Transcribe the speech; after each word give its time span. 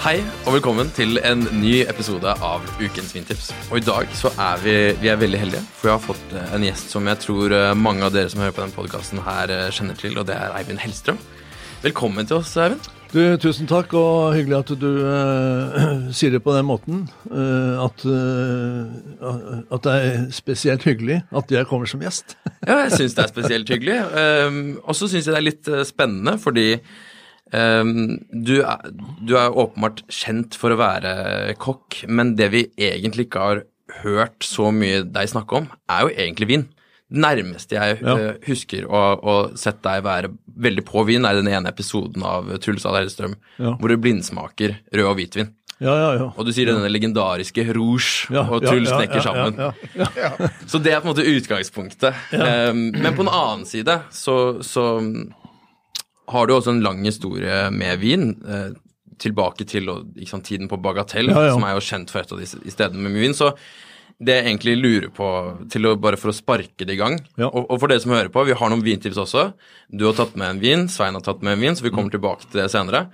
Hei 0.00 0.22
og 0.48 0.54
velkommen 0.54 0.88
til 0.96 1.18
en 1.28 1.42
ny 1.60 1.82
episode 1.84 2.30
av 2.40 2.62
Ukens 2.80 3.10
vintips. 3.12 3.50
Og 3.68 3.82
i 3.82 3.84
dag 3.84 4.08
så 4.16 4.30
er 4.32 4.62
vi, 4.62 4.76
vi 4.96 5.10
er 5.12 5.18
veldig 5.20 5.40
heldige, 5.42 5.60
for 5.76 5.90
vi 5.90 5.92
har 5.92 6.00
fått 6.00 6.32
eh, 6.32 6.54
en 6.56 6.64
gjest 6.64 6.94
som 6.94 7.10
jeg 7.10 7.20
tror 7.20 7.52
eh, 7.52 7.72
mange 7.76 8.06
av 8.06 8.14
dere 8.14 8.30
som 8.32 8.40
hører 8.40 8.54
på 8.56 8.62
denne 8.62 8.72
podkasten 8.78 9.20
her 9.26 9.52
eh, 9.52 9.66
kjenner 9.76 9.98
til, 10.00 10.16
og 10.16 10.24
det 10.30 10.38
er 10.38 10.56
Eivind 10.56 10.80
Hellstrøm. 10.80 11.20
Velkommen 11.84 12.30
til 12.30 12.38
oss, 12.38 12.54
Eivind. 12.56 12.88
Du, 13.12 13.20
tusen 13.44 13.68
takk, 13.68 13.92
og 13.98 14.38
hyggelig 14.38 14.56
at 14.62 14.72
du 14.80 14.88
uh, 15.04 16.08
sier 16.16 16.32
det 16.32 16.40
på 16.46 16.56
den 16.56 16.64
måten. 16.70 17.04
Uh, 17.26 17.84
at, 17.84 18.06
uh, 18.08 19.60
at 19.68 19.84
det 19.84 19.98
er 19.98 20.26
spesielt 20.32 20.88
hyggelig 20.88 21.20
at 21.28 21.52
jeg 21.52 21.68
kommer 21.68 21.90
som 21.90 22.00
gjest. 22.00 22.38
Ja, 22.70 22.86
jeg 22.86 22.96
syns 22.96 23.18
det 23.18 23.26
er 23.26 23.34
spesielt 23.34 23.70
hyggelig. 23.72 24.00
Um, 24.16 24.78
og 24.80 24.96
så 24.96 25.10
syns 25.10 25.26
jeg 25.26 25.34
det 25.34 25.40
er 25.42 25.48
litt 25.50 25.72
spennende, 25.88 26.38
fordi 26.40 26.78
du, 27.50 28.54
er, 28.62 28.90
du 29.26 29.34
er 29.38 29.56
åpenbart 29.58 30.04
kjent 30.12 30.54
for 30.58 30.70
å 30.74 30.78
være 30.80 31.54
kokk, 31.60 32.04
men 32.08 32.36
det 32.38 32.50
vi 32.54 32.64
egentlig 32.78 33.26
ikke 33.28 33.46
har 33.46 33.62
hørt 34.04 34.46
så 34.46 34.68
mye 34.74 35.02
deg 35.10 35.30
snakke 35.32 35.58
om, 35.62 35.66
er 35.90 36.04
jo 36.06 36.12
egentlig 36.14 36.46
vin. 36.52 36.68
Det 37.10 37.18
nærmeste 37.24 37.74
jeg 37.74 37.96
Ja. 38.06 38.14
eh, 38.16 38.36
husker 38.46 38.84
å, 38.86 39.00
å 39.18 39.34
sett 39.58 39.80
deg 39.82 40.04
være 40.06 40.30
veldig 40.62 40.84
på 40.86 41.02
vin, 41.08 41.24
er 41.26 41.34
den 41.40 41.48
ene 41.50 41.72
episoden 41.72 42.22
av 42.22 42.46
Truls 42.62 42.86
Ad 42.86 43.00
Hellstrøm 43.00 43.34
Ja. 43.58 43.72
hvor 43.80 43.88
du 43.90 43.96
blindsmaker 43.98 44.76
rød 44.94 45.08
og 45.10 45.16
hvitvin. 45.18 45.50
Ja, 45.80 45.94
ja, 45.96 46.08
ja. 46.20 46.26
Og 46.36 46.44
du 46.44 46.52
sier 46.52 46.68
denne 46.68 46.90
legendariske 46.92 47.64
Rouge 47.72 48.28
Ja, 48.30 48.42
og 48.52 48.60
Truls 48.62 48.90
ja, 48.92 48.98
knekker 49.00 49.16
ja, 49.16 49.22
sammen. 49.24 49.56
ja, 49.96 50.06
ja. 50.14 50.48
Så 50.68 50.78
det 50.84 50.92
er 50.92 51.00
på 51.00 51.08
en 51.08 51.14
måte 51.16 51.24
utgangspunktet. 51.24 52.14
Um, 52.36 52.82
men 52.94 53.14
på 53.16 53.24
den 53.24 53.32
annen 53.32 53.64
side 53.66 53.96
så, 54.12 54.60
så 54.62 54.84
har 56.30 56.46
du 56.48 56.54
også 56.56 56.72
en 56.74 56.82
lang 56.84 57.02
historie 57.06 57.66
med 57.74 57.98
vin. 58.02 58.30
eh, 58.46 58.70
tilbake 59.20 59.66
til 59.68 59.84
sant, 60.26 60.46
tiden 60.48 60.68
på 60.70 60.78
Bagatell, 60.80 61.28
Ja, 61.28 61.42
ja. 61.50 61.52
som 61.52 61.64
er 61.68 61.74
jo 61.76 61.82
kjent 61.84 62.08
for 62.10 62.22
et 62.22 62.30
av 62.32 62.38
de 62.40 62.46
stedene 62.72 63.02
med 63.04 63.12
mye 63.12 63.26
vin. 63.26 63.34
Så 63.36 63.50
det 64.20 64.36
jeg 64.38 64.46
egentlig 64.46 64.76
lurer 64.80 65.10
på, 65.12 65.26
å, 65.28 65.92
bare 66.00 66.16
for 66.16 66.32
å 66.32 66.36
sparke 66.36 66.86
det 66.88 66.94
i 66.94 67.00
gang 67.00 67.18
Ja. 67.36 67.48
og, 67.50 67.66
og 67.68 67.80
for 67.80 67.88
dere 67.92 68.00
som 68.00 68.12
hører 68.12 68.30
på, 68.32 68.46
vi 68.48 68.56
har 68.56 68.70
noen 68.72 68.82
vintips 68.84 69.20
også. 69.20 69.50
Du 69.92 70.06
har 70.06 70.16
tatt 70.16 70.34
med 70.40 70.48
en 70.54 70.60
vin, 70.62 70.86
Svein 70.88 71.14
har 71.16 71.24
tatt 71.24 71.42
med 71.44 71.52
en 71.58 71.60
vin, 71.66 71.76
så 71.76 71.84
vi 71.84 71.92
kommer 71.92 72.10
tilbake 72.12 72.48
til 72.48 72.62
det 72.62 72.70
senere. 72.72 73.10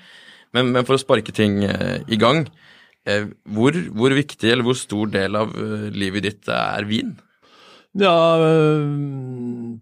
Men, 0.55 0.70
men 0.75 0.87
for 0.87 0.94
å 0.94 1.03
sparke 1.03 1.34
ting 1.34 1.59
eh, 1.67 2.00
i 2.06 2.17
gang, 2.22 2.44
eh, 3.06 3.27
hvor, 3.50 3.75
hvor 3.94 4.14
viktig 4.14 4.50
eller 4.50 4.67
hvor 4.67 4.78
stor 4.78 5.11
del 5.11 5.34
av 5.42 5.55
livet 5.94 6.22
ditt 6.31 6.48
er 6.55 6.87
vin? 6.87 7.17
Ja 8.00 8.16
eh, 8.47 8.83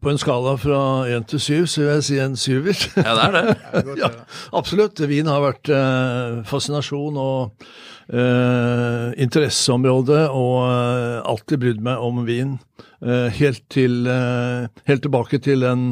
på 0.03 0.13
en 0.13 0.21
skala 0.21 0.55
fra 0.61 0.81
én 1.11 1.25
til 1.29 1.41
syv, 1.41 1.67
så 1.71 1.81
vil 1.81 1.91
jeg 1.95 2.05
si 2.07 2.21
en 2.23 2.37
syver. 2.37 2.85
Ja, 2.99 3.15
det 3.17 3.25
er 3.25 3.35
det. 3.35 3.97
ja, 4.03 4.11
absolutt. 4.53 5.01
Vin 5.09 5.31
har 5.31 5.43
vært 5.45 5.71
eh, 5.73 6.43
fascinasjon 6.49 7.19
og 7.21 7.67
eh, 8.13 9.15
interesseområde, 9.25 10.27
og 10.31 10.59
eh, 10.69 11.19
alltid 11.25 11.63
brydd 11.65 11.85
meg 11.87 12.05
om 12.05 12.25
vin. 12.29 12.59
Eh, 13.05 13.29
helt, 13.41 13.65
til, 13.73 14.05
eh, 14.11 14.69
helt 14.89 15.05
tilbake 15.05 15.41
til 15.45 15.65
den 15.65 15.87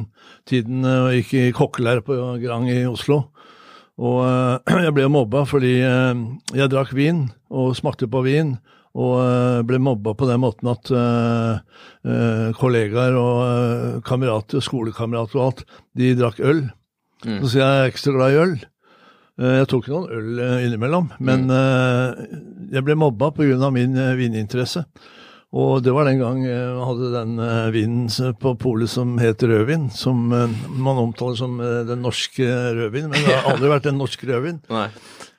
tiden 0.49 0.85
jeg 0.85 1.23
gikk 1.23 1.35
i 1.39 1.45
kokkelære 1.57 2.05
på 2.07 2.19
Grang 2.43 2.69
i 2.73 2.83
Oslo. 2.89 3.25
Og 4.03 4.23
eh, 4.27 4.83
jeg 4.87 4.95
ble 4.97 5.09
mobba 5.13 5.45
fordi 5.49 5.79
eh, 5.85 6.13
jeg 6.57 6.73
drakk 6.73 6.95
vin 6.97 7.27
og 7.53 7.75
smakte 7.79 8.09
på 8.11 8.25
vin. 8.27 8.57
Og 8.93 9.15
eh, 9.23 9.63
ble 9.65 9.81
mobba 9.81 10.13
på 10.17 10.29
den 10.29 10.43
måten 10.43 10.69
at 10.73 10.91
eh, 10.93 11.63
eh, 12.05 12.51
kollegaer 12.59 13.17
og 13.17 13.39
kamerater 13.41 14.03
kamerater, 14.09 14.65
skolekamerater 14.65 15.41
og 15.41 15.47
alt, 15.47 15.65
de 15.97 16.13
drakk 16.19 16.43
øl. 16.45 16.67
Mm. 17.25 17.41
Så 17.41 17.55
sier 17.55 17.63
jeg 17.63 17.73
jeg 17.73 17.87
er 17.87 17.95
ikke 17.95 18.05
så 18.05 18.15
glad 18.19 18.35
i 18.35 18.43
øl. 18.43 18.55
Jeg 19.43 19.67
tok 19.73 19.87
noen 19.89 20.11
øl 20.13 20.41
innimellom, 20.67 21.07
men 21.25 21.47
mm. 21.49 22.69
jeg 22.75 22.85
ble 22.85 22.95
mobba 23.01 23.31
pga. 23.33 23.71
min 23.73 23.97
vininteresse. 24.19 24.85
Og 25.57 25.83
det 25.85 25.93
var 25.93 26.05
den 26.07 26.21
gang 26.21 26.45
jeg 26.45 26.85
hadde 26.85 27.09
den 27.15 27.41
vinen 27.73 28.37
på 28.41 28.53
polet 28.61 28.93
som 28.93 29.17
het 29.21 29.43
rødvin, 29.43 29.89
som 29.91 30.21
man 30.29 31.01
omtaler 31.01 31.37
som 31.37 31.57
den 31.59 32.05
norske 32.05 32.45
rødvin, 32.45 33.09
men 33.09 33.19
det 33.25 33.35
har 33.35 33.51
aldri 33.55 33.73
vært 33.73 33.89
en 33.89 33.99
norsk 34.05 34.29
rødvin. 34.29 34.61
Nei. 34.77 34.87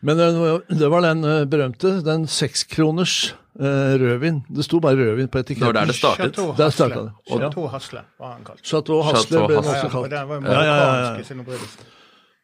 Men 0.01 0.17
det 0.17 0.89
var- 0.89 1.05
den 1.05 1.23
berømte, 1.53 2.01
den 2.03 2.27
sekskroners 2.27 3.35
eh, 3.59 3.93
rødvin. 4.01 4.41
Det 4.55 4.63
sto 4.65 4.79
bare 4.79 4.95
rødvin 4.95 5.27
på 5.27 5.41
Det 5.43 5.59
var 5.61 5.69
etiketten. 5.69 5.73
der 5.75 5.85
det 5.85 5.95
startet. 5.95 6.35
Chateau 6.35 6.51
Hasle. 6.51 6.71
startet 6.71 6.97
det. 6.97 7.11
Og- 7.31 7.39
Chateau 7.41 7.67
Hasle 7.67 7.99
var 8.19 8.31
han 8.33 8.43
kalt. 8.45 8.61
Chateau 8.65 9.01
Hasle 9.01 9.37
ble 9.47 9.55
den 9.55 9.63
også 9.63 9.89
kalt. 9.89 10.11
Ja, 10.11 10.63
ja, 10.63 10.75
ja. 11.17 11.53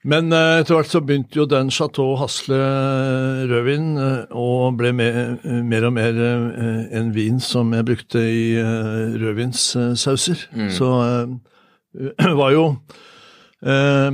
Men 0.05 0.31
uh, 0.31 0.59
etter 0.61 0.75
hvert 0.77 0.87
så 0.87 1.01
begynte 1.03 1.35
jo 1.35 1.43
den 1.45 1.69
Chateau 1.75 2.15
Hasle 2.15 2.55
rødvin 3.51 3.97
uh, 3.97 4.23
og 4.31 4.77
ble 4.79 4.93
mer, 4.95 5.35
mer 5.63 5.85
og 5.89 5.93
mer 5.93 6.15
eh, 6.15 6.97
en 6.99 7.09
vin 7.15 7.39
som 7.43 7.73
jeg 7.75 7.85
brukte 7.85 8.21
i 8.23 8.55
uh, 8.55 9.11
rødvinssauser. 9.19 10.45
Så 10.71 10.87
eh, 11.03 12.31
var 12.39 12.51
jo 12.55 12.63
eh, 13.65 14.07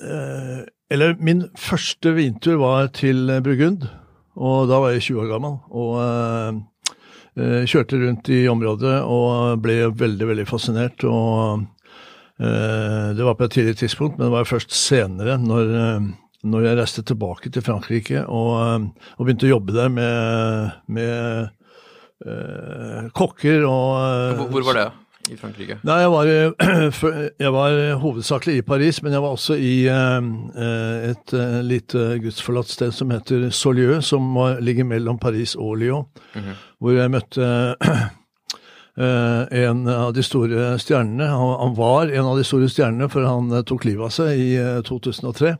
eh, 0.00 0.58
Eller 0.90 1.14
min 1.20 1.42
første 1.60 2.14
vintur 2.16 2.56
var 2.62 2.86
til 2.96 3.28
Burgund, 3.44 3.82
og 4.38 4.68
da 4.70 4.78
var 4.82 4.94
jeg 4.94 5.02
20 5.10 5.24
år 5.24 5.32
gammel. 5.32 5.56
Og 5.74 5.96
eh, 6.02 6.60
eh, 7.42 7.66
kjørte 7.68 7.98
rundt 8.04 8.30
i 8.34 8.44
området 8.50 9.00
og 9.02 9.58
ble 9.64 9.80
veldig, 9.90 10.30
veldig 10.32 10.46
fascinert. 10.48 11.04
og 11.04 11.66
Eh, 12.38 13.14
Det 13.16 13.24
var 13.26 13.34
på 13.34 13.44
et 13.48 13.50
tidlig 13.50 13.76
tidspunkt, 13.80 14.18
men 14.18 14.28
det 14.28 14.34
var 14.36 14.46
først 14.46 14.70
senere, 14.70 15.38
når, 15.42 15.72
når 16.46 16.66
jeg 16.68 16.78
reiste 16.78 17.02
tilbake 17.02 17.50
til 17.50 17.64
Frankrike 17.66 18.20
og, 18.30 18.84
og 19.18 19.26
begynte 19.26 19.48
å 19.48 19.56
jobbe 19.56 19.74
der 19.74 19.90
med, 19.90 20.76
med 20.86 21.48
eh, 22.22 23.08
kokker 23.10 23.66
og 23.66 24.38
Hvor, 24.38 24.52
hvor 24.54 24.68
var 24.70 24.78
det 24.78 24.86
i 25.28 25.38
Frankrike? 25.38 25.78
Nei, 25.86 25.98
jeg 26.02 26.12
var, 26.14 26.30
jeg 27.44 27.54
var 27.54 27.78
hovedsakelig 28.02 28.58
i 28.58 28.66
Paris, 28.66 29.00
men 29.04 29.16
jeg 29.16 29.24
var 29.24 29.36
også 29.36 29.58
i 29.60 29.72
eh, 29.90 30.28
eh, 30.66 31.08
et 31.12 31.34
eh, 31.36 31.58
lite 31.66 32.04
gudsforlatt 32.24 32.70
sted 32.72 32.94
som 32.96 33.12
heter 33.14 33.48
Solieu, 33.54 34.00
som 34.04 34.36
ligger 34.64 34.88
mellom 34.88 35.18
Paris 35.18 35.56
og 35.58 35.78
Lyon, 35.82 36.06
hvor 36.78 36.96
jeg 36.96 37.12
møtte 37.12 37.50
eh, 38.98 39.62
en 39.64 39.88
av 39.88 40.12
de 40.14 40.24
store 40.26 40.74
stjernene. 40.82 41.28
Han, 41.30 41.74
var 41.78 42.12
en 42.12 42.30
av 42.32 42.38
de 42.38 42.46
store 42.46 42.68
stjernene, 42.70 43.10
for 43.12 43.26
han 43.26 43.52
eh, 43.52 43.64
tok 43.66 43.86
livet 43.88 44.08
av 44.08 44.14
seg 44.14 44.38
i 44.38 44.50
eh, 44.60 44.80
2003. 44.86 45.54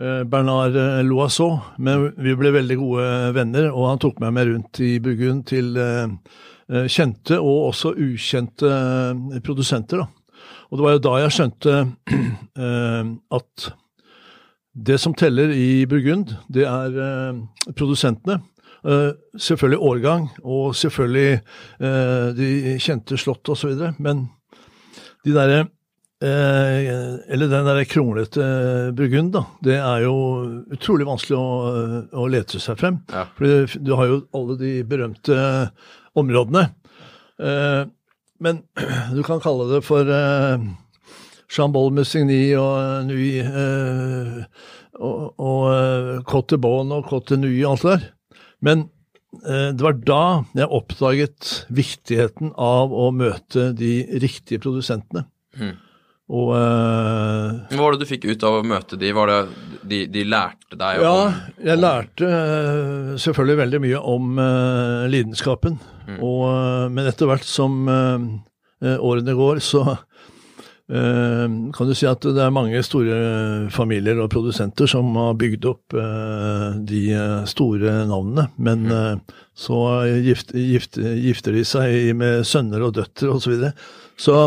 Eh, 0.00 0.22
Bernard 0.30 0.76
eh, 0.76 1.02
Loiseau, 1.06 1.58
men 1.78 2.10
vi 2.16 2.36
ble 2.38 2.54
veldig 2.54 2.78
gode 2.80 3.08
venner, 3.36 3.70
og 3.72 3.90
han 3.90 4.02
tok 4.02 4.22
meg 4.22 4.36
med 4.36 4.52
rundt 4.52 4.82
i 4.84 4.94
Burgund 5.02 5.44
til 5.50 5.74
eh, 5.80 6.06
eh, 6.06 6.38
kjente 6.70 7.38
og 7.40 7.70
også 7.72 7.94
ukjente 7.98 8.70
eh, 8.70 9.40
produsenter. 9.44 10.04
Da. 10.04 10.08
Og 10.70 10.78
det 10.78 10.86
var 10.86 10.96
jo 10.96 11.04
da 11.06 11.16
jeg 11.24 11.36
skjønte 11.36 11.76
eh, 12.66 13.12
at 13.40 13.70
det 14.70 15.00
som 15.02 15.14
teller 15.18 15.50
i 15.50 15.84
Burgund, 15.90 16.36
det 16.52 16.64
er 16.70 17.00
eh, 17.06 17.40
produsentene. 17.74 18.38
Eh, 18.86 19.10
selvfølgelig 19.36 19.82
årgang, 19.90 20.30
og 20.46 20.76
selvfølgelig 20.78 21.32
eh, 21.34 22.30
de 22.38 22.78
kjente 22.80 23.18
slott 23.20 23.50
osv., 23.52 23.74
men 24.00 24.24
de 25.26 25.34
derre 25.34 25.58
eh, 26.24 26.86
Eller 27.28 27.50
den 27.50 27.66
derre 27.68 27.84
kronglete 27.84 28.46
Burgund, 28.96 29.34
da, 29.34 29.42
det 29.60 29.76
er 29.76 30.06
jo 30.06 30.14
utrolig 30.72 31.04
vanskelig 31.08 31.36
å, 31.36 31.50
å 32.22 32.24
lete 32.32 32.62
seg 32.62 32.80
frem. 32.80 33.02
Ja. 33.12 33.26
For 33.36 33.76
du 33.76 33.92
har 33.98 34.08
jo 34.08 34.22
alle 34.38 34.56
de 34.62 34.74
berømte 34.88 35.40
områdene. 36.18 36.68
Eh, 37.40 37.82
men 38.40 38.62
du 39.16 39.22
kan 39.26 39.42
kalle 39.42 39.68
det 39.74 39.82
for 39.86 40.08
eh, 40.10 40.68
Chambol 41.50 41.92
Messigny 41.94 42.54
og 42.58 43.08
Nui 43.08 43.40
eh, 43.42 44.40
og, 45.00 45.20
og 45.40 45.66
eh, 45.74 46.14
Cote 46.28 46.60
Bon 46.60 46.96
og 46.96 47.06
Cote 47.10 47.38
Nui 47.40 47.60
og 47.64 47.74
alt 47.74 47.84
det 47.84 47.92
der. 47.92 48.08
Men 48.60 48.86
eh, 49.44 49.70
det 49.74 49.84
var 49.84 50.00
da 50.06 50.22
jeg 50.56 50.72
oppdaget 50.80 51.52
viktigheten 51.74 52.54
av 52.60 52.94
å 52.94 53.10
møte 53.14 53.70
de 53.76 53.94
riktige 54.22 54.62
produsentene. 54.62 55.26
Mhm. 55.58 55.78
Og 56.30 56.52
uh, 56.54 57.58
Hva 57.72 57.80
var 57.80 57.96
det 57.96 58.04
du 58.04 58.10
fikk 58.10 58.28
ut 58.30 58.44
av 58.46 58.60
å 58.60 58.66
møte 58.66 58.98
de? 59.00 59.10
Var 59.16 59.30
det 59.32 59.38
de, 59.90 60.04
de 60.12 60.26
lærte 60.28 60.78
deg 60.78 61.00
Ja, 61.02 61.14
om 61.26 61.64
jeg 61.66 61.80
lærte 61.80 62.28
uh, 62.28 63.16
selvfølgelig 63.18 63.58
veldig 63.64 63.80
mye 63.86 64.02
om 64.12 64.38
uh, 64.38 65.08
lidenskapen. 65.10 65.80
Og, 66.10 66.44
eh, 66.50 66.86
men 66.90 67.06
etter 67.06 67.28
hvert 67.30 67.46
som 67.46 67.84
årene 67.86 69.34
går, 69.38 69.60
så 69.62 69.84
kan 70.90 71.86
du 71.86 71.92
si 71.94 72.08
at 72.10 72.24
det 72.26 72.42
er 72.42 72.50
mange 72.50 72.80
store 72.82 73.68
familier 73.70 74.18
og 74.18 74.32
produsenter 74.32 74.90
som 74.90 75.12
har 75.14 75.36
bygd 75.38 75.68
opp 75.70 75.94
de 76.90 77.02
store 77.46 77.92
navnene. 78.10 78.48
Men 78.58 78.90
eh, 78.90 79.36
så 79.54 79.78
gift, 80.26 80.50
gift, 80.50 80.98
gifter 80.98 81.54
de 81.54 81.62
seg 81.62 82.10
med 82.18 82.42
sønner 82.48 82.88
og 82.88 82.96
døtre 82.98 83.30
osv. 83.30 83.44
Så, 83.46 83.54
videre. 83.54 83.72
så 84.18 84.40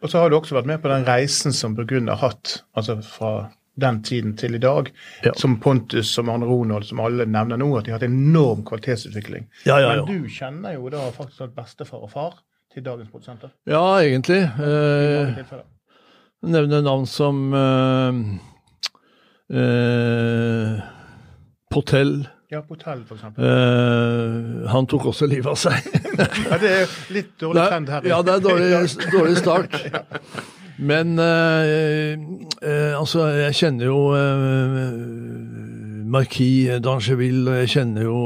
Og 0.00 0.10
så 0.10 0.20
har 0.20 0.30
du 0.30 0.36
også 0.38 0.56
vært 0.56 0.68
med 0.70 0.80
på 0.82 0.90
den 0.90 1.04
reisen 1.04 1.52
som 1.52 1.74
Burgund 1.76 2.08
har 2.08 2.20
hatt, 2.22 2.62
altså 2.78 2.98
fra 3.04 3.32
den 3.80 4.02
tiden 4.04 4.36
til 4.36 4.54
i 4.56 4.60
dag. 4.62 4.88
Ja. 5.24 5.32
Som 5.36 5.58
Pontus, 5.60 6.10
som 6.14 6.28
Arne 6.32 6.48
Ronald, 6.48 6.84
som 6.88 7.00
alle 7.04 7.26
nevner 7.28 7.60
nå, 7.60 7.68
at 7.78 7.86
de 7.86 7.92
har 7.92 8.00
hatt 8.00 8.08
enorm 8.08 8.64
kvalitetsutvikling. 8.68 9.48
Ja, 9.68 9.80
ja. 9.80 9.92
Men 9.94 10.08
du 10.08 10.28
kjenner 10.32 10.76
jo 10.76 10.90
da 10.92 11.06
faktisk 11.16 11.48
at 11.48 11.56
bestefar 11.56 12.06
og 12.06 12.12
far 12.12 12.40
til 12.72 12.84
dagens 12.86 13.10
produsenter. 13.10 13.52
ja, 13.66 13.84
egentlig. 14.00 14.42
Eh, 14.42 15.42
nevner 16.42 16.84
navn 16.86 17.06
som 17.06 17.54
eh, 17.54 18.20
eh, 19.60 20.82
Potell. 21.70 22.14
Ja, 22.50 22.60
på 22.66 22.74
hotell, 22.74 23.04
for 23.06 23.14
eksempel. 23.14 23.44
Eh, 23.46 24.70
han 24.72 24.86
tok 24.90 25.04
også 25.12 25.28
livet 25.30 25.52
av 25.52 25.58
seg. 25.60 25.84
Ja, 26.50 26.56
det 26.58 26.70
er 26.70 26.94
litt 27.14 27.36
dårlig 27.38 27.62
trend 27.62 27.88
er, 27.88 27.92
her. 27.94 28.08
ja, 28.10 28.16
det 28.26 28.32
er 28.32 28.42
dårlig, 28.42 28.70
dårlig 29.14 29.36
start. 29.38 29.76
Men 30.90 31.14
uh, 31.20 32.16
uh, 32.64 32.98
altså, 32.98 33.28
jeg 33.36 33.54
kjenner 33.60 33.86
jo 33.86 34.00
Marquis 36.10 36.80
d'Angeville, 36.82 37.44
og 37.46 37.62
jeg 37.62 37.70
kjenner 37.76 38.08
jo 38.08 38.18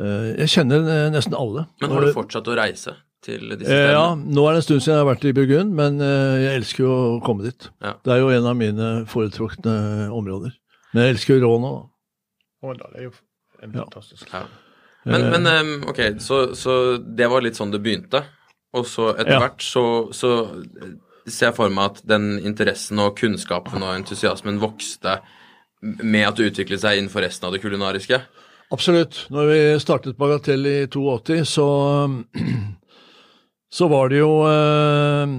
Jeg 0.00 0.48
kjenner 0.54 1.10
nesten 1.12 1.36
alle. 1.36 1.66
Men 1.82 1.92
har 1.92 2.06
du 2.06 2.14
fortsatt 2.16 2.48
å 2.48 2.56
reise 2.56 2.94
til 3.20 3.50
disse 3.52 3.74
Eh, 3.74 3.90
ja, 3.92 4.14
nå 4.16 4.46
er 4.46 4.56
det 4.56 4.62
en 4.62 4.68
stund 4.70 4.80
siden 4.80 4.94
jeg 4.94 5.02
har 5.02 5.10
vært 5.10 5.28
i 5.28 5.34
Burgund, 5.36 5.76
men 5.76 6.00
jeg 6.00 6.62
elsker 6.62 6.86
jo 6.86 6.94
å 6.96 7.20
komme 7.26 7.44
dit. 7.44 7.68
Ja. 7.84 7.98
Det 8.00 8.16
er 8.16 8.22
jo 8.22 8.32
en 8.32 8.48
av 8.48 8.56
mine 8.56 8.90
foretrukne 9.10 9.76
områder. 10.08 10.56
Men 10.94 11.04
jeg 11.04 11.18
elsker 11.18 11.36
jo 11.36 11.44
Råna, 11.44 11.74
da. 11.76 11.89
Åndal 12.62 12.96
er 12.98 13.06
jo 13.08 13.12
en 13.62 13.72
fantastisk. 13.72 14.28
Ja. 14.32 14.44
Men, 15.04 15.22
Eh, 15.22 15.30
men 15.32 15.46
um, 15.46 15.88
ok, 15.88 16.00
så, 16.20 16.54
så 16.54 16.74
det 17.00 17.28
var 17.32 17.40
litt 17.40 17.56
sånn 17.56 17.70
det 17.72 17.80
begynte. 17.80 18.20
Og 18.76 18.84
så 18.86 19.14
etter 19.14 19.32
Ja. 19.32 19.38
hvert 19.40 19.62
så, 19.64 19.84
så 20.14 20.30
ser 21.26 21.46
jeg 21.50 21.56
for 21.56 21.72
meg 21.72 21.94
at 21.94 22.02
den 22.06 22.38
interessen 22.44 23.00
og 23.00 23.16
kunnskapen 23.18 23.82
og 23.82 23.94
entusiasmen 23.96 24.60
vokste 24.60 25.18
med 25.82 26.26
at 26.28 26.36
det 26.36 26.50
utviklet 26.52 26.82
seg 26.82 26.98
innenfor 27.00 27.24
resten 27.24 27.48
av 27.48 27.54
det 27.56 27.62
kulinariske. 27.64 28.20
Absolutt. 28.70 29.24
Når 29.32 29.48
vi 29.48 29.60
startet 29.82 30.18
Bagatell 30.20 30.66
i 30.68 30.76
82, 30.86 31.40
så, 31.48 31.66
så 33.72 33.88
var 33.88 34.08
det 34.12 34.20
jo 34.20 34.30
eh, 34.46 35.32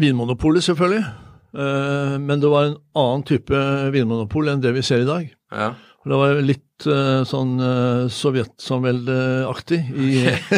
Vinmonopolet, 0.00 0.64
selvfølgelig. 0.68 1.04
Eh, 1.58 2.18
men 2.22 2.40
det 2.44 2.50
var 2.52 2.68
en 2.70 2.76
annen 2.96 3.24
type 3.28 3.64
vinmonopol 3.94 4.48
enn 4.52 4.62
det 4.64 4.72
vi 4.76 4.84
ser 4.86 5.02
i 5.04 5.08
dag. 5.08 5.26
Ja. 5.52 5.72
Det 6.04 6.18
var 6.18 6.40
litt 6.42 6.71
eh, 6.90 7.22
sånn 7.28 7.52
uh, 7.60 8.08
sovjetsamveldeaktig 8.12 9.78
i 9.94 10.08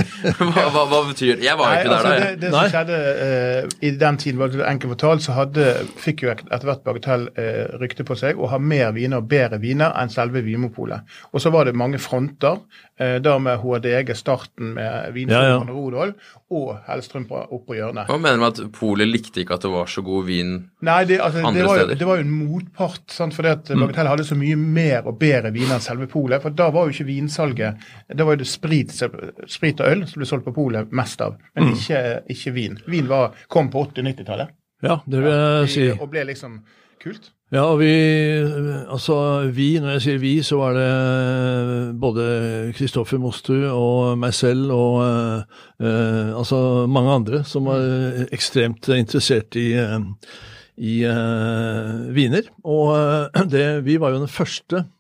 Hva, 0.39 0.65
hva, 0.73 0.85
hva 0.91 1.01
betyr 1.09 1.37
det? 1.39 1.45
Jeg 1.47 1.59
var 1.59 1.75
jo 1.75 1.81
ikke 1.81 1.95
altså, 1.95 2.03
der 2.03 2.05
da. 2.05 2.15
det, 2.15 2.29
jeg. 2.29 2.39
det 2.45 2.51
Nei. 2.53 2.61
som 2.61 2.75
skjedde 2.75 2.99
uh, 3.21 3.77
i 3.85 3.91
den 4.05 4.19
tiden, 4.23 4.41
var 4.43 4.53
det 4.55 4.65
enkelt 4.69 4.95
fortalt, 4.95 5.25
så 5.27 5.37
hadde, 5.39 5.67
fikk 6.01 6.25
jo 6.27 6.33
etter 6.35 6.67
hvert 6.69 6.85
Bagatell 6.87 7.27
uh, 7.37 7.77
rykte 7.83 8.07
på 8.09 8.17
seg 8.19 8.41
å 8.41 8.49
ha 8.53 8.59
mer 8.63 8.93
viner 8.97 9.21
og 9.23 9.29
bedre 9.31 9.61
viner 9.63 9.95
enn 10.01 10.13
selve 10.13 10.43
Vimopolet. 10.45 11.05
Og 11.33 11.43
så 11.43 11.53
var 11.55 11.69
det 11.69 11.75
mange 11.79 11.99
fronter, 12.03 12.61
eh, 13.01 13.17
da 13.23 13.37
med 13.43 13.59
HDG, 13.63 14.13
starten 14.19 14.75
med 14.77 15.17
Ja, 15.31 15.41
ja. 15.49 15.59
Rodol, 15.69 16.13
og 16.55 16.75
Hellstrøm 16.87 17.25
på- 17.29 17.41
oppå 17.57 17.75
hjørnet. 17.79 18.07
Hva 18.11 18.19
mener 18.21 18.37
du 18.39 18.43
med 18.45 18.53
at 18.53 18.73
Polet 18.77 19.09
likte 19.09 19.41
ikke 19.43 19.57
at 19.57 19.65
det 19.67 19.71
var 19.73 19.89
så 19.91 20.03
god 20.07 20.27
vin? 20.29 20.53
Nei, 20.85 21.01
det, 21.09 21.19
altså, 21.23 21.43
Andre 21.47 21.63
det, 21.63 21.67
var 21.69 21.81
steder. 21.81 21.99
det 22.01 22.07
var 22.09 22.21
jo 22.21 22.25
en 22.27 22.35
motpart, 22.45 23.05
sant, 23.11 23.35
fordi 23.35 23.49
Mm. 23.55 23.59
at 23.59 23.73
Bagatell 23.81 24.09
hadde 24.11 24.25
så 24.29 24.37
mye 24.39 24.57
mer 24.57 25.07
og 25.11 25.19
bedre 25.21 25.51
viner 25.55 25.75
enn 25.77 25.83
selve 25.85 26.07
polet. 26.15 26.43
For 26.43 26.55
da 26.57 26.71
var 26.75 26.87
jo 26.89 26.95
ikke 26.95 27.09
vinsalget 27.11 27.85
Da 28.15 28.25
var 28.25 28.37
jo 28.39 28.43
det 28.45 28.49
sprit, 28.51 28.95
sprit 29.51 29.83
og 29.85 29.91
øl 29.93 30.07
som 30.09 30.23
ble 30.23 30.31
solgt 30.31 30.47
på 30.49 30.55
polet 30.57 30.91
mest 30.95 31.21
av, 31.27 31.37
men 31.57 31.69
Mm. 31.73 31.77
ikke, 31.77 32.03
ikke 32.39 32.55
vin. 32.57 32.79
Vin 32.89 33.11
var, 33.11 33.35
kom 33.53 33.69
på 33.75 33.85
80-90-tallet. 33.91 34.55
Ja, 34.85 34.99
det 35.09 35.21
vil 35.25 35.33
jeg 35.33 35.69
si. 35.73 35.87
Og 35.99 36.11
ble 36.13 36.25
liksom 36.33 36.61
kult. 37.03 37.31
Ja, 37.53 37.63
og 37.71 37.79
vi 37.79 37.91
Altså, 38.91 39.15
vi, 39.55 39.79
når 39.79 39.95
jeg 39.99 40.03
sier 40.03 40.19
vi, 40.19 40.33
så 40.43 40.57
var 40.59 40.75
det 40.75 40.89
både 42.01 42.25
Kristoffer 42.77 43.21
Mostu 43.23 43.55
og 43.71 44.17
meg 44.19 44.35
selv 44.37 44.73
og 44.75 44.97
eh, 45.05 45.61
eh, 45.85 46.33
altså 46.35 46.59
mange 46.91 47.15
andre 47.21 47.43
som 47.49 47.69
var 47.69 47.85
ekstremt 48.35 48.89
interessert 48.97 49.57
i, 49.61 49.69
eh, 49.79 50.01
i 50.79 50.97
eh, 51.09 51.95
viner. 52.17 52.49
Og 52.65 52.93
eh, 52.97 53.45
det, 53.55 53.67
vi 53.87 53.99
var 54.03 54.15
jo 54.15 54.25
den 54.25 54.33
første 54.33 54.83
eh, 54.85 54.91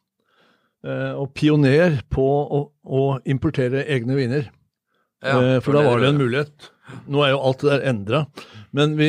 og 1.16 1.30
pioner 1.36 2.00
på 2.12 2.24
å, 2.28 2.60
å 2.84 3.02
importere 3.24 3.86
egne 3.88 4.18
viner. 4.20 4.50
Ja, 5.24 5.38
Eh, 5.40 5.60
for 5.64 5.72
da 5.72 5.80
var 5.86 6.02
det 6.02 6.10
en 6.12 6.18
mulighet. 6.20 6.70
Nå 7.08 7.22
er 7.24 7.30
jo 7.32 7.38
alt 7.40 7.62
det 7.64 7.70
der 7.70 7.84
endra. 7.88 8.18
Men 8.76 8.92
vi 8.98 9.06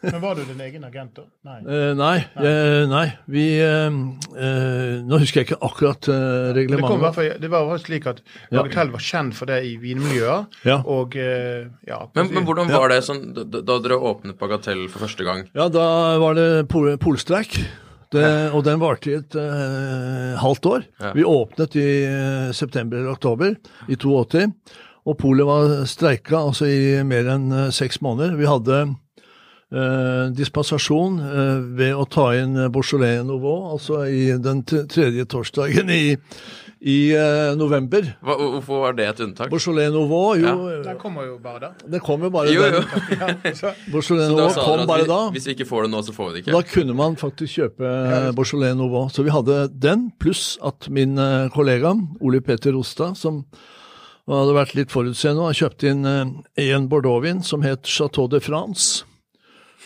Men 0.00 0.20
var 0.22 0.38
du 0.38 0.44
din 0.46 0.60
egen 0.64 0.84
agent 0.86 1.18
da? 1.18 1.24
Nei. 1.44 1.58
Eh, 1.74 1.90
nei, 1.98 2.14
eh, 2.40 2.84
nei. 2.88 3.04
Vi 3.28 3.42
eh, 3.60 3.98
eh, 4.38 5.02
Nå 5.04 5.18
husker 5.20 5.42
jeg 5.42 5.50
ikke 5.50 5.58
akkurat 5.68 6.08
eh, 6.08 6.14
Men 6.16 6.54
Det, 6.56 6.80
kom 6.80 7.04
reglementet. 7.04 7.40
det 7.42 7.50
var 7.52 7.82
slik 7.82 8.06
at 8.08 8.22
Ja. 8.48 8.62
Bagatell 8.62 8.94
var 8.94 9.04
kjent 9.04 9.36
for 9.36 9.50
det 9.52 9.60
i 9.68 9.76
vinmiljøet. 9.82 10.56
Ja. 10.64 10.78
Og 10.86 11.16
eh, 11.20 11.68
ja 11.90 12.00
Men, 12.16 12.32
men 12.32 12.48
hvordan 12.48 12.72
var 12.72 12.88
det 12.94 13.02
sånn, 13.04 13.34
da, 13.36 13.44
da 13.60 13.78
dere 13.84 14.00
åpnet 14.00 14.38
Bagatell 14.40 14.86
for 14.88 15.04
første 15.04 15.28
gang? 15.28 15.44
ja, 15.52 15.68
da 15.68 15.86
var 16.22 16.40
det 16.40 16.68
pol 16.72 16.94
polstreik. 16.96 17.60
Det, 18.14 18.32
og 18.54 18.64
den 18.66 18.80
varte 18.82 19.10
i 19.10 19.18
et 19.18 19.36
uh, 19.38 20.34
halvt 20.40 20.70
år. 20.70 20.88
Vi 21.16 21.26
åpnet 21.26 21.78
i 21.80 21.86
uh, 22.06 22.50
september 22.56 23.00
eller 23.00 23.14
oktober 23.16 23.54
i 23.88 23.98
82. 23.98 24.48
Og 25.04 25.16
polet 25.20 25.48
var 25.48 25.72
streika 25.88 26.38
altså 26.40 26.68
i 26.70 27.00
mer 27.06 27.28
enn 27.34 27.50
uh, 27.52 27.70
seks 27.74 28.00
måneder. 28.04 28.38
Vi 28.38 28.48
hadde 28.48 28.78
uh, 28.88 30.30
dispensasjon 30.36 31.18
uh, 31.20 31.58
ved 31.76 31.92
å 31.98 32.06
ta 32.08 32.30
inn 32.38 32.56
Beaujolais 32.72 33.24
Nouveau, 33.26 33.74
altså 33.74 34.04
i 34.08 34.30
den 34.40 34.64
tredje 34.64 35.26
torsdagen 35.28 35.92
i, 35.92 36.16
i 36.84 37.14
uh, 37.16 37.54
november. 37.56 38.04
Hva, 38.20 38.34
hvorfor 38.36 38.82
var 38.82 38.96
det 38.98 39.06
et 39.08 39.20
unntak? 39.24 39.48
Beaujolais 39.48 39.88
Nouveau, 39.94 40.34
jo, 40.36 40.82
Den 40.84 40.98
kommer 41.00 41.24
jo 41.30 41.38
bare 41.40 41.60
da. 41.62 41.70
det 41.94 42.00
kom 42.04 42.20
jo 42.26 42.28
bare 42.34 42.52
Jo, 42.52 42.66
jo. 42.68 42.82
den. 43.08 43.54
Så, 43.60 43.70
Beaujolais 43.88 44.04
Så 44.28 44.36
da 44.36 44.42
Nouveau 44.44 44.64
kom 44.66 44.80
vi, 44.82 44.86
bare 44.90 45.06
da. 45.08 45.20
hvis 45.32 45.46
vi 45.48 45.54
ikke 45.56 45.64
får 45.70 45.86
det 45.86 45.90
nå, 45.94 46.02
så 46.04 46.12
får 46.12 46.28
vi 46.28 46.34
det 46.34 46.42
ikke. 46.44 46.52
Da 46.58 46.62
kunne 46.74 46.96
man 46.98 47.16
faktisk 47.16 47.56
kjøpe 47.56 47.88
ja, 47.94 48.18
Beaujolais 48.36 48.76
Nouveau. 48.76 49.08
Så 49.08 49.24
vi 49.24 49.32
hadde 49.32 49.62
den, 49.80 50.10
pluss 50.20 50.58
at 50.60 50.90
min 50.92 51.16
eh, 51.16 51.46
kollega 51.56 51.94
Ole 52.20 52.42
Peter 52.44 52.76
Rostad, 52.76 53.16
som 53.16 53.40
hadde 54.28 54.52
vært 54.56 54.76
litt 54.76 54.92
forutseende, 54.92 55.40
og 55.48 55.56
kjøpte 55.56 55.88
inn 55.88 56.04
eh, 56.04 56.68
en 56.68 56.90
Bordeauxvin 56.92 57.40
som 57.48 57.64
het 57.64 57.88
Chateau 57.88 58.28
de 58.28 58.42
France. 58.44 59.06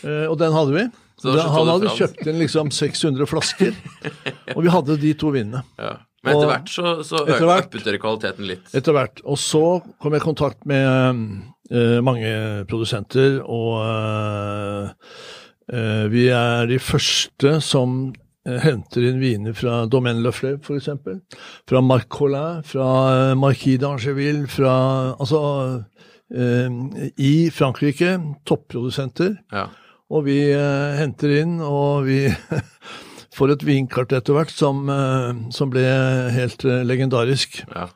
Eh, 0.02 0.26
og 0.26 0.34
den 0.42 0.50
hadde 0.54 0.74
vi. 0.74 0.84
Så 1.22 1.30
Da- 1.34 1.46
han 1.50 1.66
hadde 1.66 1.88
France. 1.90 2.02
kjøpt 2.02 2.26
inn 2.30 2.42
liksom 2.42 2.74
600 2.74 3.26
flasker, 3.26 3.72
og 4.56 4.62
vi 4.66 4.70
hadde 4.74 4.98
de 5.02 5.14
to 5.18 5.30
vinene. 5.34 5.62
Ja. 5.78 5.96
Men 6.24 6.34
etter 6.34 6.48
hvert 6.50 6.70
så, 6.72 6.92
så 7.06 7.20
Etter 7.24 7.44
ø- 7.44 7.48
hvert- 7.48 7.68
øppet 7.68 7.84
dere 7.86 7.98
kvaliteten 8.02 8.46
litt. 8.48 8.70
Etter 8.74 8.96
hvert. 8.96 9.20
Og 9.24 9.38
så 9.38 9.60
kom 10.02 10.16
jeg 10.16 10.22
i 10.22 10.26
kontakt 10.26 10.64
med 10.66 11.20
uh, 11.70 11.98
mange 12.02 12.32
produsenter, 12.70 13.36
og 13.46 13.76
uh, 13.84 14.88
uh, 15.70 16.06
vi 16.10 16.24
er 16.34 16.66
de 16.70 16.78
første 16.82 17.58
som 17.64 18.00
henter 18.48 19.04
inn 19.10 19.18
viner 19.20 19.52
fra 19.54 19.82
Domaine 19.92 20.22
Le 20.24 20.30
Fleuve, 20.32 20.62
f.eks. 20.64 20.88
Fra 21.68 21.82
Marc 21.84 22.06
Collin, 22.08 22.62
fra 22.64 23.34
Marquis 23.36 23.76
d'Angeville, 23.82 24.46
fra 24.48 24.72
Altså 25.20 25.40
I 27.18 27.50
Frankrike, 27.52 28.14
topprodusenter. 28.48 29.34
Ja. 29.52 29.66
Og 30.08 30.24
vi 30.24 30.38
henter 30.96 31.34
inn, 31.42 31.58
og 31.60 32.06
vi 32.08 32.22
får 33.38 33.54
et 33.54 33.66
vinkart 33.66 34.12
etter 34.16 34.36
hvert 34.36 34.52
som, 34.52 34.82
eh, 34.90 35.44
som 35.54 35.70
ble 35.72 35.84
helt 36.34 36.64
eh, 36.66 36.84
legendarisk. 36.86 37.62
Ja. 37.70 37.88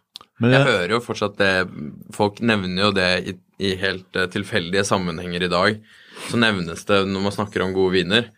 Men 0.42 0.54
Jeg 0.54 0.62
jeg, 0.62 0.68
hører 0.72 0.94
jo 0.96 1.02
fortsatt 1.04 1.36
det 1.38 1.50
Folk 2.16 2.40
nevner 2.42 2.88
jo 2.88 2.92
det 2.96 3.10
i, 3.30 3.34
i 3.62 3.74
helt 3.78 4.16
eh, 4.18 4.30
tilfeldige 4.32 4.84
sammenhenger 4.88 5.46
i 5.46 5.50
dag. 5.52 5.82
Så 6.28 6.40
nevnes 6.40 6.86
det 6.88 7.02
når 7.08 7.26
man 7.26 7.34
snakker 7.34 7.64
om 7.64 7.74
gode 7.76 7.98
viner, 7.98 8.30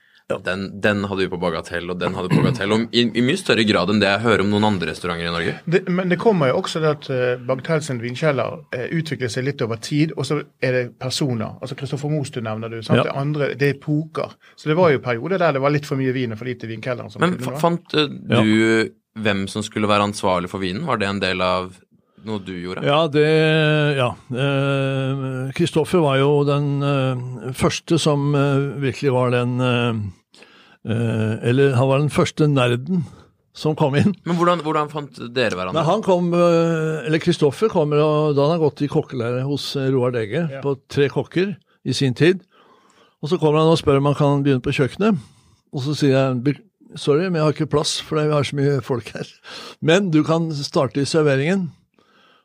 Den, 0.44 0.80
den 0.80 1.04
hadde 1.04 1.20
vi 1.20 1.28
på 1.28 1.36
Bagatell, 1.36 1.90
og 1.92 1.98
den 2.00 2.14
hadde 2.16 2.30
på 2.32 2.40
Bagatell. 2.40 2.72
Og 2.72 2.94
i, 2.96 3.02
i 3.12 3.24
mye 3.24 3.36
større 3.36 3.66
grad 3.68 3.90
enn 3.92 3.98
det 4.00 4.08
jeg 4.08 4.22
hører 4.24 4.40
om 4.40 4.54
noen 4.54 4.64
andre 4.70 4.88
restauranter 4.88 5.28
i 5.28 5.34
Norge. 5.34 5.56
Det, 5.68 5.82
men 5.92 6.08
det 6.08 6.16
kommer 6.22 6.48
jo 6.48 6.62
også 6.62 6.80
det 6.80 6.92
at 6.94 7.08
uh, 7.12 7.42
Bagatell 7.44 7.84
sin 7.84 8.00
vinkjeller 8.00 8.62
uh, 8.64 8.86
utvikler 8.96 9.32
seg 9.32 9.44
litt 9.50 9.60
over 9.66 9.82
tid, 9.84 10.14
og 10.16 10.24
så 10.24 10.40
er 10.64 10.78
det 10.78 10.84
personer. 11.00 11.58
Altså 11.60 11.76
Kristoffer 11.76 12.12
Mostu 12.12 12.40
nevner 12.40 12.72
du. 12.72 12.80
sant? 12.80 13.02
Ja. 13.02 13.10
Det 13.10 13.16
andre, 13.20 13.50
det 13.60 13.68
er 13.68 13.80
poker. 13.82 14.32
Så 14.56 14.72
det 14.72 14.78
var 14.80 14.94
jo 14.94 15.04
perioder 15.04 15.44
der 15.44 15.58
det 15.58 15.64
var 15.66 15.76
litt 15.76 15.88
for 15.88 16.00
mye 16.00 16.16
vin 16.16 16.32
og 16.32 16.40
for 16.40 16.48
lite 16.48 16.72
vinkjeller. 16.72 17.12
Men 17.20 17.36
fant 17.60 17.96
eh, 18.00 18.08
du 18.08 18.94
hvem 19.20 19.44
som 19.50 19.62
skulle 19.62 19.90
være 19.92 20.08
ansvarlig 20.08 20.48
for 20.50 20.64
vinen? 20.64 20.86
Var 20.88 20.98
det 21.02 21.10
en 21.10 21.20
del 21.22 21.44
av 21.44 21.76
noe 22.28 22.40
du 22.44 22.52
gjorde? 22.56 22.84
Ja, 22.86 23.06
det 23.08 23.24
Ja. 23.98 24.10
Eh, 24.32 25.50
Kristoffer 25.56 26.02
var 26.04 26.18
jo 26.20 26.30
den 26.48 26.68
eh, 26.82 27.52
første 27.56 27.98
som 28.00 28.30
eh, 28.34 28.80
virkelig 28.82 29.12
var 29.14 29.30
den 29.34 29.54
eh, 29.60 30.00
eh, 30.88 31.34
Eller 31.50 31.74
han 31.78 31.88
var 31.90 31.98
den 32.02 32.10
første 32.12 32.48
nerden 32.50 33.04
som 33.54 33.76
kom 33.78 33.94
inn. 33.94 34.10
Men 34.26 34.34
hvordan, 34.34 34.64
hvordan 34.66 34.88
fant 34.90 35.20
dere 35.30 35.54
hverandre? 35.54 35.76
Nei, 35.78 35.84
han 35.86 36.02
kom, 36.02 36.32
eh, 36.34 37.04
eller 37.06 37.20
Kristoffer 37.22 37.70
kommer, 37.70 38.00
og 38.02 38.34
da 38.34 38.48
han 38.48 38.56
har 38.56 38.64
gått 38.64 38.82
i 38.82 38.88
kokkelære 38.90 39.44
hos 39.46 39.68
eh, 39.78 39.92
Roar 39.94 40.10
Degge, 40.16 40.48
Ja. 40.50 40.60
på 40.64 40.74
tre 40.90 41.06
kokker 41.12 41.52
i 41.86 41.94
sin 41.94 42.14
tid. 42.18 42.42
Og 43.22 43.30
så 43.30 43.38
kommer 43.38 43.62
han 43.62 43.70
og 43.70 43.78
spør 43.78 44.00
om 44.02 44.08
han 44.10 44.18
kan 44.18 44.42
begynne 44.42 44.64
på 44.64 44.74
kjøkkenet. 44.74 45.20
Og 45.72 45.80
så 45.86 45.94
sier 45.96 46.16
jeg 46.18 46.58
sorry, 46.98 47.24
men 47.28 47.38
jeg 47.38 47.44
har 47.46 47.54
ikke 47.54 47.70
plass, 47.70 47.94
for 48.02 48.18
vi 48.20 48.34
har 48.34 48.42
så 48.46 48.58
mye 48.58 48.74
folk 48.84 49.08
her. 49.14 49.30
Men 49.82 50.10
du 50.10 50.20
kan 50.26 50.50
starte 50.54 51.00
i 51.02 51.06
serveringen, 51.08 51.68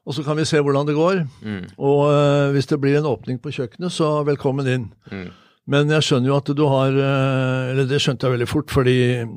og 0.09 0.15
så 0.17 0.23
kan 0.25 0.39
vi 0.39 0.47
se 0.49 0.57
hvordan 0.57 0.87
det 0.89 0.95
går. 0.97 1.21
Mm. 1.45 1.65
Og 1.77 1.99
uh, 2.09 2.49
hvis 2.55 2.65
det 2.71 2.79
blir 2.81 2.97
en 2.97 3.11
åpning 3.11 3.37
på 3.41 3.51
kjøkkenet, 3.53 3.93
så 3.93 4.23
velkommen 4.25 4.67
inn. 4.67 4.87
Mm. 5.13 5.27
Men 5.69 5.91
jeg 5.93 6.01
skjønner 6.07 6.31
jo 6.31 6.37
at 6.39 6.49
du 6.57 6.63
har 6.65 6.95
uh, 6.97 7.69
Eller 7.69 7.85
det 7.85 7.99
skjønte 8.01 8.25
jeg 8.25 8.33
veldig 8.33 8.47
fort, 8.49 8.73
fordi 8.73 8.95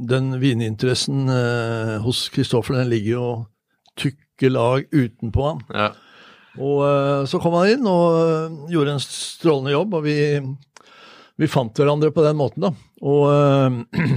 den 0.09 0.41
vininteressen 0.41 1.29
uh, 1.29 2.01
hos 2.07 2.25
Kristoffer, 2.33 2.79
den 2.81 2.89
ligger 2.89 3.13
jo 3.13 3.27
tykke 4.01 4.49
lag 4.49 4.89
utenpå 4.97 5.45
han. 5.51 5.61
Ja. 5.77 5.91
Og 6.63 6.79
så 7.29 7.39
kom 7.41 7.55
han 7.57 7.71
inn 7.73 7.87
og 7.89 8.69
gjorde 8.69 8.93
en 8.93 9.01
strålende 9.01 9.73
jobb, 9.73 9.95
og 9.97 10.03
vi, 10.05 10.37
vi 11.41 11.49
fant 11.49 11.73
hverandre 11.81 12.11
på 12.13 12.21
den 12.27 12.37
måten, 12.37 12.67
da. 12.67 12.73
Og 13.09 13.25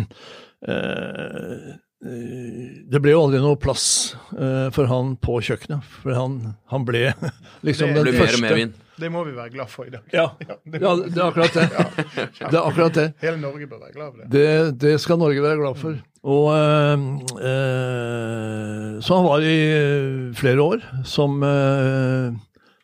det 2.05 3.00
ble 3.01 3.12
jo 3.15 3.21
aldri 3.25 3.39
noe 3.41 3.57
plass 3.57 4.13
uh, 4.38 4.69
for 4.75 4.85
han 4.91 5.15
på 5.17 5.39
kjøkkenet, 5.47 5.81
for 6.03 6.13
han, 6.13 6.35
han 6.69 6.83
ble 6.85 7.07
liksom 7.67 7.89
Det 7.95 7.95
den 8.03 8.05
ble 8.12 8.13
første. 8.19 8.41
mer 8.45 8.59
mer. 8.59 8.74
Det 8.95 9.09
må 9.12 9.25
vi 9.27 9.33
være 9.35 9.51
glad 9.51 9.67
for 9.67 9.89
i 9.89 9.91
dag. 9.91 10.03
Ja, 10.15 10.27
det, 10.39 10.79
ja, 10.79 10.91
det 11.01 11.17
er 11.17 11.25
akkurat 11.25 11.55
det. 11.57 11.65
Det 12.51 12.53
er 12.55 12.62
akkurat 12.62 12.93
det. 12.95 13.07
Hele 13.25 13.41
Norge 13.41 13.67
bør 13.67 13.81
være 13.81 13.95
glad 13.97 14.12
for 14.13 14.21
det. 14.21 14.27
Det, 14.31 14.45
det 14.85 14.93
skal 15.03 15.19
Norge 15.19 15.41
være 15.43 15.59
glad 15.59 15.75
for. 15.81 15.97
Og 16.25 16.45
uh, 16.53 17.03
uh, 17.43 19.01
Så 19.03 19.17
han 19.19 19.25
var 19.27 19.43
i 19.43 19.55
eh, 19.75 20.33
flere 20.39 20.63
år 20.63 20.85
som, 21.05 21.35
eh, 21.43 22.31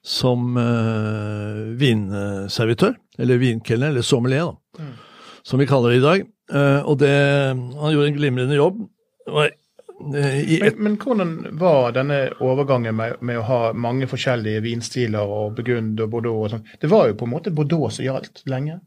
som 0.04 0.58
eh, 0.60 1.62
vinservitør, 1.80 2.98
eller 3.22 3.40
vinkelner, 3.42 3.94
eller 3.94 4.06
sommelier, 4.06 4.52
da, 4.52 4.58
Mm. 4.82 4.92
som 5.44 5.60
vi 5.60 5.66
kaller 5.68 5.92
det 5.92 5.98
i 6.00 6.04
dag. 6.06 6.22
Eh, 6.54 6.82
og 6.88 6.98
det, 7.02 7.10
han 7.12 7.92
gjorde 7.94 8.08
en 8.12 8.16
glimrende 8.20 8.56
jobb. 8.56 8.78
Men, 9.28 9.52
men 10.82 10.96
hvordan 10.98 11.34
var 11.62 11.92
denne 11.94 12.22
overgangen 12.42 12.96
med, 12.98 13.20
med 13.22 13.38
å 13.38 13.46
ha 13.46 13.60
mange 13.78 14.08
forskjellige 14.10 14.64
vinstiler 14.66 15.30
og 15.30 15.60
Burgund 15.60 16.00
og 16.02 16.10
Bordeaux 16.14 16.48
og 16.48 16.56
sånn? 16.56 16.64
Det 16.82 16.90
var 16.90 17.10
jo 17.10 17.18
på 17.20 17.28
en 17.28 17.34
måte 17.36 17.54
Bordeaux 17.54 17.94
som 17.98 18.08
gjaldt 18.08 18.42
lenge. 18.50 18.80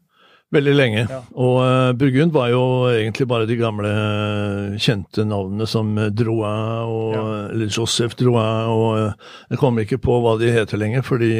Veldig 0.53 0.73
lenge. 0.75 1.01
Ja. 1.09 1.17
Og 1.35 1.55
uh, 1.63 1.91
Burgund 1.97 2.31
var 2.35 2.51
jo 2.51 2.59
egentlig 2.91 3.25
bare 3.27 3.47
de 3.49 3.57
gamle 3.59 3.89
eh, 3.89 4.75
kjente 4.79 5.25
navnene 5.27 5.65
som 5.67 5.89
eh, 5.97 6.11
Drouin 6.15 6.85
og 6.85 7.15
Ja. 7.15 7.23
eller 7.51 7.67
Joseph 7.73 8.15
Drouin. 8.19 8.69
og 8.69 9.15
Jeg 9.51 9.57
kommer 9.59 9.81
ikke 9.83 9.97
på 10.05 10.19
hva 10.23 10.35
de 10.39 10.51
heter 10.53 10.77
lenger, 10.79 11.01
fordi 11.03 11.31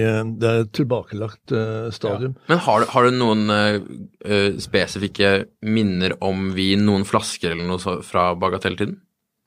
det 0.42 0.50
er 0.50 0.66
et 0.66 0.74
tilbakelagt 0.76 1.54
uh, 1.56 1.90
stadium. 1.96 2.36
Men 2.50 2.58
har, 2.66 2.82
du- 2.84 2.92
har 2.92 3.04
du 3.08 3.12
noen 3.16 3.46
eh, 3.56 4.52
spesifikke 4.60 5.46
minner 5.64 6.18
om 6.26 6.50
vin, 6.58 6.84
noen 6.86 7.06
flasker 7.08 7.54
eller 7.54 7.68
noe 7.70 7.80
så, 7.80 8.00
fra 8.04 8.34
bagatelltiden? 8.36 8.98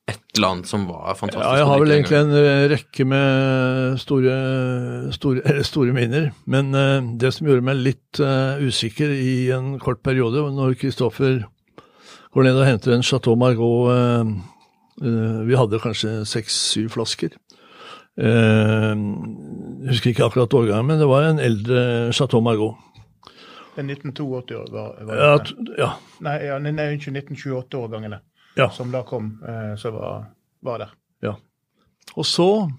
Et 0.09 0.39
eller 0.39 0.49
annet 0.49 0.71
som 0.71 0.87
var 0.89 1.15
fantastisk? 1.19 1.45
Ja, 1.45 1.59
jeg 1.61 1.67
har 1.69 1.83
vel 1.83 1.93
egentlig 1.93 2.17
en 2.17 2.31
en 2.33 2.39
eh, 2.41 2.65
rekke 2.73 3.05
med 3.05 3.99
store, 4.01 4.37
store, 5.13 5.59
store 5.69 5.93
minner. 5.93 6.31
Men 6.47 6.73
uh, 6.73 7.03
det 7.21 7.35
som 7.37 7.47
gjorde 7.47 7.67
meg 7.67 7.83
litt 7.83 8.21
uh, 8.25 8.57
usikker 8.65 9.13
i 9.13 9.51
en 9.53 9.75
kort 9.83 10.01
periode, 10.07 10.47
når 10.57 10.79
Kristoffer 10.81 11.43
går 12.35 12.47
ned 12.49 12.61
og 12.61 12.67
henter 12.69 12.95
en 12.95 13.05
Chateau 13.05 13.37
Margaux 13.37 13.89
uh, 13.93 14.33
eh, 15.03 15.39
Vi 15.49 15.57
hadde 15.59 15.81
kanskje 15.83 16.23
seks-syv 16.29 16.93
flasker. 16.97 17.37
Eh, 18.19 18.93
jeg 18.99 19.93
husker 19.93 20.13
ikke 20.13 20.27
akkurat 20.27 20.55
årgangen, 20.59 20.89
men 20.91 20.99
det 21.03 21.09
var 21.09 21.29
en 21.29 21.39
eldre 21.43 22.13
Chateau 22.13 22.41
Margaux. 22.45 22.77
Det 23.77 23.85
er 23.85 23.93
1982 23.95 24.73
var, 24.75 24.95
var 25.07 25.21
Ja, 25.23 25.37
det. 25.39 25.53
t- 25.53 25.77
ja, 25.79 25.93
Nei, 26.27 26.39
ja, 26.49 26.57
nei, 26.59 26.73
nei, 26.75 26.89
unnskyld, 26.97 27.21
1928-årgangene 27.23 28.19
ja. 28.59 28.69
som 28.75 28.91
da 28.95 29.05
kom, 29.07 29.37
eh, 29.47 29.75
som 29.81 29.97
var, 29.97 30.27
var 30.67 30.85
der. 30.85 30.97
Og 32.17 32.27
så, 32.27 32.71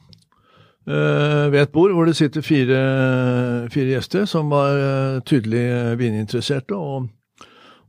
eh, 0.88 1.46
ved 1.52 1.62
et 1.62 1.72
bord 1.72 1.94
hvor 1.94 2.10
det 2.10 2.18
sitter 2.18 2.46
fire, 2.46 2.82
fire 3.72 3.96
gjester 3.96 4.28
som 4.30 4.52
var 4.52 4.76
eh, 4.76 5.22
tydelig 5.28 5.64
eh, 5.70 5.96
vininteresserte 6.00 6.76
og, 6.76 7.10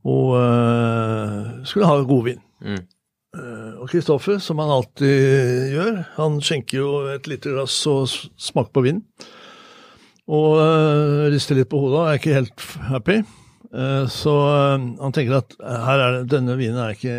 og 0.04 0.36
eh, 0.38 1.50
skulle 1.64 1.90
ha 1.90 2.00
god 2.06 2.24
vin. 2.28 2.40
Mm. 2.60 2.80
Eh, 3.40 3.74
og 3.80 3.90
Kristoffer, 3.90 4.38
som 4.42 4.60
han 4.62 4.72
alltid 4.74 5.74
gjør, 5.74 6.00
han 6.18 6.40
skjenker 6.44 6.82
jo 6.82 6.94
et 7.14 7.30
lite 7.30 7.54
glass 7.54 7.78
og 7.90 8.08
smaker 8.10 8.74
på 8.74 8.86
vinen. 8.88 9.04
Og 10.30 10.60
uh, 10.62 11.26
rister 11.26 11.56
litt 11.58 11.66
på 11.66 11.80
hodet 11.82 11.96
og 11.98 12.04
er 12.06 12.18
ikke 12.20 12.34
helt 12.36 12.64
happy. 12.86 13.16
Uh, 13.74 14.04
så 14.06 14.30
uh, 14.30 14.84
han 15.00 15.14
tenker 15.16 15.40
at 15.40 15.56
her 15.58 16.02
er 16.04 16.12
det, 16.14 16.28
denne 16.30 16.54
vinen 16.54 16.78
er 16.78 16.94
ikke 16.94 17.16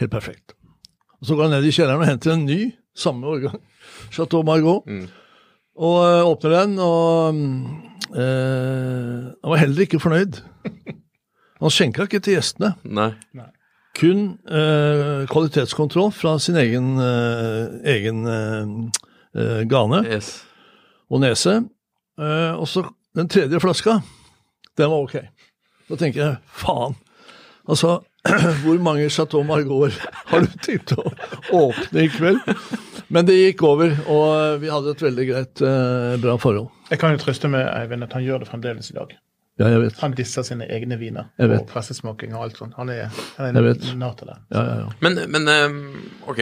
helt 0.00 0.10
perfekt. 0.10 0.54
Og 1.20 1.26
Så 1.26 1.34
går 1.36 1.42
han 1.48 1.50
ned 1.56 1.64
i 1.68 1.72
kjelleren 1.74 2.00
og 2.02 2.06
henter 2.08 2.32
en 2.34 2.46
ny, 2.46 2.72
samme 2.96 3.26
årgang, 3.26 3.60
Chateau 4.14 4.42
Margot. 4.42 4.82
Mm. 4.86 5.08
Og 5.76 5.98
øh, 6.04 6.24
åpner 6.26 6.50
den, 6.60 6.78
og 6.78 7.34
øh, 8.16 9.22
han 9.44 9.50
var 9.50 9.56
heller 9.56 9.80
ikke 9.80 10.00
fornøyd. 10.00 10.40
Han 11.62 11.70
skjenka 11.70 12.02
ikke 12.02 12.18
til 12.18 12.34
gjestene. 12.34 12.72
Nei. 12.84 13.12
Kun 13.94 14.38
øh, 14.50 15.28
kvalitetskontroll 15.30 16.10
fra 16.12 16.32
sin 16.42 16.56
egen, 16.58 16.96
egen 17.86 18.24
gane 19.70 20.00
Yes. 20.10 20.32
og 21.10 21.20
nese. 21.22 21.54
Eh, 22.18 22.52
og 22.58 22.66
så 22.68 22.82
den 23.14 23.28
tredje 23.28 23.60
flaska, 23.60 23.90
den 24.78 24.90
var 24.90 24.96
ok. 25.06 25.14
Da 25.88 25.96
tenker 26.00 26.22
jeg 26.24 26.36
faen. 26.46 26.96
Altså, 27.68 28.00
hvor 28.62 28.78
mange 28.82 29.08
Chateau 29.10 29.42
Margaux 29.46 29.96
har 30.30 30.44
du 30.44 30.52
tenkt 30.62 30.92
å 30.94 31.04
åpne 31.58 32.04
i 32.06 32.10
kveld? 32.12 32.38
Men 33.12 33.26
det 33.28 33.34
gikk 33.36 33.64
over, 33.68 33.90
og 34.08 34.60
vi 34.62 34.70
hadde 34.72 34.94
et 34.94 35.02
veldig 35.04 35.26
greit, 35.28 35.62
eh, 35.66 36.14
bra 36.22 36.36
forhold. 36.40 36.70
Jeg 36.92 37.00
kan 37.02 37.12
jo 37.16 37.20
trøste 37.20 37.50
med 37.52 37.66
Eivind 37.66 38.06
at 38.06 38.14
han 38.16 38.24
gjør 38.24 38.44
det 38.44 38.48
fremdeles 38.48 38.88
i 38.92 38.96
dag. 38.96 39.10
Ja, 39.60 39.66
jeg 39.68 39.82
vet. 39.82 39.98
Han 40.00 40.14
disser 40.16 40.46
sine 40.48 40.64
egne 40.72 40.96
viner 40.96 41.26
Jeg 41.36 41.50
vet. 41.50 41.60
og 41.60 41.66
pressesmaking 41.68 42.32
og 42.32 42.46
alt 42.46 42.56
sånt. 42.56 42.72
Han 42.78 42.88
er, 42.88 43.10
han 43.36 43.58
er 43.60 43.66
nar 44.00 44.14
til 44.16 44.30
det. 44.30 44.36
Ja, 44.54 44.62
ja, 44.64 44.76
ja. 44.80 44.86
Men, 45.04 45.18
men 45.34 45.50
eh, 45.52 45.74
ok, 46.32 46.40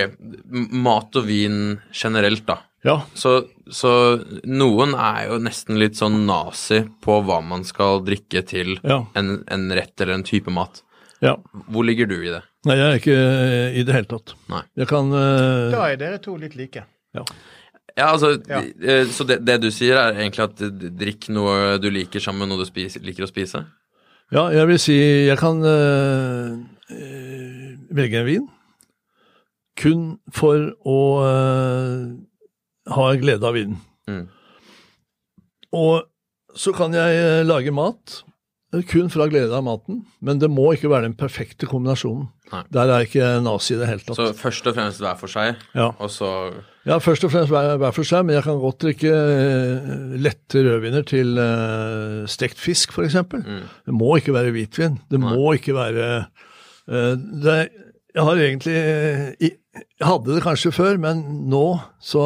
mat 0.78 1.18
og 1.18 1.26
vin 1.26 1.56
generelt, 1.90 2.44
da. 2.46 2.60
ja. 2.86 3.00
Så, 3.18 3.32
så 3.66 3.90
noen 4.46 4.94
er 4.94 5.26
jo 5.32 5.40
nesten 5.42 5.80
litt 5.82 5.98
sånn 5.98 6.20
nazi 6.28 6.84
på 7.02 7.18
hva 7.26 7.40
man 7.42 7.66
skal 7.66 8.04
drikke 8.06 8.44
til 8.46 8.76
Ja. 8.86 9.00
en, 9.18 9.40
en 9.50 9.66
rett 9.74 9.98
eller 10.00 10.20
en 10.20 10.26
type 10.30 10.54
mat. 10.54 10.84
Ja. 11.22 11.34
Hvor 11.68 11.84
ligger 11.84 12.06
du 12.08 12.16
i 12.22 12.30
det? 12.32 12.42
Nei, 12.68 12.76
jeg 12.76 12.86
er 12.90 12.98
ikke 13.00 13.16
eh, 13.20 13.78
i 13.80 13.82
det 13.88 13.94
hele 13.96 14.08
tatt. 14.10 14.34
Nei. 14.52 14.62
Jeg 14.80 14.88
kan 14.90 15.08
uh... 15.12 15.70
Da 15.72 15.86
er 15.90 15.96
dere 16.00 16.18
to 16.22 16.36
litt 16.40 16.56
like. 16.58 16.84
ja. 17.16 17.24
Ja, 17.98 18.12
altså, 18.14 18.36
Ja. 18.48 18.60
eh, 18.62 19.04
Så 19.10 19.24
det, 19.26 19.40
det 19.44 19.56
du 19.60 19.66
sier, 19.74 19.96
er 19.98 20.14
egentlig 20.14 20.44
at 20.46 20.60
drikk 20.96 21.26
noe 21.34 21.76
du 21.82 21.88
liker 21.90 22.22
sammen 22.22 22.44
med 22.46 22.52
noe 22.54 22.62
du 22.64 22.68
spiser, 22.68 23.02
liker 23.04 23.26
å 23.26 23.28
spise? 23.28 23.64
ja, 24.30 24.44
jeg 24.54 24.66
vil 24.70 24.78
si 24.78 24.94
jeg 25.26 25.36
kan 25.40 25.58
eh, 25.66 26.52
eh, 26.94 27.72
velge 27.90 28.20
en 28.20 28.26
vin 28.28 28.44
kun 29.80 30.04
for 30.30 30.68
å 30.86 30.98
eh, 31.26 32.04
ha 32.94 33.06
glede 33.18 33.48
av 33.48 33.56
vinen. 33.58 33.80
Mm. 34.06 34.28
Og 35.74 36.06
så 36.54 36.72
kan 36.76 36.94
jeg 36.94 37.44
lage 37.46 37.74
mat 37.74 38.20
kun 38.70 39.08
fra 39.10 39.26
glede 39.26 39.50
av 39.56 39.64
maten, 39.66 40.04
men 40.22 40.38
det 40.38 40.46
må 40.50 40.68
ikke 40.76 40.90
være 40.92 41.08
den 41.08 41.16
perfekte 41.18 41.66
kombinasjonen. 41.66 42.28
Nei. 42.52 42.60
Der 42.74 42.90
er 42.94 43.06
ikke 43.06 43.30
nazi 43.42 43.74
i 43.74 43.78
det 43.80 43.88
hele 43.90 44.02
tatt. 44.04 44.18
Så 44.18 44.28
først 44.38 44.66
og 44.70 44.76
fremst 44.76 45.02
hver 45.02 45.16
for 45.18 45.30
seg, 45.30 45.58
Ja. 45.74 45.88
og 45.98 46.10
så 46.10 46.28
Ja, 46.86 46.96
først 47.02 47.24
og 47.26 47.30
fremst 47.30 47.50
hver, 47.50 47.76
hver 47.76 47.92
for 47.92 48.06
seg, 48.06 48.24
men 48.24 48.36
jeg 48.36 48.44
kan 48.46 48.58
godt 48.62 48.78
drikke 48.80 49.10
eh, 49.10 50.14
lette 50.22 50.62
rødviner 50.64 51.04
til 51.06 51.34
uh, 51.38 52.26
stekt 52.30 52.58
fisk, 52.58 52.94
f.eks. 52.94 53.10
eksempel. 53.10 53.42
Det 53.86 53.92
må 53.94 54.14
ikke 54.16 54.32
være 54.34 54.54
hvitvin. 54.54 54.98
Det 55.10 55.20
må 55.20 55.52
ikke 55.58 55.74
være 55.76 56.08
uh, 56.88 57.14
det, 57.44 57.68
Jeg 58.14 58.22
har 58.26 58.36
egentlig 58.40 58.74
Jeg 59.44 59.52
hadde 60.02 60.34
det 60.34 60.42
kanskje 60.42 60.72
før, 60.72 60.96
men 60.98 61.20
nå 61.50 61.80
så 62.00 62.24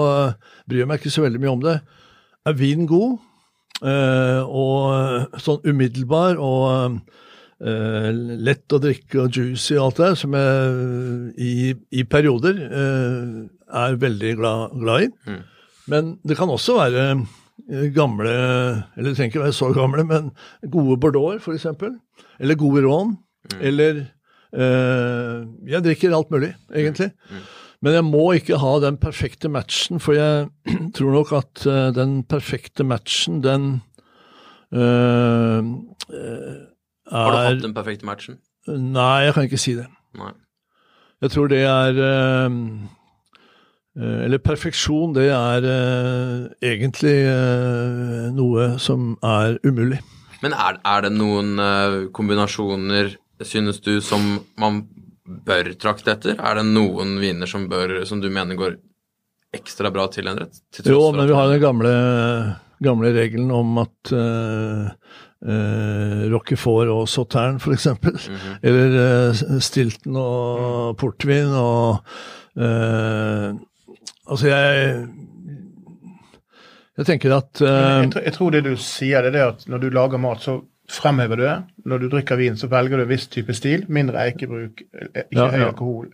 bryr 0.68 0.84
jeg 0.84 0.88
meg 0.92 1.00
ikke 1.00 1.12
så 1.16 1.24
veldig 1.26 1.40
mye 1.42 1.56
om 1.56 1.64
det. 1.64 1.80
Er 2.46 2.52
vin 2.56 2.86
god, 2.86 3.18
og 3.84 5.38
sånn 5.44 5.60
umiddelbar 5.68 6.38
og 6.40 6.98
eh, 7.60 8.10
lett 8.44 8.72
å 8.72 8.80
drikke 8.80 9.24
og 9.26 9.36
juicy 9.36 9.76
og 9.76 9.84
alt 9.90 9.98
det 10.00 10.06
der, 10.06 10.18
som 10.20 10.36
jeg 10.38 11.34
i, 11.44 11.54
i 12.00 12.04
perioder 12.08 12.60
eh, 12.64 13.34
er 13.84 13.98
veldig 14.00 14.32
glad, 14.40 14.76
glad 14.80 15.06
i. 15.08 15.10
Men 15.92 16.14
det 16.24 16.36
kan 16.38 16.48
også 16.52 16.78
være 16.78 17.04
eh, 17.12 17.88
gamle, 17.96 18.32
eller 18.96 19.10
det 19.10 19.16
trenger 19.18 19.32
ikke 19.34 19.44
være 19.44 19.56
så 19.60 19.68
gamle, 19.76 20.04
men 20.08 20.30
gode 20.72 20.96
bordeauxer 21.02 21.58
f.eks. 21.58 21.66
Eller 22.40 22.58
gode 22.60 22.84
rån. 22.86 23.16
Eller 23.60 24.00
eh, 24.54 25.44
Jeg 25.68 25.84
drikker 25.84 26.16
alt 26.16 26.32
mulig, 26.32 26.54
egentlig. 26.72 27.10
Men 27.84 27.98
jeg 27.98 28.04
må 28.08 28.22
ikke 28.32 28.56
ha 28.62 28.78
den 28.80 28.96
perfekte 28.96 29.50
matchen, 29.52 30.00
for 30.00 30.16
jeg 30.16 30.48
tror 30.96 31.18
nok 31.18 31.34
at 31.36 31.66
eh, 31.68 31.90
den 31.92 32.22
perfekte 32.24 32.86
matchen, 32.88 33.42
den 33.44 33.82
eh, 34.72 35.60
er 36.08 37.12
Har 37.12 37.34
du 37.34 37.40
hatt 37.42 37.62
den 37.66 37.76
perfekte 37.76 38.08
matchen? 38.08 38.40
Nei, 38.66 39.26
jeg 39.26 39.36
kan 39.36 39.44
ikke 39.44 39.60
si 39.60 39.76
det. 39.76 39.84
Nei. 40.16 40.32
Jeg 41.20 41.34
tror 41.34 41.52
det 41.52 41.60
er 41.68 42.00
eh, 42.06 42.56
eh, 44.00 44.18
Eller 44.24 44.40
perfeksjon, 44.40 45.12
det 45.16 45.28
er 45.36 45.68
eh, 45.68 46.48
egentlig 46.72 47.18
eh, 47.28 48.32
noe 48.32 48.74
som 48.80 49.12
er 49.20 49.58
umulig. 49.64 50.00
Men 50.40 50.56
er, 50.56 50.80
er 50.80 51.04
det 51.04 51.12
noen 51.12 51.58
eh, 51.60 52.00
kombinasjoner, 52.16 53.18
synes 53.44 53.84
du, 53.84 53.98
som 54.00 54.38
man 54.60 54.86
bør 55.24 55.70
trakte 55.80 56.12
etter? 56.12 56.36
Er 56.38 56.58
det 56.60 56.66
noen 56.68 57.16
viner 57.22 57.48
som, 57.48 57.68
bør, 57.70 58.02
som 58.08 58.20
du 58.20 58.28
mener 58.32 58.58
går 58.60 58.76
ekstra 59.54 59.90
bra 59.94 60.06
til 60.12 60.28
en 60.28 60.40
rett? 60.42 60.58
Til 60.74 60.84
tross 60.84 60.92
Jo, 60.92 61.12
men 61.16 61.28
vi 61.30 61.36
har 61.38 61.48
den 61.52 61.62
gamle, 61.62 61.92
gamle 62.84 63.12
regelen 63.14 63.52
om 63.54 63.78
at 63.84 64.12
uh, 64.12 64.90
Roquefort 66.32 66.88
og 66.92 67.04
Sautern, 67.08 67.58
for 67.60 67.72
eksempel, 67.76 68.16
eller 68.64 68.96
uh, 69.30 69.58
Stilton 69.64 70.16
og 70.20 70.96
portvin 71.00 71.52
og 71.52 72.00
uh, 72.60 73.52
Altså, 74.24 74.46
jeg 74.48 75.08
Jeg 76.96 77.06
tenker 77.10 77.32
at 77.36 77.60
Jeg, 77.60 78.10
tror- 78.14 78.22
jeg 78.24 78.32
tror 78.38 78.50
det 78.54 78.62
du 78.64 78.74
sier, 78.80 79.26
det 79.28 79.40
er 79.40 79.50
at 79.52 79.66
når 79.68 79.82
du 79.82 79.88
lager 79.92 80.18
mat, 80.22 80.40
så 80.40 80.54
fremhever 80.90 81.36
du 81.36 81.42
det. 81.46 81.56
Når 81.86 81.98
du 82.04 82.08
drikker 82.12 82.36
vin, 82.36 82.56
så 82.60 82.68
velger 82.68 82.96
du 83.00 83.02
en 83.06 83.08
viss 83.08 83.26
type 83.32 83.54
stil. 83.56 83.86
Mindre 83.88 84.18
eikebruk, 84.28 84.82
eh, 84.92 85.08
ikke 85.24 85.38
Ja, 85.40 85.48
høy 85.50 85.58
ja. 85.60 85.70
alkohol. 85.72 86.12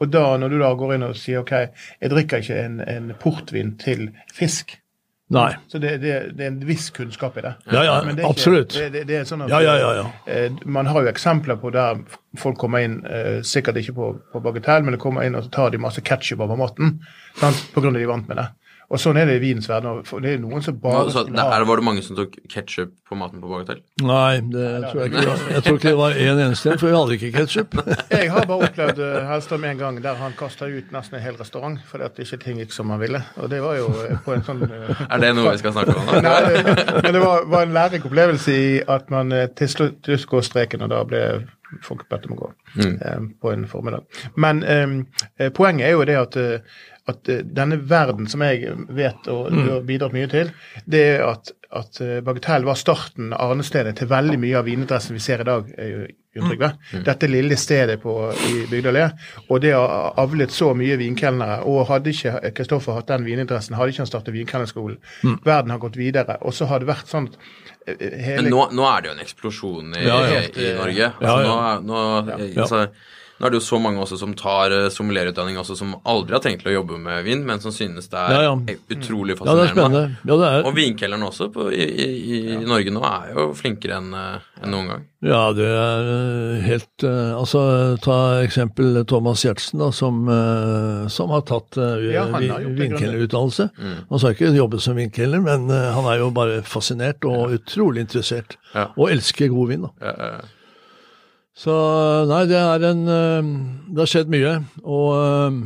Og 0.00 0.08
da, 0.10 0.36
når 0.40 0.48
du 0.48 0.58
da 0.58 0.74
går 0.74 0.94
inn 0.94 1.02
og 1.04 1.16
sier 1.16 1.40
OK, 1.42 1.50
jeg 2.00 2.10
drikker 2.10 2.40
ikke 2.40 2.60
en, 2.64 2.78
en 2.80 3.10
portvin 3.20 3.74
til 3.80 4.10
fisk. 4.32 4.78
Nei. 5.30 5.52
Så 5.70 5.78
det, 5.78 6.00
det, 6.02 6.14
det 6.34 6.42
er 6.42 6.48
en 6.50 6.62
viss 6.66 6.88
kunnskap 6.90 7.36
i 7.38 7.42
det. 7.44 7.52
Ja, 7.70 7.82
ja, 7.86 8.00
det 8.02 8.16
ikke- 8.16 8.30
absolutt. 8.32 8.72
Det, 8.92 9.04
er 9.14 9.24
sånn 9.28 9.44
at, 9.44 9.50
Ja, 9.52 9.60
ja, 9.62 9.74
ja, 9.78 9.90
ja. 10.00 10.06
eh, 10.26 10.50
Man 10.64 10.86
har 10.90 11.02
jo 11.04 11.08
eksempler 11.12 11.56
på 11.60 11.70
der 11.70 12.00
folk 12.40 12.58
kommer 12.58 12.82
inn, 12.82 12.96
eh, 13.06 13.38
sikkert 13.46 13.76
ikke 13.78 13.94
på, 13.94 14.08
på 14.32 14.40
bagatell, 14.42 14.82
men 14.82 14.96
de 14.96 14.98
kommer 14.98 15.22
inn 15.28 15.36
og 15.38 15.46
tar 15.52 15.70
de 15.70 15.78
masse 15.78 16.00
ketsjup 16.02 16.40
over 16.40 16.56
maten. 16.58 16.96
Sant? 17.38 17.62
På 17.72 17.80
grunn 17.84 17.94
av 17.94 18.00
de 18.02 18.08
vant 18.10 18.26
med 18.28 18.36
det. 18.40 18.48
Og 18.90 18.98
sånn 18.98 19.20
er 19.20 19.28
det 19.28 19.36
i 19.38 19.42
vinens 19.44 19.68
verden. 19.70 20.00
Det 20.02 20.32
er 20.34 20.40
noen 20.42 20.64
som 20.66 20.78
bare 20.82 21.04
så, 21.06 21.22
skulle 21.22 21.36
det, 21.36 21.44
er, 21.44 21.64
Var 21.68 21.80
det 21.80 21.84
mange 21.86 22.02
som 22.02 22.16
tok 22.18 22.32
ketsjup 22.50 22.90
på 23.06 23.18
maten 23.18 23.38
på 23.42 23.50
Bagatell? 23.52 23.84
Nei, 24.02 24.40
det 24.50 24.64
tror 24.88 25.02
jeg 25.04 25.12
ikke. 25.12 25.36
Jeg 25.54 25.64
tror 25.66 25.78
ikke 25.78 25.88
det 25.92 26.00
var 26.00 26.18
én 26.18 26.42
eneste 26.46 26.72
en, 26.72 26.80
for 26.80 26.90
vi 26.90 26.96
hadde 26.96 27.18
ikke 27.18 27.30
ketsjup. 27.36 27.76
Jeg 28.16 28.32
har 28.34 28.48
bare 28.50 28.66
opplevd 28.66 29.02
Helstad 29.30 29.62
med 29.62 29.76
en 29.76 29.84
gang 29.84 30.00
der 30.02 30.18
han 30.18 30.34
kasta 30.38 30.66
ut 30.66 30.90
nesten 30.90 31.20
en 31.20 31.22
hel 31.22 31.38
restaurant 31.38 31.78
fordi 31.86 32.08
at 32.08 32.18
ikke 32.26 32.40
ting 32.42 32.58
gikk 32.64 32.74
som 32.74 32.90
han 32.90 33.02
ville. 33.04 33.22
Og 33.38 33.52
det 33.52 33.62
var 33.62 33.78
jo 33.78 33.92
eh, 34.08 34.18
på 34.26 34.34
en 34.34 34.44
sånn 34.48 34.66
eh, 34.66 35.04
Er 35.12 35.22
det 35.22 35.30
noe 35.38 35.54
vi 35.54 35.62
skal 35.62 35.76
snakke 35.76 35.94
om? 35.94 36.10
nå? 36.10 36.18
Nei, 36.26 36.36
det, 36.50 36.76
men 36.98 37.14
det 37.14 37.22
var, 37.22 37.46
var 37.54 37.68
en 37.68 37.78
lærerik 37.78 38.10
opplevelse 38.10 38.58
i 38.58 38.68
at 38.90 39.14
man 39.14 39.30
eh, 39.36 39.46
til 39.54 39.70
slutt 39.70 40.12
går 40.34 40.46
streken, 40.50 40.82
og 40.82 40.90
da 40.90 41.04
ble 41.06 41.24
folk 41.86 42.06
bedt 42.10 42.26
om 42.26 42.34
å 42.34 42.38
gå 42.40 42.48
eh, 42.82 43.26
på 43.40 43.52
en 43.52 43.66
formiddag. 43.70 44.06
Men 44.40 44.62
eh, 44.66 45.50
poenget 45.54 45.86
er 45.88 45.94
jo 45.94 46.06
det 46.08 46.16
at, 46.18 46.38
eh, 46.40 46.80
at 47.08 47.28
eh, 47.28 47.42
denne 47.44 47.78
verden 47.88 48.28
som 48.28 48.42
jeg 48.44 48.74
vet 48.88 49.28
og 49.32 49.50
du 49.54 49.62
har 49.70 49.80
bidratt 49.86 50.12
mye 50.16 50.28
til, 50.30 50.50
det 50.84 51.02
er 51.16 51.24
at, 51.30 51.52
at 51.72 52.00
eh, 52.04 52.20
Bagatell 52.26 52.66
var 52.68 52.78
starten, 52.78 53.32
arnestedet, 53.32 53.96
til 53.96 54.10
veldig 54.10 54.38
mye 54.42 54.58
av 54.60 54.68
vinadressen 54.68 55.16
vi 55.16 55.22
ser 55.24 55.40
i 55.44 55.48
dag. 55.48 55.70
eh, 55.78 56.08
Jon 56.30 56.46
Trygve. 56.46 56.68
Dette 57.02 57.26
lille 57.26 57.56
stedet 57.58 57.96
på, 58.04 58.12
i 58.46 58.60
Bygdøy 58.70 59.00
og 59.48 59.56
det 59.64 59.72
har 59.74 60.12
avlet 60.20 60.52
så 60.54 60.68
mye 60.78 60.94
vinkelnere. 61.00 61.64
Og 61.66 61.88
hadde 61.88 62.12
ikke 62.14 62.52
Kristoffer 62.54 62.94
hatt 62.94 63.08
den 63.10 63.24
vininteressen, 63.26 63.74
hadde 63.74 63.90
ikke 63.90 64.04
han 64.04 64.10
startet 64.12 64.36
vinkelnerskolen. 64.36 65.00
Verden 65.42 65.74
har 65.74 65.82
gått 65.82 65.98
videre. 65.98 66.38
Og 66.46 66.54
så 66.54 66.68
har 66.70 66.78
det 66.78 66.86
vært 66.92 67.10
sånn 67.10 67.26
hele 67.86 68.44
Men 68.44 68.50
nå, 68.52 68.68
nå 68.78 68.86
er 68.86 69.02
det 69.02 69.10
jo 69.10 69.14
en 69.16 69.24
eksplosjon 69.24 69.96
i, 69.96 70.04
Ja, 70.06 70.20
ja. 70.30 70.44
i 70.46 70.70
Norge. 70.78 71.10
Altså, 71.18 71.26
Ja, 71.26 71.40
ja. 71.48 71.80
Nå, 71.80 72.04
nå, 72.28 72.38
altså, 72.62 72.84
nå 73.40 73.46
er 73.48 73.54
det 73.54 73.58
jo 73.62 73.64
så 73.64 73.78
mange 73.80 74.02
også 74.04 74.18
som 74.20 74.34
tar 74.36 74.70
uh, 74.76 74.88
sommelierutdanning 74.92 75.56
også, 75.58 75.74
som 75.78 75.94
aldri 76.04 76.36
har 76.36 76.42
tenkt 76.44 76.60
til 76.62 76.70
å 76.74 76.74
jobbe 76.82 76.98
med 77.00 77.24
vin, 77.24 77.40
men 77.48 77.60
som 77.64 77.72
synes 77.72 78.10
det 78.12 78.18
er 78.20 78.34
Ja, 78.36 78.40
ja. 78.50 78.76
utrolig 78.92 79.32
Ja, 79.38 79.54
det 79.56 79.64
er 79.64 79.72
fascinerende. 79.72 79.72
spennende. 79.72 80.16
Ja, 80.28 80.36
det 80.36 80.50
er, 80.50 80.66
Og 80.68 80.76
vinkelleren 80.76 81.24
også 81.24 81.48
på, 81.54 81.70
i, 81.72 81.86
i, 81.88 82.40
i 82.52 82.58
Norge 82.68 82.92
nå 82.92 83.00
er 83.08 83.32
jo 83.34 83.46
flinkere 83.56 83.96
enn 83.96 84.12
en 84.14 84.70
noen 84.74 84.90
gang. 84.92 85.06
ja, 85.24 85.40
det 85.56 85.66
er 85.72 86.10
eh, 86.12 86.60
helt 86.68 87.04
eh, 87.08 87.32
Altså, 87.40 87.62
ta 88.04 88.18
eksempel 88.44 89.00
Thomas 89.08 89.42
Gjertsen, 89.44 89.80
da, 89.80 89.88
som, 89.92 90.20
eh, 90.28 91.08
som 91.08 91.32
har 91.32 91.42
tatt 91.48 91.80
Ja, 92.12 92.26
han 92.34 92.44
har 92.52 92.68
vinkelnerutdannelse. 92.76 93.70
Mm. 93.80 93.96
Han 94.10 94.18
skal 94.22 94.36
ikke 94.36 94.52
jobbe 94.56 94.80
som 94.84 94.96
vinkelner, 95.00 95.40
men 95.44 95.70
eh, 95.72 95.90
han 95.96 96.04
er 96.12 96.20
jo 96.20 96.30
bare 96.36 96.60
fascinert 96.66 97.24
og 97.24 97.56
utrolig 97.56 98.04
interessert. 98.04 98.58
Ja. 98.74 98.90
Og 98.96 99.10
elsker 99.16 99.48
god 99.52 99.72
vin, 99.72 99.88
da. 99.88 100.40
Så 101.56 101.74
nei, 102.30 102.44
det 102.48 102.58
er 102.58 102.84
en 102.88 103.00
eh, 103.10 103.48
Det 103.90 104.04
har 104.04 104.10
skjedd 104.12 104.30
mye. 104.32 104.52
Og 104.86 105.08
eh, 105.18 105.60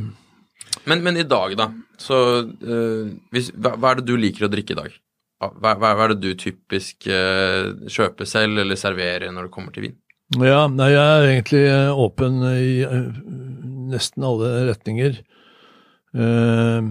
Men, 0.90 1.02
men 1.04 1.20
i 1.20 1.26
dag, 1.28 1.56
da, 1.56 1.70
så 2.00 2.16
uh, 2.44 3.04
hvis, 3.32 3.52
hva, 3.56 3.76
hva 3.78 3.92
er 3.92 4.00
det 4.00 4.08
du 4.08 4.16
liker 4.20 4.46
å 4.46 4.52
drikke 4.52 4.74
i 4.74 4.80
dag? 4.80 4.96
Hva, 5.40 5.74
hva, 5.76 5.92
hva 5.94 6.06
er 6.06 6.14
det 6.14 6.22
du 6.24 6.40
typisk 6.40 7.04
kjøper 7.04 8.28
selv 8.28 8.60
eller 8.62 8.78
serverer 8.80 9.32
når 9.32 9.48
det 9.48 9.52
kommer 9.54 9.74
til 9.74 9.88
vin? 9.88 9.96
Ja, 10.40 10.64
nei, 10.72 10.88
jeg 10.94 11.02
er 11.04 11.26
egentlig 11.28 11.62
eh, 11.68 11.98
åpen 12.00 12.40
i 12.48 12.80
eh, 12.82 13.10
nesten 13.92 14.24
alle 14.24 14.50
retninger. 14.70 15.18
Eh, 16.16 16.88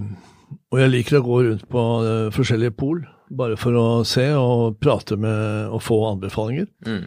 og 0.74 0.80
jeg 0.80 0.92
liker 0.94 1.20
å 1.20 1.26
gå 1.26 1.40
rundt 1.48 1.66
på 1.72 1.84
eh, 2.06 2.30
forskjellige 2.36 2.76
pol, 2.78 3.02
bare 3.34 3.58
for 3.60 3.76
å 3.80 3.88
se 4.08 4.30
og 4.38 4.78
prate 4.84 5.18
med 5.20 5.74
og 5.74 5.82
få 5.84 5.98
anbefalinger. 6.12 6.70
Mm. 6.86 7.04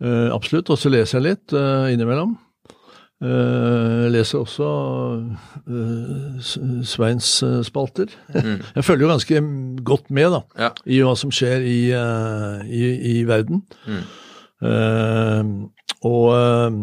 Eh, 0.00 0.28
absolutt. 0.32 0.70
Og 0.72 0.78
så 0.80 0.92
leser 0.92 1.18
jeg 1.20 1.26
litt 1.30 1.52
uh, 1.56 1.90
innimellom. 1.92 2.36
Uh, 3.20 4.06
jeg 4.06 4.12
leser 4.14 4.40
også 4.40 4.68
eh, 5.68 6.38
Sveins 6.88 7.28
spalter. 7.68 8.08
jeg 8.76 8.86
følger 8.86 9.04
jo 9.04 9.10
ganske 9.12 9.42
godt 9.84 10.08
med 10.10 10.32
da, 10.32 10.40
Ja. 10.56 10.70
i 10.88 11.02
hva 11.04 11.12
som 11.20 11.32
skjer 11.34 11.60
i, 11.68 11.78
i, 11.92 12.82
i 13.12 13.14
verden. 13.28 13.60
Mm. 13.84 14.00
Eh, 14.70 15.52
og 16.08 16.80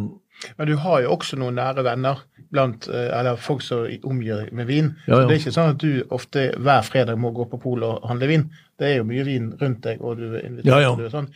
Men 0.58 0.70
du 0.70 0.76
har 0.78 1.02
jo 1.02 1.16
også 1.16 1.40
noen 1.42 1.58
nære 1.58 1.82
venner 1.88 2.22
blant, 2.54 2.86
eller 2.88 3.40
folk 3.42 3.64
som 3.66 3.88
omgir 4.08 4.46
med 4.56 4.70
vin. 4.70 4.92
Ja, 5.08 5.18
Så 5.18 5.24
det 5.26 5.34
er 5.34 5.42
ikke 5.42 5.56
sånn 5.58 5.74
at 5.74 5.82
du 5.82 6.06
ofte 6.16 6.46
hver 6.62 6.86
fredag 6.86 7.18
må 7.20 7.34
gå 7.36 7.48
på 7.50 7.58
polet 7.66 7.90
og 7.90 8.06
handle 8.08 8.30
vin. 8.30 8.46
Det 8.78 8.86
er 8.92 8.96
jo 9.00 9.08
mye 9.10 9.24
vin 9.26 9.50
rundt 9.58 9.82
deg, 9.88 10.02
og 10.06 10.20
du 10.20 10.28
er 10.38 10.44
invitert 10.46 10.70
Ja, 10.70 10.80
ja. 10.84 10.92
og 10.94 11.10
sånn. 11.12 11.28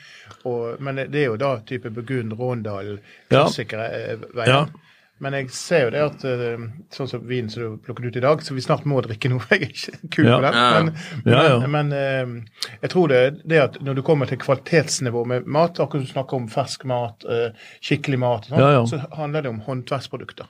Og, 0.45 0.79
men 0.79 0.95
det 1.09 1.23
er 1.23 1.31
jo 1.31 1.37
da 1.41 1.55
type 1.65 1.89
Burgund, 1.89 2.33
Råndal, 2.37 2.99
klassikere 3.31 3.87
ja. 3.91 4.15
veier. 4.37 4.47
Ja. 4.53 4.87
Men 5.21 5.33
jeg 5.37 5.51
ser 5.53 5.83
jo 5.83 5.89
det 5.93 5.99
at 6.01 6.23
eh, 6.25 6.61
sånn 6.93 7.07
som 7.09 7.25
vin 7.29 7.49
som 7.49 7.61
du 7.61 7.81
plukket 7.85 8.05
ut 8.09 8.15
i 8.17 8.23
dag, 8.23 8.39
så 8.41 8.55
vi 8.57 8.61
snart 8.65 8.85
må 8.89 9.01
drikke 9.05 9.29
noe. 9.29 9.43
Jeg 9.53 9.67
er 9.67 9.73
ikke 9.73 10.09
kul 10.15 10.25
Ja. 10.29 10.37
på 10.41 10.49
ja. 10.49 10.69
Men, 10.81 10.93
Ja, 11.29 11.41
ja. 11.45 11.57
men, 11.61 11.91
men 11.91 11.91
eh, 11.93 12.71
jeg 12.81 12.89
tror 12.93 13.11
det, 13.11 13.19
det 13.45 13.59
at 13.61 13.77
når 13.85 13.99
du 13.99 14.01
kommer 14.07 14.25
til 14.29 14.39
kvalitetsnivå 14.41 15.21
med 15.29 15.45
mat, 15.45 15.77
akkurat 15.77 16.01
som 16.01 16.07
du 16.09 16.13
snakker 16.15 16.37
om 16.41 16.47
fersk 16.49 16.85
mat, 16.89 17.25
eh, 17.29 17.53
skikkelig 17.85 18.17
mat, 18.21 18.49
sånn, 18.49 18.65
ja. 18.65 18.81
så 18.89 19.01
handler 19.17 19.45
det 19.45 19.53
om 19.53 19.61
håndverksprodukter. 19.67 20.49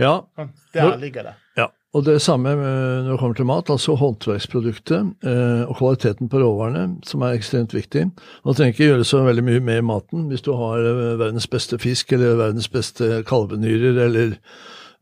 ja, 0.00 0.18
Sånn, 0.36 0.52
Der 0.76 0.96
ligger 1.00 1.30
det. 1.30 1.34
ja. 1.60 1.70
Og 1.92 2.06
det 2.06 2.22
samme 2.24 2.54
når 2.56 3.10
det 3.10 3.18
kommer 3.20 3.36
til 3.36 3.48
mat, 3.48 3.70
altså 3.70 3.94
håndverksproduktet 4.00 5.28
eh, 5.28 5.64
og 5.66 5.76
kvaliteten 5.76 6.30
på 6.32 6.40
råvarene, 6.40 7.02
som 7.04 7.24
er 7.26 7.36
ekstremt 7.36 7.74
viktig. 7.76 8.06
Man 8.46 8.56
trenger 8.56 8.72
ikke 8.72 8.86
gjøre 8.86 9.08
så 9.08 9.20
veldig 9.26 9.44
mye 9.44 9.60
med 9.64 9.82
maten 9.84 10.30
hvis 10.30 10.44
du 10.46 10.54
har 10.56 10.80
eh, 10.80 11.18
verdens 11.20 11.48
beste 11.52 11.76
fisk 11.82 12.14
eller 12.16 12.38
verdens 12.40 12.70
beste 12.72 13.20
kalvenyrer 13.28 14.00
eller 14.06 14.32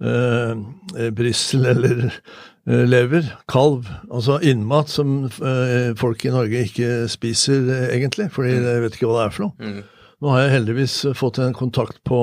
eh, 0.03 1.13
brissel 1.15 1.71
eller 1.77 2.03
eh, 2.11 2.83
lever, 2.91 3.31
kalv. 3.47 3.87
Altså 4.11 4.41
innmat 4.43 4.91
som 4.91 5.23
eh, 5.31 5.95
folk 6.01 6.27
i 6.27 6.35
Norge 6.35 6.67
ikke 6.67 7.07
spiser 7.13 7.71
eh, 7.71 7.87
egentlig, 8.01 8.33
fordi 8.35 8.59
de 8.67 8.77
vet 8.83 8.99
ikke 8.99 9.13
hva 9.13 9.21
det 9.21 9.29
er 9.29 9.39
for 9.39 9.47
noe. 9.47 9.55
Mm. 9.63 10.11
Nå 10.21 10.35
har 10.35 10.43
jeg 10.43 10.57
heldigvis 10.59 11.01
fått 11.17 11.39
en 11.39 11.55
kontakt 11.57 12.03
på 12.05 12.19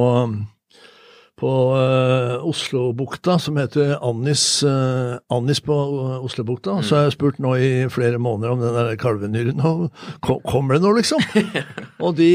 på 1.38 1.50
uh, 1.78 2.46
Oslobukta, 2.50 3.38
som 3.40 3.60
heter 3.62 3.94
Annis, 4.02 4.64
uh, 4.66 5.20
Annis 5.34 5.62
på 5.62 5.76
uh, 5.76 6.26
Oslobukta. 6.26 6.80
Så 6.82 6.98
har 6.98 7.06
jeg 7.06 7.18
spurt 7.18 7.38
nå 7.44 7.54
i 7.62 7.70
flere 7.94 8.18
måneder 8.22 8.56
om 8.56 8.64
den 8.64 8.74
der 8.74 8.98
kalvenyren. 8.98 9.62
Og 9.62 9.92
kom, 10.26 10.42
kommer 10.48 10.78
det 10.78 10.86
nå, 10.86 10.96
liksom? 10.98 11.22
og 12.06 12.18
de, 12.18 12.32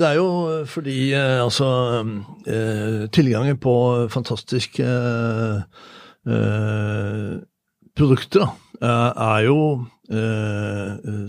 det 0.00 0.08
er 0.08 0.18
jo 0.18 0.28
fordi 0.70 1.12
altså 1.14 1.70
Tilgangen 3.14 3.58
på 3.62 3.74
fantastiske 4.10 4.86
produkter 7.96 8.42
da, 8.42 8.92
er 9.14 9.46
jo 9.46 9.58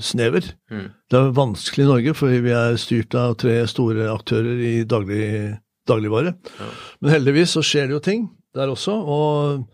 snever. 0.02 0.48
Mm. 0.72 0.88
Det 1.12 1.20
er 1.20 1.36
vanskelig 1.38 1.86
i 1.86 1.90
Norge, 1.90 2.14
fordi 2.18 2.40
vi 2.48 2.54
er 2.56 2.80
styrt 2.82 3.16
av 3.18 3.36
tre 3.42 3.60
store 3.70 4.10
aktører 4.12 4.64
i 4.66 4.80
daglig 4.90 5.28
dagligvare. 5.92 6.36
Ja. 6.58 6.70
Men 7.02 7.16
heldigvis 7.18 7.58
så 7.58 7.66
skjer 7.66 7.90
det 7.90 8.00
jo 8.00 8.06
ting 8.06 8.30
der 8.56 8.72
også. 8.72 8.96
og 8.96 9.66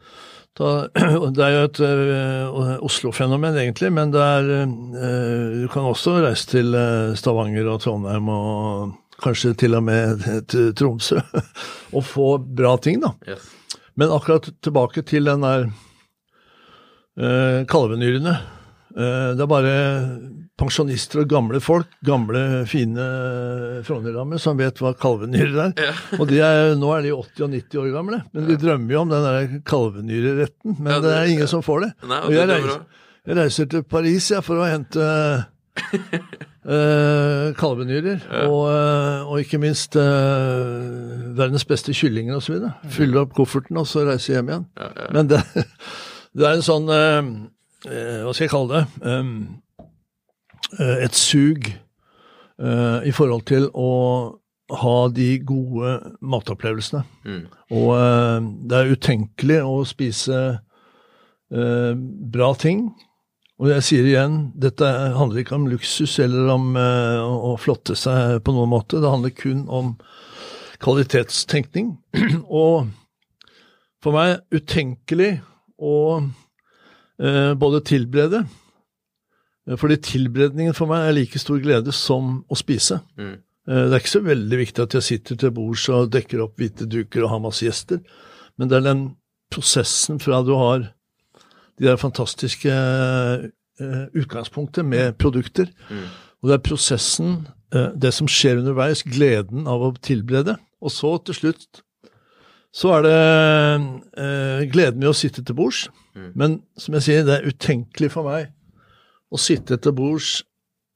da, 0.58 0.88
Det 1.36 1.43
er 1.43 1.53
jo 1.53 1.65
et 1.67 1.82
uh, 1.86 2.86
Oslo-fenomen, 2.86 3.58
egentlig, 3.62 3.91
men 3.93 4.13
det 4.13 4.21
er 4.23 4.47
uh, 4.65 5.63
Du 5.63 5.67
kan 5.73 5.86
også 5.86 6.17
reise 6.25 6.49
til 6.49 6.73
uh, 6.73 7.13
Stavanger 7.17 7.69
og 7.69 7.84
Trondheim 7.84 8.32
og 8.34 8.95
kanskje 9.21 9.53
til 9.58 9.77
og 9.77 9.86
med 9.86 10.25
til 10.51 10.73
Tromsø 10.77 11.21
og 11.95 12.03
få 12.06 12.38
bra 12.38 12.75
ting, 12.82 13.01
da. 13.06 13.13
Yes. 13.27 13.53
Men 13.97 14.13
akkurat 14.13 14.49
tilbake 14.62 15.01
til 15.01 15.25
den 15.25 15.41
der 15.41 15.69
kalvenyrene. 17.65 18.36
Det 18.97 19.43
er 19.43 19.49
bare 19.51 19.73
pensjonister 20.57 21.19
og 21.21 21.27
gamle 21.29 21.60
folk, 21.62 21.89
gamle, 22.07 22.39
fine 22.65 23.03
Frogner-damer, 23.86 24.39
som 24.41 24.57
vet 24.57 24.79
hva 24.81 24.89
kalvenyrer 24.97 25.60
er. 25.67 25.73
Ja. 25.86 25.91
og 26.19 26.23
de 26.31 26.39
er, 26.41 26.71
nå 26.81 26.89
er 26.95 27.05
de 27.05 27.12
80 27.13 27.43
og 27.45 27.51
90 27.53 27.81
år 27.83 27.91
gamle, 27.93 28.21
men 28.33 28.47
de 28.49 28.57
drømmer 28.63 28.95
jo 28.95 29.03
om 29.03 29.12
den 29.13 29.27
der 29.27 29.51
kalvenyreretten. 29.69 30.77
Men 30.79 30.91
Ja, 30.95 30.97
det 30.97 31.12
det- 31.12 31.17
er 31.19 31.29
ingen 31.36 31.45
ja. 31.45 31.51
som 31.53 31.62
får 31.65 31.86
det. 31.86 31.91
Nei, 32.10 32.21
Og 32.25 32.33
jeg 32.33 32.41
er 32.47 32.53
reiser, 32.55 32.81
jeg 33.27 33.38
reiser 33.43 33.69
til 33.75 33.83
Paris 33.83 34.31
ja, 34.33 34.39
for 34.41 34.63
å 34.63 34.65
hente 34.71 35.05
eh, 36.67 37.53
kalvenyrer, 37.60 38.23
og, 38.47 38.63
eh, 38.71 39.27
og 39.29 39.41
ikke 39.43 39.60
minst 39.62 39.95
eh, 39.99 41.33
verdens 41.38 41.65
beste 41.69 41.93
kyllinger 41.93 42.39
osv. 42.39 42.65
Fyller 42.93 43.23
opp 43.25 43.36
kofferten, 43.38 43.77
og 43.77 43.88
så 43.89 44.05
reiser 44.07 44.33
jeg 44.33 44.41
hjem 44.41 44.51
igjen. 44.55 44.65
Men 45.13 45.29
det, 45.31 45.43
det 46.38 46.47
er 46.49 46.57
en 46.57 46.65
sånn 46.65 46.89
eh, 46.89 47.21
eh, 47.21 47.29
Hva 47.86 48.32
skal 48.34 48.48
jeg 48.48 48.52
kalle 48.52 48.80
det? 48.80 49.62
Eh, 50.76 51.04
et 51.06 51.16
sug 51.16 51.70
eh, 51.70 53.00
i 53.08 53.13
forhold 53.16 53.46
til 53.48 53.70
å 53.72 53.92
ha 54.82 54.98
de 55.16 55.30
gode 55.48 55.94
matopplevelsene. 56.20 57.04
Mm. 57.24 57.44
Og 57.78 57.92
eh, 57.96 58.48
det 58.68 58.80
er 58.80 58.96
utenkelig 58.98 59.60
å 59.63 59.76
spise 59.88 60.40
eh, 60.52 61.94
bra 62.36 62.52
ting. 62.60 62.90
Og 63.58 63.72
jeg 63.72 63.86
sier 63.88 64.06
igjen, 64.06 64.38
dette 64.60 64.86
handler 65.18 65.42
ikke 65.42 65.56
om 65.58 65.70
luksus 65.72 66.20
eller 66.22 66.52
om 66.54 66.76
eh, 66.78 67.22
å, 67.24 67.56
flotte 67.62 67.96
seg 67.98 68.42
på 68.46 68.54
noen 68.54 68.74
måte. 68.76 69.00
Det 69.02 69.13
handler 69.13 69.34
kun 69.38 69.63
om 69.72 69.96
kvalitetstenkning. 70.84 71.96
og 72.63 72.92
for 74.04 74.13
meg 74.13 74.44
utenkelig 74.54 75.38
å 75.80 75.96
eh, 76.20 76.28
både 77.58 77.80
tilberede 77.84 78.43
fordi 79.75 79.97
tilberedningen 79.99 80.75
for 80.77 80.88
meg 80.88 81.10
er 81.10 81.15
like 81.17 81.39
stor 81.41 81.58
glede 81.60 81.91
som 81.91 82.38
å 82.47 82.56
spise. 82.56 83.01
Mm. 83.19 83.34
Eh, 83.67 83.84
Det 83.89 83.93
er 83.93 83.99
ikke 83.99 84.13
så 84.13 84.21
veldig 84.23 84.60
viktig 84.62 84.84
at 84.86 84.93
jeg 84.95 85.03
sitter 85.03 85.36
til 85.36 85.51
bords 85.51 85.89
og 85.89 86.12
dekker 86.13 86.39
opp 86.45 86.56
hvite 86.62 86.88
duker 86.88 87.25
og 87.25 87.30
har 87.34 87.41
masse 87.43 87.65
gjester, 87.65 87.99
men 88.58 88.69
det 88.69 88.77
er 88.77 88.86
den 88.86 89.01
prosessen 89.51 90.19
fra 90.23 90.39
du 90.43 90.53
har 90.56 90.80
de 91.77 91.84
der 91.86 91.97
fantastiske 91.99 92.71
eh, 92.71 94.06
utgangspunktet 94.15 94.86
med 94.86 95.17
produkter, 95.19 95.67
Mm. 95.89 96.06
og 96.41 96.47
det 96.49 96.53
er 96.56 96.63
prosessen, 96.69 97.47
eh, 97.75 97.91
det 97.93 98.13
som 98.13 98.27
skjer 98.27 98.60
underveis, 98.63 99.03
gleden 99.03 99.67
av 99.67 99.82
å 99.84 99.91
tilberede, 99.99 100.56
og 100.82 100.91
så 100.91 101.17
til 101.25 101.36
slutt 101.36 101.82
så 102.73 102.91
er 102.97 103.01
det 103.03 103.19
eh, 104.17 104.65
gleden 104.71 104.99
med 104.99 105.10
å 105.10 105.13
sitte 105.15 105.43
til 105.43 105.56
bords, 105.56 105.89
Mm. 106.17 106.30
men 106.34 106.53
som 106.82 106.95
jeg 106.97 107.06
sier, 107.06 107.25
det 107.27 107.36
er 107.36 107.47
utenkelig 107.51 108.10
for 108.15 108.25
meg 108.25 108.49
å 109.30 109.38
sitte 109.38 109.77
til 109.77 109.93
bords 109.93 110.41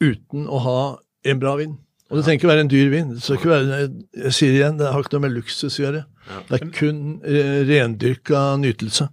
uten 0.01 0.47
å 0.49 0.61
ha 0.65 0.81
en 1.29 1.41
bra 1.41 1.53
vin. 1.59 1.75
Og 2.09 2.17
det 2.17 2.25
trenger 2.25 2.41
ikke 2.41 2.49
være 2.49 2.63
en 2.65 2.71
dyr 2.71 2.89
vin. 2.91 3.11
Det 3.13 3.21
skal 3.23 3.37
ikke 3.37 3.51
være, 3.51 3.81
jeg 4.25 4.35
sier 4.35 4.55
igjen, 4.57 4.79
det 4.79 4.89
har 4.91 5.03
ikke 5.03 5.15
noe 5.15 5.25
med 5.27 5.35
luksus 5.35 5.77
å 5.77 5.83
gjøre. 5.85 6.01
Det 6.49 6.57
er 6.57 6.71
kun 6.75 7.03
eh, 7.23 7.61
rendyrka 7.69 8.41
nytelse. 8.59 9.07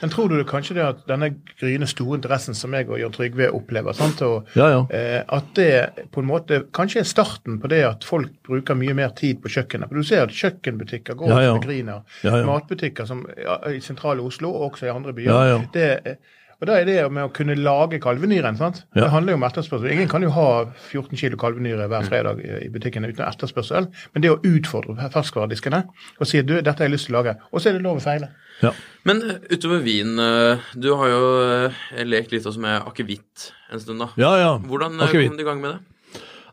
Men 0.00 0.10
tror 0.12 0.28
du 0.30 0.36
det 0.38 0.46
kanskje 0.48 0.74
det 0.78 0.84
at 0.86 1.00
denne 1.10 1.28
gryende 1.60 1.86
store 1.90 2.16
interessen 2.16 2.54
som 2.56 2.72
jeg 2.72 2.86
og 2.88 3.00
Jørn 3.02 3.12
Trygve 3.12 3.50
opplever, 3.52 3.92
sant, 3.92 4.22
og, 4.24 4.46
Ja, 4.56 4.68
ja. 4.72 4.78
eh, 4.96 5.22
at 5.28 5.50
det 5.58 6.06
på 6.14 6.22
en 6.22 6.28
måte 6.30 6.62
kanskje 6.72 7.02
er 7.02 7.08
starten 7.10 7.58
på 7.60 7.68
det 7.68 7.82
at 7.84 8.06
folk 8.08 8.30
bruker 8.46 8.78
mye 8.78 8.94
mer 8.96 9.12
tid 9.18 9.42
på 9.42 9.50
kjøkkenet? 9.52 9.90
For 9.90 10.00
du 10.00 10.06
ser 10.06 10.22
at 10.24 10.30
kjøkkenbutikker 10.32 11.18
går 11.20 11.28
Ja, 11.34 11.40
ja. 11.48 11.52
med 11.58 11.66
griner. 11.66 12.00
Matbutikker 12.46 13.04
som, 13.10 13.26
i 13.68 13.80
sentrale 13.84 14.22
Oslo 14.24 14.52
og 14.54 14.70
også 14.72 14.86
i 14.88 14.94
andre 14.94 15.12
byer. 15.12 15.66
Det, 15.74 16.16
og 16.60 16.68
da 16.68 16.74
er 16.76 16.84
det 16.84 16.96
med 17.08 17.24
å 17.24 17.32
kunne 17.32 17.54
lage 17.56 17.98
kalvenyren. 18.04 18.58
sant? 18.58 18.82
Ja. 18.92 19.06
Det 19.06 19.10
handler 19.14 19.32
jo 19.32 19.38
om 19.40 19.46
etterspørsel. 19.48 19.92
Ingen 19.94 20.10
kan 20.12 20.22
jo 20.26 20.30
ha 20.34 20.48
14 20.90 21.16
kilo 21.16 21.38
kalvenyre 21.40 21.86
hver 21.88 22.04
fredag 22.04 22.42
i 22.44 22.68
butikken 22.72 23.06
uten 23.08 23.24
etterspørsel. 23.24 23.88
Men 24.12 24.24
det 24.24 24.32
å 24.34 24.40
utfordre 24.44 25.08
ferskvarediskene 25.14 25.86
og 26.20 26.28
si 26.28 26.42
du, 26.44 26.58
dette 26.60 26.76
har 26.76 26.90
jeg 26.90 26.94
lyst 26.98 27.08
til 27.08 27.16
å 27.16 27.22
lage, 27.22 27.36
og 27.50 27.62
så 27.62 27.70
er 27.70 27.78
det 27.78 27.84
lov 27.86 28.00
å 28.02 28.04
feile. 28.04 28.28
ja. 28.60 28.74
Men 29.08 29.22
eh, 29.24 29.38
utover 29.56 29.80
vin, 29.80 30.18
eh, 30.20 30.60
du 30.76 30.90
har 31.00 31.08
jo 31.08 31.22
eh, 31.46 32.04
lekt 32.04 32.34
litt 32.34 32.44
også 32.44 32.60
med 32.60 32.84
akevitt 32.90 33.46
en 33.72 33.80
stund, 33.80 34.04
da. 34.04 34.10
ja, 34.20 34.34
ja. 34.42 34.52
Hvordan 34.60 35.00
Akkevitt. 35.00 35.30
Kom 35.32 35.40
du 35.40 35.46
i 35.46 35.48
gang 35.48 35.62
med 35.64 35.72
det? 35.72 35.80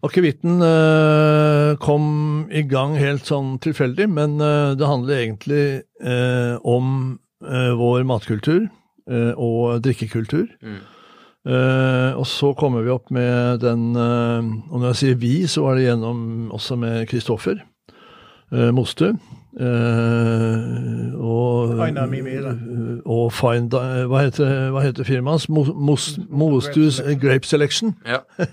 Akevitten 0.07 0.61
eh, 0.61 1.75
kom 1.81 2.47
i 2.53 2.61
gang 2.69 2.95
helt 2.95 3.25
sånn 3.27 3.55
tilfeldig, 3.59 4.05
men 4.13 4.39
eh, 4.39 4.75
det 4.77 4.87
handler 4.87 5.23
egentlig 5.23 5.63
eh, 5.99 6.55
om 6.63 7.17
eh, 7.43 7.71
vår 7.75 8.05
matkultur 8.07 8.67
og 9.37 9.81
drikkekultur. 9.85 10.45
Mm. 10.61 10.77
Uh, 11.47 12.11
og 12.19 12.25
så 12.27 12.49
kommer 12.59 12.81
vi 12.83 12.89
opp 12.91 13.07
med 13.15 13.61
den 13.63 13.93
uh, 13.95 14.43
Og 14.67 14.81
når 14.81 14.87
jeg 14.89 14.97
sier 14.99 15.15
vi, 15.21 15.29
så 15.47 15.61
var 15.63 15.77
det 15.77 15.85
gjennom 15.85 16.49
også 16.51 16.75
med 16.75 17.05
Kristoffer 17.07 17.61
uh, 18.51 18.71
Mostu. 18.75 19.13
Eh, 19.57 21.13
og 21.17 21.71
Mimire. 22.11 22.51
og 23.05 23.31
Find 23.33 23.71
Hva 23.73 24.19
heter, 24.21 24.67
hva 24.69 24.83
heter 24.85 25.07
firmaet 25.07 25.33
hans? 25.39 25.47
Mo- 25.49 25.73
Mos- 25.73 26.19
Mostus 26.29 26.99
Grape 27.21 27.47
Selection. 27.47 27.95
Ja. 28.05 28.19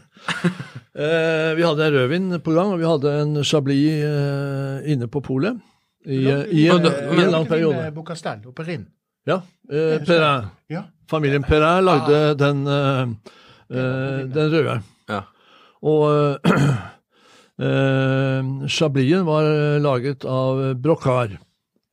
Eh, 0.94 1.56
vi 1.58 1.62
hadde 1.66 1.82
en 1.88 1.94
rødvin 1.96 2.40
på 2.40 2.52
gang, 2.54 2.68
og 2.70 2.78
vi 2.78 2.84
hadde 2.86 3.10
en 3.24 3.40
chablis 3.44 4.04
eh, 4.06 4.92
inne 4.92 5.08
på 5.10 5.18
polet 5.26 5.56
i, 6.06 6.20
i, 6.22 6.60
i 6.62 6.68
en 6.70 7.32
lang 7.32 7.48
periode. 7.50 7.88
Bocastell 7.96 8.44
og 8.46 8.54
Perrin. 8.54 8.84
Ja, 9.26 9.40
eh, 9.70 9.98
Perrin. 10.04 10.50
Ja. 10.68 10.84
Familien 11.10 11.44
Perrin 11.44 11.84
lagde 11.84 12.34
den, 12.40 12.66
eh, 12.66 13.02
eh, 13.70 14.18
den 14.34 14.50
røde. 14.52 14.76
Ja. 15.08 15.22
Og 15.84 16.04
eh, 16.12 16.58
eh, 17.66 18.52
chablisen 18.68 19.24
var 19.28 19.48
eh, 19.48 19.80
laget 19.82 20.24
av 20.28 20.74
Brocard. 20.80 21.38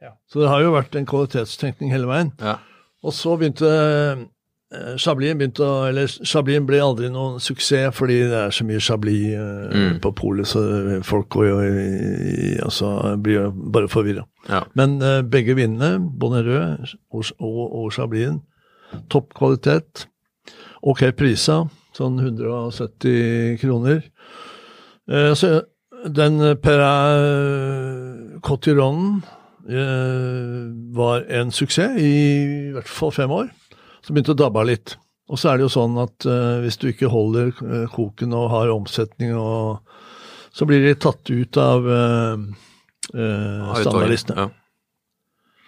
Ja. 0.01 0.15
Så 0.27 0.41
det 0.41 0.49
har 0.51 0.63
jo 0.63 0.73
vært 0.75 0.95
en 0.97 1.07
kvalitetstenkning 1.09 1.93
hele 1.93 2.09
veien. 2.09 2.33
ja. 2.41 2.57
Og 3.01 3.15
så 3.17 3.33
begynte 3.33 3.65
eh, 4.71 5.35
begynte 5.35 5.63
å 5.65 5.87
Eller 5.89 6.07
Chablisen 6.07 6.65
ble 6.65 6.79
aldri 6.81 7.09
noen 7.11 7.39
suksess 7.39 7.95
fordi 7.95 8.19
det 8.29 8.37
er 8.45 8.49
så 8.55 8.63
mye 8.65 8.79
Chablis 8.79 9.33
eh, 9.33 9.71
Mm. 9.71 9.99
på 10.03 10.11
polet, 10.15 10.47
så 10.47 10.61
folk 11.03 11.29
går 11.29 11.45
jo 11.47 11.57
Altså 12.65 13.17
blir 13.17 13.33
jo 13.41 13.51
bare 13.71 13.87
forvirra. 13.87 14.25
ja. 14.49 14.63
Men 14.75 15.01
eh, 15.01 15.21
begge 15.21 15.55
vinene, 15.55 15.99
Bonnerød 15.99 16.95
og, 17.11 17.25
og, 17.39 17.75
og 17.83 17.91
Chablisen, 17.93 18.41
topp 19.09 19.33
kvalitet. 19.37 20.07
Ok 20.83 21.03
prisa, 21.15 21.65
sånn 21.93 22.17
170 22.19 23.57
kroner. 23.61 24.01
Eh, 25.09 25.33
så 25.37 25.61
den 26.07 26.39
Perret 26.61 28.41
Cotironen 28.41 29.21
eh, 29.69 30.71
var 30.97 31.25
en 31.29 31.51
suksess 31.53 31.97
i, 32.01 32.13
i 32.69 32.71
hvert 32.75 32.89
fall 32.89 33.11
fem 33.13 33.31
år. 33.31 33.51
Så 34.01 34.13
begynte 34.13 34.33
det 34.33 34.39
å 34.39 34.43
dabbe 34.45 34.61
av 34.63 34.69
litt. 34.69 34.95
Og 35.31 35.39
så 35.39 35.51
er 35.51 35.59
det 35.59 35.67
jo 35.67 35.71
sånn 35.71 35.99
at 36.01 36.27
uh, 36.27 36.59
hvis 36.63 36.79
du 36.81 36.89
ikke 36.91 37.11
holder 37.11 37.53
uh, 37.61 37.85
koken 37.91 38.33
og 38.35 38.49
har 38.51 38.71
omsetning, 38.73 39.35
og, 39.37 39.79
så 40.51 40.67
blir 40.67 40.83
de 40.83 40.95
tatt 40.99 41.31
ut 41.31 41.59
av 41.61 41.87
uh, 41.87 42.49
standardlistene. 43.11 44.49
Ja. 44.49 44.49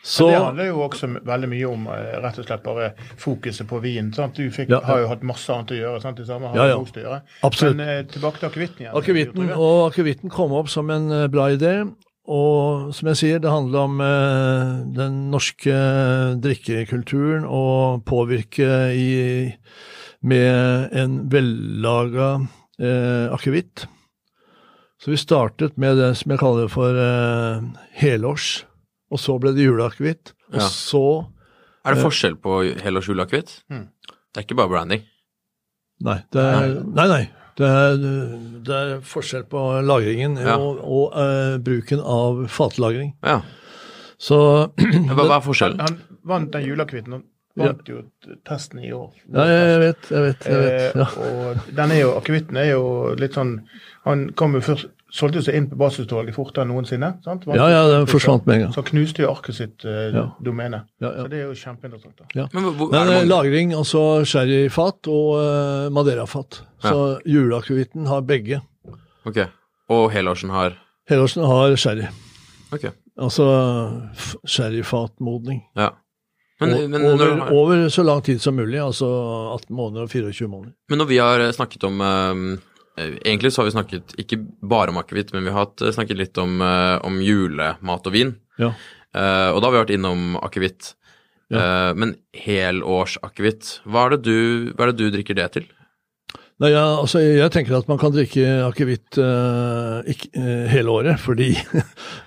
Så 0.03 0.25
det 0.27 0.35
handler 0.35 0.67
jo 0.67 0.81
også 0.83 1.07
veldig 1.23 1.47
mye 1.47 1.67
om 1.69 1.85
rett 1.87 2.39
og 2.41 2.43
slett 2.43 2.63
bare 2.65 2.89
fokuset 3.21 3.63
på 3.69 3.77
vin. 3.79 4.09
Sant? 4.11 4.35
Du 4.35 4.51
fikk, 4.51 4.67
Ja, 4.67 4.81
ja. 4.81 4.87
har 4.89 4.99
jo 4.99 5.05
hatt 5.13 5.21
masse 5.23 5.47
annet 5.53 5.71
å 5.71 5.77
gjøre. 5.77 6.01
Sant? 6.03 6.17
Det 6.19 6.27
samme 6.27 6.51
har 6.51 6.59
Ja, 6.59 6.65
ja. 6.73 6.81
Å 6.81 7.03
gjøre. 7.05 7.19
Absolutt. 7.47 7.77
Men 7.79 7.87
eh, 7.87 8.01
tilbake 8.11 8.41
til 8.41 8.49
akevitten 8.49 8.83
igjen. 8.83 8.97
Akevitten, 8.99 9.53
og 9.55 9.85
akevitten 9.85 10.33
kom 10.33 10.51
opp 10.59 10.67
som 10.73 10.91
en 10.91 11.07
bra 11.31 11.47
idé. 11.55 11.77
Og 12.23 12.93
som 12.95 13.09
jeg 13.11 13.19
sier, 13.19 13.39
det 13.43 13.51
handler 13.51 13.79
om 13.83 13.97
eh, 13.99 14.67
den 14.95 15.17
norske 15.33 15.73
drikkekulturen 16.39 17.43
og 17.43 18.05
påvirke 18.07 18.69
i, 18.95 19.09
med 20.23 20.93
en 20.95 21.17
vellaga 21.33 22.29
eh, 22.79 23.27
akevitt. 23.35 23.83
Så 25.03 25.11
vi 25.11 25.19
startet 25.19 25.75
med 25.75 25.97
det 25.99 26.13
som 26.15 26.31
jeg 26.31 26.39
kaller 26.39 26.71
for 26.71 26.95
eh, 26.95 27.65
helårs, 27.99 28.63
og 29.11 29.19
så 29.19 29.35
ble 29.43 29.51
det 29.57 29.67
juleakevitt. 29.67 30.31
Og 30.53 30.61
Ja. 30.61 30.69
så 30.71 31.03
Er 31.83 31.95
det 31.95 31.99
Eh. 31.99 32.05
forskjell 32.07 32.35
på 32.39 32.61
helårs 32.79 33.09
juleakevitt? 33.11 33.57
Mm. 33.69 33.89
Det 34.07 34.37
er 34.39 34.45
ikke 34.47 34.55
bare 34.55 34.69
branding. 34.71 35.01
Nei, 36.03 36.21
det 36.31 36.39
er, 36.41 36.79
nei, 36.87 37.07
nei. 37.11 37.23
Det 37.59 37.67
er, 37.69 37.97
det 38.65 38.77
er 38.77 38.93
forskjell 39.05 39.43
på 39.51 39.59
lagringen 39.85 40.39
Ja. 40.41 40.55
og, 40.57 40.79
og 40.81 41.13
uh, 41.17 41.57
bruken 41.61 41.99
av 42.01 42.45
fatlagring. 42.49 43.13
Ja. 43.21 43.41
Så 44.17 44.39
Hva, 45.13 45.27
er 45.37 45.45
forskjellen? 45.45 45.83
Han 45.83 45.99
vant 46.25 46.51
den 46.55 46.65
juleakevitten. 46.65 47.13
Han 47.19 47.23
vant 47.59 47.89
jo 47.91 48.01
testen 48.47 48.81
i 48.81 48.89
år. 48.95 49.11
Ja, 49.29 49.45
jeg 49.45 49.79
vet, 49.83 50.09
jeg 50.09 50.25
vet. 50.27 50.47
jeg 50.49 50.63
vet. 50.63 50.97
Ja. 50.97 51.05
Eh, 51.05 51.17
og 51.29 51.75
den 51.77 51.93
er 51.93 52.01
jo, 52.01 52.13
akevitten 52.17 52.57
er 52.57 52.71
jo 52.71 52.85
litt 53.19 53.37
sånn 53.37 53.59
Han 54.07 54.29
kom 54.39 54.57
jo 54.57 54.63
først 54.65 54.89
solgte 55.13 55.43
seg 55.45 55.55
inn 55.59 55.67
på 55.69 55.77
basisutvalget 55.77 56.33
fortere 56.35 56.63
enn 56.65 56.71
noensinne. 56.73 57.09
sant? 57.23 57.43
Ja, 57.45 57.67
ja, 57.69 57.81
den 57.91 58.07
forsvant 58.09 58.47
med 58.49 58.55
en 58.55 58.61
gang. 58.63 58.71
Så 58.73 58.81
knuste 58.87 59.21
jo 59.21 59.29
arket 59.29 59.55
sitt 59.59 59.85
eh, 59.85 60.09
Ja. 60.15 60.23
domene. 60.41 60.79
Ja, 60.99 61.11
ja. 61.11 61.23
Så 61.23 61.29
det 61.29 61.39
er 61.39 61.43
jo 61.51 61.53
kjempeinteressant. 61.59 62.17
da. 62.33 62.47
Men 62.53 62.63
hvor, 62.73 62.89
Men 62.91 63.07
det 63.07 63.13
eh, 63.13 63.19
mange- 63.19 63.29
lagring, 63.29 63.73
altså 63.77 64.01
sherryfat 64.25 65.07
og 65.13 65.29
uh, 65.37 65.89
maderafat. 65.93 66.63
Så 66.81 67.19
juleakevitten 67.29 68.07
har 68.09 68.21
begge. 68.21 68.61
Ok. 69.25 69.37
Og 69.89 70.09
helårsen 70.11 70.49
har 70.49 70.73
Helårsen 71.09 71.43
har 71.45 71.75
sherry. 71.75 72.07
Okay. 72.73 72.89
Altså 73.19 73.45
sherryfatmodning. 74.47 75.61
Ja. 75.75 75.89
Men, 76.59 76.91
men, 76.91 77.01
over, 77.05 77.35
har- 77.35 77.51
over 77.51 77.89
så 77.89 78.03
lang 78.03 78.21
tid 78.23 78.39
som 78.41 78.55
mulig, 78.55 78.79
altså 78.79 79.05
18 79.53 79.75
måneder 79.75 80.03
og 80.05 80.09
24 80.09 80.47
måneder. 80.47 80.73
men 80.89 80.97
når 81.01 81.05
vi 81.09 81.17
har 81.17 81.39
eh, 81.43 81.51
snakket 81.51 81.83
om 81.83 82.01
eh, 82.01 82.59
Egentlig 82.97 83.51
så 83.53 83.61
har 83.61 83.65
vi 83.69 83.73
snakket 83.75 84.11
ikke 84.21 84.37
bare 84.61 84.89
om 84.93 84.99
akevitt, 85.01 85.31
men 85.33 85.43
vi 85.47 85.53
har 85.55 85.65
eh, 85.81 85.91
snakket 85.95 86.17
litt 86.19 86.37
om, 86.37 86.59
eh, 86.61 86.97
om 87.07 87.15
julemat 87.25 88.05
og 88.09 88.13
vin. 88.13 88.35
Ja. 88.61 88.73
Eh, 89.15 89.49
og 89.53 89.61
da 89.61 89.67
har 89.69 89.73
vi 89.73 89.81
vært 89.83 89.95
innom 89.97 90.35
akevitt. 90.43 90.93
Eh, 91.53 91.93
men 91.97 92.15
helårsakevitt, 92.33 93.79
hva, 93.85 94.05
er 94.05 94.09
det 94.17 94.21
du- 94.25 94.73
hva 94.73 94.85
er 94.87 94.91
det 94.93 94.97
du 95.01 95.11
drikker 95.17 95.35
det 95.37 95.51
til? 95.53 95.65
Nei, 96.61 96.69
ja, 96.69 96.83
altså, 97.01 97.17
jeg 97.19 97.49
tenker 97.51 97.75
at 97.79 97.87
man 97.89 97.97
kan 97.97 98.11
drikke 98.13 98.45
akevitt 98.69 99.17
uh, 99.17 100.01
eh, 100.05 100.67
hele 100.69 100.93
året, 100.93 101.17
fordi 101.19 101.49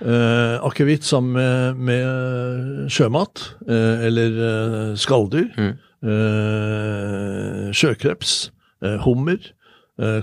uh, 0.03 0.59
akevitt 0.69 1.07
sammen 1.07 1.33
med, 1.33 1.79
med 1.79 2.91
sjømat, 2.91 3.45
eh, 3.71 4.05
eller 4.11 4.41
eh, 4.51 4.95
skalldyr, 4.99 5.47
Mm. 5.57 5.73
eh, 6.07 7.71
sjøkreps, 7.73 8.51
eh, 8.83 8.99
hummer, 9.07 9.39
eh, 9.41 9.56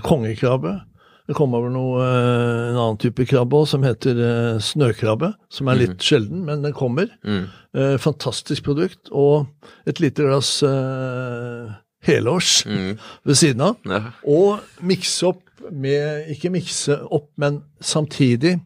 kongekrabbe 0.04 0.76
Det 1.24 1.32
kom 1.38 1.54
over 1.56 1.70
noe, 1.72 2.02
eh, 2.04 2.70
en 2.70 2.76
annen 2.76 2.98
type 3.00 3.24
krabbe 3.24 3.56
også, 3.56 3.78
som 3.78 3.86
heter 3.86 4.18
eh, 4.20 4.58
snøkrabbe, 4.60 5.30
som 5.48 5.70
er 5.72 5.80
litt 5.80 6.04
sjelden, 6.04 6.42
men 6.44 6.60
den 6.66 6.74
kommer. 6.76 7.08
Mm. 7.24 7.46
Eh, 7.72 7.94
fantastisk 7.96 8.66
produkt. 8.66 9.08
Og 9.08 9.46
et 9.88 10.02
lite 10.04 10.26
glass 10.26 10.58
eh, 10.68 11.72
helårs 12.04 12.66
Mm. 12.68 12.98
ved 13.24 13.40
siden 13.40 13.64
av. 13.64 13.80
Ja. 13.88 14.02
Og 14.28 14.60
mikse 14.84 15.32
opp 15.32 15.40
med 15.72 16.28
Ikke 16.34 16.50
mikse 16.52 16.98
opp, 17.08 17.30
men 17.40 17.62
samtidig 17.80 18.58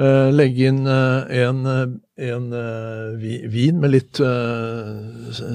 uh, 0.00 0.32
legge 0.34 0.66
inn 0.66 0.80
uh, 0.88 1.22
en, 1.30 1.60
eh, 1.70 2.32
en 2.32 2.48
uh, 2.50 3.14
vin 3.52 3.78
med 3.78 3.94
litt 3.94 4.18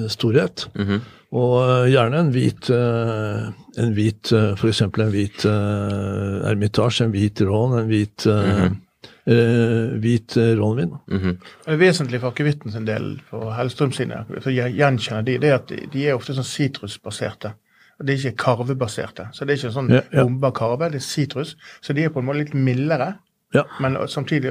storhet. 0.08 0.70
Mm 0.72 0.86
storhet. 0.96 1.18
Og 1.32 1.58
eh, 1.64 1.90
gjerne 1.94 2.18
en 2.20 2.30
hvit, 2.34 2.68
uh, 2.68 3.48
en 3.80 3.92
hvit 3.96 4.32
uh, 4.36 4.52
f.eks. 4.52 4.82
en 4.84 5.12
hvit 5.12 5.44
ermitasje, 5.48 7.06
en 7.06 7.14
hvit 7.14 7.40
rån, 7.48 7.78
en 7.80 7.88
hvit 7.88 8.26
uh, 8.28 8.66
eh, 9.24 9.96
hvit 10.02 10.36
uh, 10.36 10.52
rånvin. 10.58 10.92
Mhm. 11.08 11.38
Det 11.64 11.72
er 11.72 11.80
vesentlig 11.80 12.20
for 12.20 12.34
akevitten 12.34 12.72
sin 12.72 12.86
del, 12.86 13.14
for 13.30 13.52
Hellstrøm 13.56 13.92
sine, 13.96 14.24
jeg 14.44 14.76
gjenkjenner 14.76 15.26
de, 15.26 15.38
det 15.38 15.50
er 15.50 15.58
at 15.60 15.68
de, 15.72 15.82
de 15.92 16.06
er 16.06 16.18
ofte 16.18 16.36
sånn 16.36 16.48
sitrusbaserte. 16.48 17.54
Og 18.00 18.06
De 18.06 18.14
er 18.14 18.18
ikke 18.18 18.44
karvebaserte. 18.44 19.28
Så 19.32 19.44
det 19.44 19.54
er 19.54 19.60
ikke 19.60 19.74
sånn 19.74 19.90
Ja, 19.92 20.00
ja. 20.10 20.24
bomba 20.24 20.50
karve, 20.56 20.88
det 20.90 20.98
er 20.98 21.06
sitrus. 21.06 21.56
Så 21.84 21.94
de 21.94 22.06
er 22.06 22.10
på 22.10 22.22
en 22.22 22.26
måte 22.26 22.40
litt 22.40 22.54
mildere, 22.56 23.14
Ja. 23.54 23.64
men 23.80 23.96
samtidig 24.08 24.48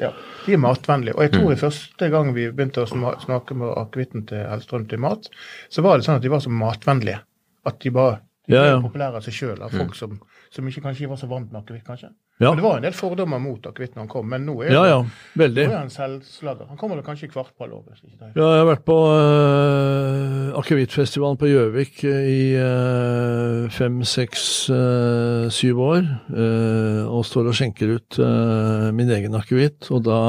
ja, 0.00 0.12
De 0.46 0.52
er 0.52 0.56
matvennlige. 0.58 1.14
Og 1.16 1.22
jeg 1.22 1.32
tror 1.32 1.46
Mm. 1.50 1.52
i 1.52 1.60
første 1.60 2.10
gang 2.10 2.34
vi 2.34 2.50
begynte 2.50 2.82
å 2.84 2.88
snakke 3.20 3.54
med 3.54 3.68
akevitten 3.76 4.26
til 4.26 4.38
Hellstrøm 4.48 4.88
til 4.88 4.98
mat, 4.98 5.28
så 5.70 5.82
var 5.82 5.96
det 5.98 6.06
sånn 6.06 6.16
at 6.16 6.22
de 6.22 6.28
var 6.30 6.40
så 6.40 6.48
matvennlige. 6.50 7.20
At 7.66 7.78
de 7.80 7.90
bare 7.90 8.20
de 8.48 8.54
Ja, 8.56 8.64
ja. 8.64 8.78
ble 8.80 8.88
populære 8.88 9.16
av 9.16 9.22
seg 9.22 9.34
sjøl, 9.34 9.60
av 9.62 9.70
folk 9.70 9.94
som, 9.94 10.18
som 10.50 10.66
ikke 10.66 10.80
kanskje 10.82 11.06
var 11.08 11.16
så 11.16 11.28
vant 11.28 11.52
med 11.52 11.62
akevitt, 11.62 11.84
kanskje. 11.86 12.08
Ja. 12.40 12.48
Men 12.50 12.56
det 12.56 12.62
var 12.64 12.76
en 12.78 12.82
del 12.82 12.92
fordommer 12.96 13.38
mot 13.38 13.62
akevitt 13.66 13.94
når 13.94 14.00
han 14.00 14.08
kom, 14.08 14.26
men 14.28 14.46
nå 14.46 14.64
er 14.64 14.72
ja, 14.72 14.84
ja. 14.88 15.04
Veldig. 15.36 15.66
nå 15.68 15.72
er 15.74 15.78
han 15.78 15.90
selvslager. 15.92 16.66
Han 16.68 16.76
kommer 16.80 16.96
vel 16.96 17.04
kanskje 17.04 17.24
i 17.28 17.28
kvartball 17.28 17.70
over. 17.72 17.92
er- 17.92 18.32
Ja, 18.34 18.54
jeg 18.56 18.64
har 18.64 18.74
vært 18.74 18.84
på 18.86 18.96
øh, 18.96 20.58
akevittfestivalen 20.58 21.36
på 21.40 21.46
Gjøvik 21.50 22.02
eh, 22.04 22.30
i 22.32 22.54
eh, 22.56 23.59
fem, 23.74 24.00
seks, 24.06 24.68
eh, 24.70 25.48
syv 25.52 25.80
år. 25.84 26.08
eh, 26.30 27.02
og 27.08 27.24
står 27.26 27.50
og 27.50 27.56
skjenker 27.56 27.96
ut 27.96 28.18
eh, 28.18 28.88
min 28.96 29.10
egen 29.10 29.34
akevitt. 29.34 29.90
Og 29.90 30.04
da 30.04 30.20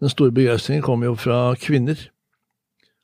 Den 0.00 0.12
store 0.12 0.32
begeistringen 0.34 0.82
kommer 0.82 1.06
jo 1.10 1.14
fra 1.14 1.54
kvinner. 1.60 1.96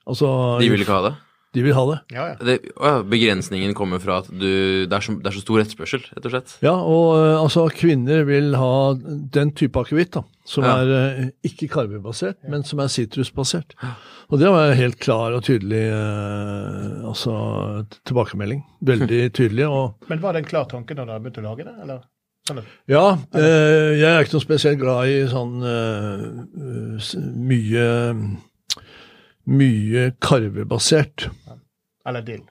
Altså 0.06 0.60
De 0.60 0.68
vil 0.68 0.84
ikke 0.84 0.98
ha 0.98 1.08
det? 1.10 1.14
De 1.54 1.62
vil 1.62 1.74
ha 1.76 1.84
det. 1.86 1.98
Ja, 2.10 2.24
ja. 2.32 2.36
det 2.42 2.56
å 2.74 2.88
ja, 2.90 3.02
begrensningen 3.06 3.76
kommer 3.78 4.00
fra 4.02 4.18
at 4.24 4.28
du, 4.28 4.86
det, 4.86 4.92
er 4.92 5.04
så, 5.04 5.14
det 5.14 5.30
er 5.30 5.36
så 5.36 5.42
stor 5.44 5.62
etterspørsel, 5.62 6.02
rett 6.16 6.26
og 6.26 6.32
slett? 6.34 6.54
Ja, 6.66 6.74
og 6.74 7.14
altså 7.38 7.68
kvinner 7.70 8.24
vil 8.26 8.56
ha 8.58 8.72
den 8.98 9.52
type 9.54 9.78
akevitt, 9.78 10.16
da. 10.18 10.24
Som 10.44 10.64
Ja. 10.64 10.74
er 10.82 10.90
uh, 11.24 11.28
ikke 11.42 11.68
karvebasert, 11.72 12.36
men 12.52 12.62
som 12.68 12.78
er 12.84 12.88
sitrusbasert. 12.92 13.72
Og 14.28 14.38
det 14.38 14.50
var 14.52 14.74
helt 14.76 14.98
klar 15.00 15.32
og 15.32 15.42
tydelig 15.46 15.86
uh, 15.88 17.04
altså, 17.08 17.36
tilbakemelding. 18.04 18.60
Veldig 18.84 19.22
tydelig. 19.38 19.66
og 19.66 19.96
Men 20.10 20.20
var 20.20 20.32
det 20.36 20.42
en 20.44 20.50
klar 20.50 20.66
tanke 20.68 20.94
når 20.98 21.06
du 21.08 21.14
begynte 21.24 21.40
å 21.40 21.48
lage 21.48 21.64
det? 21.64 21.74
eller? 21.86 22.02
Sånn 22.44 22.60
Ja, 22.92 23.16
eh, 23.32 23.94
jeg 23.96 24.04
er 24.10 24.20
ikke 24.26 24.34
noe 24.36 24.44
spesielt 24.44 24.76
glad 24.82 25.08
i 25.08 25.22
sånn 25.32 25.62
eh, 25.64 27.14
mye 27.40 27.86
mye 29.48 30.02
karvebasert. 30.20 31.30
eller 32.06 32.22
dill? 32.26 32.42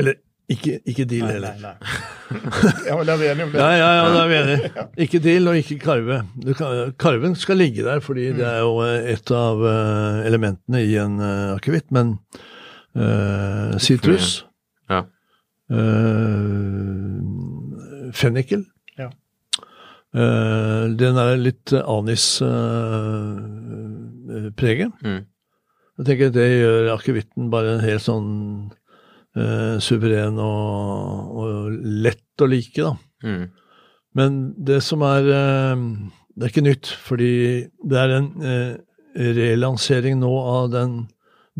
Eller 0.00 0.16
ikke, 0.50 0.80
ikke 0.90 1.04
deal 1.10 1.24
Nei, 1.26 1.32
heller. 1.36 1.52
nei, 1.60 1.70
nei. 1.70 1.76
ja, 2.88 2.92
men 2.98 3.04
da 3.06 3.12
er 3.14 3.20
vi 3.20 3.26
enige 3.30 3.44
om 3.46 3.52
det. 3.54 3.60
Ja, 3.62 3.70
ja, 3.78 3.88
ja, 3.96 4.04
da 4.14 4.18
er 4.24 4.30
vi 4.30 4.36
enige. 4.40 4.68
Ikke 5.06 5.20
deal 5.22 5.44
og 5.50 5.56
ikke 5.60 5.76
karve. 5.82 6.16
Du 6.42 6.50
kan, 6.58 6.68
karven 7.00 7.34
skal 7.38 7.56
ligge 7.60 7.82
der, 7.86 7.98
fordi 8.02 8.24
det 8.36 8.46
er 8.46 8.58
jo 8.64 8.72
eh, 8.84 9.00
et 9.14 9.28
av 9.34 9.56
eh, 9.70 10.18
elementene 10.28 10.78
i 10.86 10.92
en 11.02 11.14
uh, 11.22 11.56
akevitt. 11.56 11.88
Men 11.94 12.06
sitrus 13.82 14.26
uh, 14.90 14.96
Ja. 14.96 15.00
uh, 15.70 17.18
Fennikel. 18.18 18.62
Ja. 18.98 19.08
Uh, 20.10 20.84
den 20.98 21.14
er 21.22 21.36
litt 21.38 21.70
uh, 21.76 21.80
anispreget. 21.94 24.90
Mm. 25.04 25.20
Jeg 26.00 26.04
tenker 26.08 26.30
det 26.34 26.48
gjør 26.48 26.88
akevitten 26.96 27.50
bare 27.52 27.74
en 27.76 27.82
helt 27.84 28.02
sånn 28.06 28.28
eh, 29.36 29.76
suveren 29.82 30.38
og, 30.42 31.30
og 31.40 31.78
lett 32.06 32.42
å 32.44 32.48
like, 32.50 32.82
da. 32.82 32.94
Mm. 33.26 33.44
Men 34.18 34.38
det 34.58 34.80
som 34.82 35.02
er 35.06 35.28
eh, 35.30 35.82
Det 36.34 36.46
er 36.46 36.50
ikke 36.54 36.64
nytt, 36.66 36.88
fordi 37.04 37.32
det 37.90 37.98
er 38.00 38.14
en 38.16 38.28
eh, 38.42 38.76
relansering 39.36 40.20
nå 40.22 40.30
av 40.40 40.70
den 40.72 41.00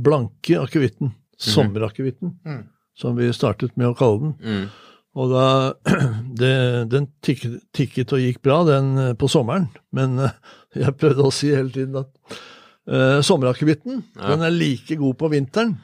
blanke 0.01 0.57
akevitten, 0.63 1.13
sommerakevitten, 1.37 2.37
Mm. 2.47 2.63
som 2.97 3.17
vi 3.17 3.29
startet 3.33 3.77
med 3.77 3.91
å 3.91 3.97
kalle 3.99 4.21
den. 4.23 4.35
Mm. 4.41 4.69
Og 5.21 5.33
da 5.33 5.47
det, 6.41 6.55
Den 6.93 7.09
tikket, 7.23 7.59
tikket 7.75 8.13
og 8.15 8.23
gikk 8.23 8.41
bra, 8.47 8.63
den 8.69 8.97
eh, 8.99 9.13
på 9.19 9.29
sommeren, 9.29 9.69
men 9.93 10.19
eh, 10.19 10.35
jeg 10.79 10.97
prøvde 10.97 11.27
å 11.27 11.35
si 11.35 11.53
hele 11.55 11.71
tiden 11.75 12.03
at 12.05 12.41
Uh, 12.91 13.21
Sommerakevitten 13.23 14.01
den 14.17 14.41
er 14.43 14.51
like 14.51 14.97
god 14.99 15.15
på 15.21 15.29
vinteren. 15.31 15.75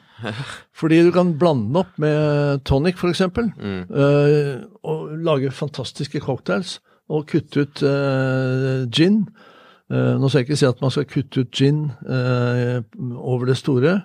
Fordi 0.77 1.01
du 1.05 1.11
kan 1.13 1.39
blande 1.39 1.67
den 1.69 1.79
opp 1.81 1.97
med 2.01 2.63
tonic, 2.65 2.97
f.eks. 2.97 3.21
Mm. 3.37 3.83
Uh, 3.89 4.65
og 4.83 5.17
lage 5.23 5.51
fantastiske 5.51 6.21
cocktails. 6.23 6.79
Og 7.09 7.27
kutte 7.29 7.63
ut 7.63 7.83
uh, 7.87 8.83
gin. 8.91 9.23
Uh, 9.87 10.17
nå 10.19 10.27
skal 10.27 10.41
jeg 10.41 10.49
ikke 10.49 10.59
si 10.59 10.67
at 10.67 10.81
man 10.83 10.91
skal 10.93 11.07
kutte 11.07 11.45
ut 11.45 11.51
gin 11.55 11.91
over 13.15 13.45
det 13.49 13.57
store. 13.59 14.01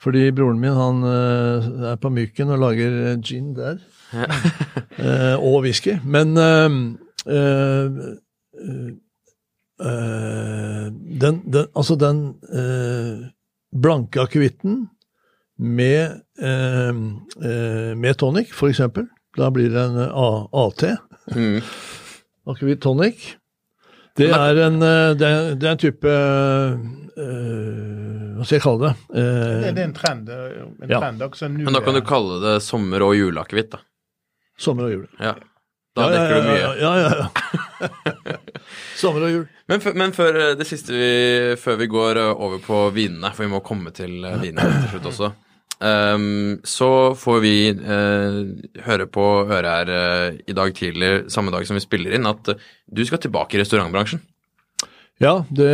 Fordi 0.00 0.30
broren 0.32 0.60
min 0.62 0.72
han 0.72 1.02
er 1.04 1.96
på 2.00 2.08
Myken 2.08 2.54
og 2.54 2.62
lager 2.62 3.18
gin 3.20 3.50
der. 3.56 3.82
og 5.44 5.60
whisky. 5.66 5.98
Men 6.04 6.32
den, 11.20 11.42
den, 11.52 11.66
altså 11.76 11.98
den 12.00 12.22
blanke 13.82 14.24
akevitten 14.24 14.88
med, 15.60 16.20
eh, 16.40 16.88
eh 16.88 17.94
med 17.96 18.16
tonic, 18.18 18.50
f.eks. 18.52 18.80
Da 19.36 19.50
blir 19.50 19.70
det 19.70 19.80
en 19.80 19.98
A 19.98 20.48
AT. 20.52 20.84
Mm. 21.36 21.60
Akevitt 22.46 22.80
tonic. 22.82 23.36
Det 24.16 24.30
er 24.34 24.56
en, 24.66 24.82
eh, 24.82 25.10
det 25.16 25.26
er, 25.28 25.54
det 25.54 25.68
er 25.68 25.74
en 25.76 25.80
type 25.80 26.08
øh, 26.08 26.72
Hva 28.36 28.44
skal 28.46 28.56
jeg 28.56 28.64
kalle 28.64 28.88
det? 28.88 28.94
Uh, 29.12 29.20
det, 29.20 29.70
det, 29.76 29.82
er 29.82 29.86
en 29.86 29.94
trend. 29.94 30.32
En 30.32 30.88
ja. 30.88 30.98
trend 30.98 31.22
også 31.22 31.48
Men 31.52 31.76
da 31.76 31.84
kan 31.84 31.94
du 31.94 32.00
kalle 32.04 32.40
det 32.42 32.56
sommer- 32.64 33.04
og 33.04 33.14
juleakevitt, 33.18 33.70
da. 33.76 33.84
Sommer 34.60 34.88
og 34.88 34.94
jul. 34.94 35.06
Ja. 35.20 35.34
Da 35.96 36.06
ja, 36.06 36.10
dekker 36.14 36.34
ja, 36.34 36.40
du 36.40 36.48
mye. 36.48 36.70
Ja, 36.80 36.92
ja, 37.00 37.10
ja. 37.20 37.26
Sommer 39.00 39.28
og 39.28 39.34
jul. 39.34 39.44
Men, 39.68 39.84
men 40.00 40.16
før 40.16 40.56
det 40.56 40.66
siste 40.68 40.96
vi, 40.96 41.12
før 41.60 41.78
vi 41.80 41.88
går 41.92 42.22
over 42.32 42.58
på 42.64 42.82
vinene, 42.96 43.30
for 43.36 43.44
vi 43.44 43.52
må 43.52 43.60
komme 43.64 43.92
til 43.94 44.24
vinene 44.40 44.72
til 44.80 44.90
slutt 44.96 45.12
også. 45.12 45.32
Um, 45.80 46.60
så 46.64 47.14
får 47.16 47.38
vi 47.40 47.54
uh, 47.72 48.40
høre 48.84 49.06
på 49.08 49.26
øret 49.46 49.64
her 49.64 49.92
uh, 49.92 50.40
i 50.44 50.52
dag 50.52 50.74
tidlig, 50.76 51.30
samme 51.32 51.52
dag 51.54 51.64
som 51.64 51.78
vi 51.78 51.80
spiller 51.80 52.16
inn, 52.16 52.28
at 52.28 52.52
uh, 52.52 52.66
du 52.84 53.00
skal 53.08 53.22
tilbake 53.22 53.56
i 53.56 53.62
restaurantbransjen. 53.62 54.20
Ja, 55.20 55.42
det, 55.52 55.72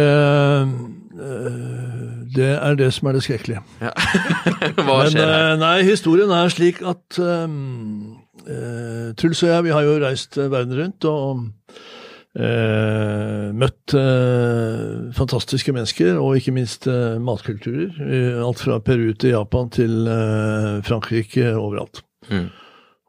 det 2.34 2.48
er 2.54 2.78
det 2.78 2.88
som 2.94 3.06
er 3.06 3.14
det 3.14 3.22
skrekkelige. 3.26 3.60
Ja. 3.78 3.92
Hva 4.86 4.96
skjer 5.10 5.30
her? 5.30 5.58
Nei, 5.60 5.76
historien 5.86 6.32
er 6.34 6.50
slik 6.50 6.80
at 6.82 7.20
um, 7.22 8.16
Truls 9.18 9.42
og 9.42 9.52
jeg, 9.52 9.66
vi 9.68 9.74
har 9.74 9.86
jo 9.86 10.00
reist 10.02 10.38
verden 10.38 10.74
rundt. 10.80 11.06
og 11.06 11.46
Eh, 12.36 13.48
møtt 13.56 13.94
eh, 13.96 15.08
fantastiske 15.16 15.72
mennesker, 15.72 16.18
og 16.20 16.36
ikke 16.36 16.52
minst 16.52 16.84
eh, 16.90 17.16
matkulturer. 17.22 17.96
alt 18.44 18.60
fra 18.60 18.76
Peru 18.84 19.14
til 19.16 19.32
Japan 19.32 19.70
til 19.72 20.04
eh, 20.10 20.82
Frankrike, 20.84 21.54
overalt. 21.56 22.02
Mm. 22.28 22.50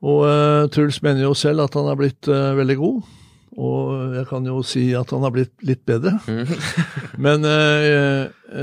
Og 0.07 0.21
eh, 0.29 0.69
Truls 0.71 1.01
mener 1.03 1.25
jo 1.25 1.33
selv 1.35 1.65
at 1.65 1.75
han 1.75 1.89
har 1.89 1.99
blitt 1.99 2.29
eh, 2.31 2.55
veldig 2.55 2.77
god. 2.79 3.13
Og 3.57 4.15
jeg 4.15 4.29
kan 4.29 4.47
jo 4.47 4.61
si 4.63 4.85
at 4.95 5.11
han 5.11 5.25
har 5.25 5.33
blitt 5.35 5.65
litt 5.65 5.83
bedre. 5.89 6.13
Mm. 6.29 6.45
Men 7.25 7.47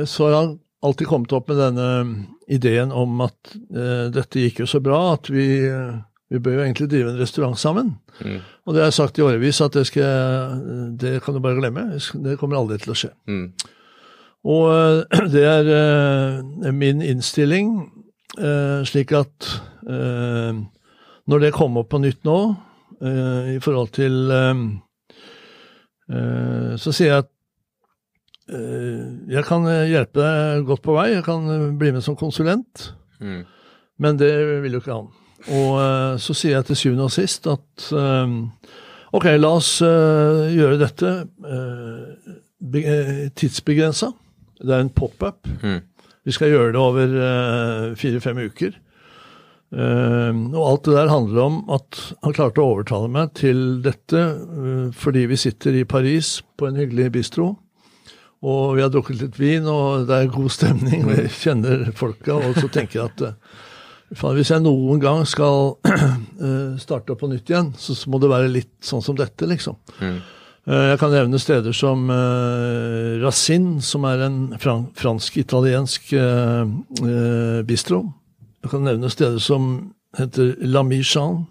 så 0.07 0.29
har 0.29 0.37
han 0.39 0.53
alltid 0.87 1.09
kommet 1.11 1.35
opp 1.35 1.51
med 1.51 1.59
denne 1.59 1.89
ideen 2.47 2.93
om 2.95 3.25
at 3.25 3.57
dette 4.15 4.45
gikk 4.45 4.61
jo 4.63 4.69
så 4.71 4.79
bra 4.85 5.01
at 5.17 5.27
vi 5.35 5.49
vi 6.35 6.43
bør 6.43 6.59
jo 6.59 6.65
egentlig 6.65 6.91
drive 6.91 7.13
en 7.13 7.21
restaurant 7.21 7.59
sammen. 7.59 7.95
Mm. 8.19 8.41
Og 8.67 8.75
det 8.75 8.83
har 8.83 8.91
jeg 8.91 8.99
sagt 8.99 9.19
i 9.19 9.23
årevis 9.23 9.61
at 9.63 9.77
det, 9.77 9.87
skal, 9.87 10.59
det 10.99 11.21
kan 11.23 11.37
du 11.37 11.43
bare 11.45 11.61
glemme. 11.61 11.87
Det 12.27 12.39
kommer 12.41 12.59
aldri 12.59 12.81
til 12.83 12.95
å 12.95 12.99
skje. 12.99 13.13
Mm. 13.31 13.47
Og 14.45 14.65
eh, 14.75 15.27
det 15.35 15.45
er 15.49 15.71
uh, 15.73 16.73
min 16.75 17.03
innstilling, 17.05 17.77
uh, 18.39 18.83
slik 18.87 19.15
at 19.17 19.51
uh, 19.89 20.53
når 21.25 21.47
det 21.47 21.55
kommer 21.57 21.85
opp 21.85 21.93
på 21.95 22.03
nytt 22.05 22.25
nå, 22.27 22.39
i 23.05 23.59
forhold 23.61 23.91
til 23.93 24.31
Så 26.79 26.93
sier 26.95 27.09
jeg 27.11 27.25
at 27.25 27.31
jeg 29.35 29.43
kan 29.45 29.67
hjelpe 29.91 30.23
deg 30.23 30.63
godt 30.69 30.85
på 30.85 30.95
vei, 30.95 31.09
jeg 31.11 31.25
kan 31.27 31.75
bli 31.81 31.91
med 31.93 32.05
som 32.07 32.17
konsulent, 32.17 32.87
mm. 33.19 33.43
men 34.01 34.21
det 34.21 34.31
vil 34.63 34.79
jo 34.79 34.81
ikke 34.81 34.95
han. 34.95 35.11
Og 35.53 35.77
uh, 35.77 36.15
så 36.21 36.37
sier 36.37 36.57
jeg 36.57 36.69
til 36.71 36.81
syvende 36.81 37.09
og 37.09 37.13
sist 37.13 37.49
at 37.51 37.89
um, 37.93 38.37
ok, 39.15 39.27
la 39.37 39.51
oss 39.59 39.77
uh, 39.85 40.47
gjøre 40.55 40.81
dette 40.81 41.17
tidsbegrensa. 43.37 44.09
Det 44.65 44.73
er 44.73 44.87
en 44.87 44.95
pop-up. 44.95 45.45
Mm. 45.61 45.83
Vi 46.25 46.33
skal 46.33 46.55
gjøre 46.55 46.73
det 46.73 46.81
over 46.81 47.11
fire-fem 48.01 48.39
uker. 48.49 48.79
og 49.75 50.65
alt 50.71 50.85
det 50.87 50.95
der 50.95 51.11
handler 51.11 51.43
om 51.43 51.59
at 51.77 51.99
han 52.23 52.33
klarte 52.33 52.63
å 52.63 52.71
overtale 52.73 53.11
meg 53.13 53.35
til 53.37 53.83
dette 53.85 54.23
fordi 54.97 55.27
vi 55.29 55.37
sitter 55.37 55.77
i 55.77 55.85
Paris 55.85 56.39
på 56.57 56.71
en 56.71 56.81
hyggelig 56.81 57.11
bistro. 57.19 57.51
Og 58.41 58.77
vi 58.79 58.85
har 58.87 58.89
drukket 58.95 59.21
litt 59.21 59.37
vin, 59.41 59.69
og 59.69 60.09
det 60.09 60.17
er 60.17 60.33
god 60.33 60.51
stemning, 60.53 61.05
Vi 61.09 61.29
kjenner 61.29 61.91
folka. 61.93 62.39
Og 62.41 62.57
så 62.57 62.69
tenker 62.73 63.03
jeg 63.03 63.13
at 63.13 63.39
hvis 64.15 64.53
jeg 64.53 64.63
noen 64.63 65.01
gang 65.03 65.25
skal 65.27 65.75
eh, 65.89 66.77
starte 66.81 67.15
opp 67.15 67.23
på 67.25 67.31
nytt 67.31 67.51
igjen, 67.51 67.73
så 67.79 67.97
må 68.11 68.21
det 68.23 68.31
være 68.31 68.53
litt 68.53 68.75
sånn 68.85 69.03
som 69.05 69.17
dette, 69.19 69.49
liksom. 69.51 69.77
Mm. 69.99 70.19
Eh, 70.65 70.85
jeg 70.93 71.01
kan 71.03 71.13
nevne 71.15 71.41
steder 71.43 71.75
som 71.77 72.07
uh, 72.13 73.21
Racine, 73.25 73.83
som 73.85 74.07
er 74.09 74.25
en 74.27 74.39
fransk-italiensk 74.61 76.15
bistro. 77.69 78.05
Jeg 78.65 78.73
kan 78.73 78.87
nevne 78.87 79.13
steder 79.13 79.43
som 79.43 79.75
heter 80.19 80.55
La 80.65 80.85
Michan. 80.87 81.45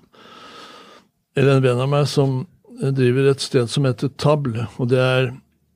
Eller 1.37 1.57
en 1.57 1.65
venn 1.65 1.81
av 1.81 1.89
meg 1.89 2.07
som 2.09 2.43
driver 2.73 3.31
et 3.31 3.41
sted 3.41 3.69
som 3.69 3.85
heter 3.89 4.11
Table. 4.21 4.67
Og 4.81 4.89
det 4.93 5.01
er 5.01 5.31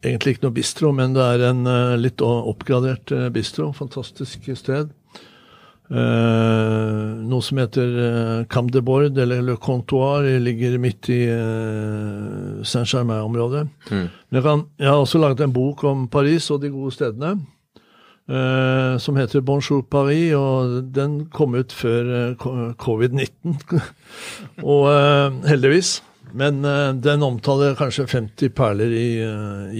egentlig 0.06 0.36
ikke 0.36 0.47
noe 0.47 0.56
bistro, 0.56 0.91
men 0.93 1.15
det 1.17 1.26
er 1.26 1.47
en 1.50 1.65
litt 1.97 2.21
oppgradert 2.21 3.13
bistro. 3.34 3.71
Fantastisk 3.78 4.50
sted. 4.58 4.93
Uh, 5.88 7.15
noe 7.23 7.39
som 7.45 7.62
heter 7.62 7.93
uh, 7.95 8.45
Cam 8.52 8.67
de 8.67 8.82
Bord, 8.84 9.15
eller 9.17 9.43
Le 9.45 9.56
Comptoir, 9.56 10.26
ligger 10.43 10.76
midt 10.84 11.08
i 11.13 11.21
uh, 11.32 12.60
Saint-Germain-området. 12.67 13.63
Mm. 13.88 14.10
Jeg, 14.36 14.43
jeg, 14.43 14.89
har 14.89 14.97
også 15.00 15.21
laget 15.21 15.45
en 15.45 15.54
bok 15.56 15.86
om 15.88 16.08
Paris 16.12 16.50
og 16.52 16.60
de 16.65 16.71
gode 16.73 16.91
stedene, 16.91 17.38
uh, 18.28 18.97
som 19.00 19.19
heter 19.19 19.45
Bonjour 19.47 19.86
Paris, 19.88 20.34
og 20.36 20.91
den 20.91 21.21
kom 21.32 21.56
ut 21.56 21.71
før 21.71 22.36
covid-19. 22.84 23.56
og 24.76 24.91
heldigvis. 25.47 26.02
Men 26.38 26.60
den 27.00 27.23
omtaler 27.23 27.78
kanskje 27.80 28.04
50 28.12 28.52
perler 28.52 28.91
i, 28.91 29.08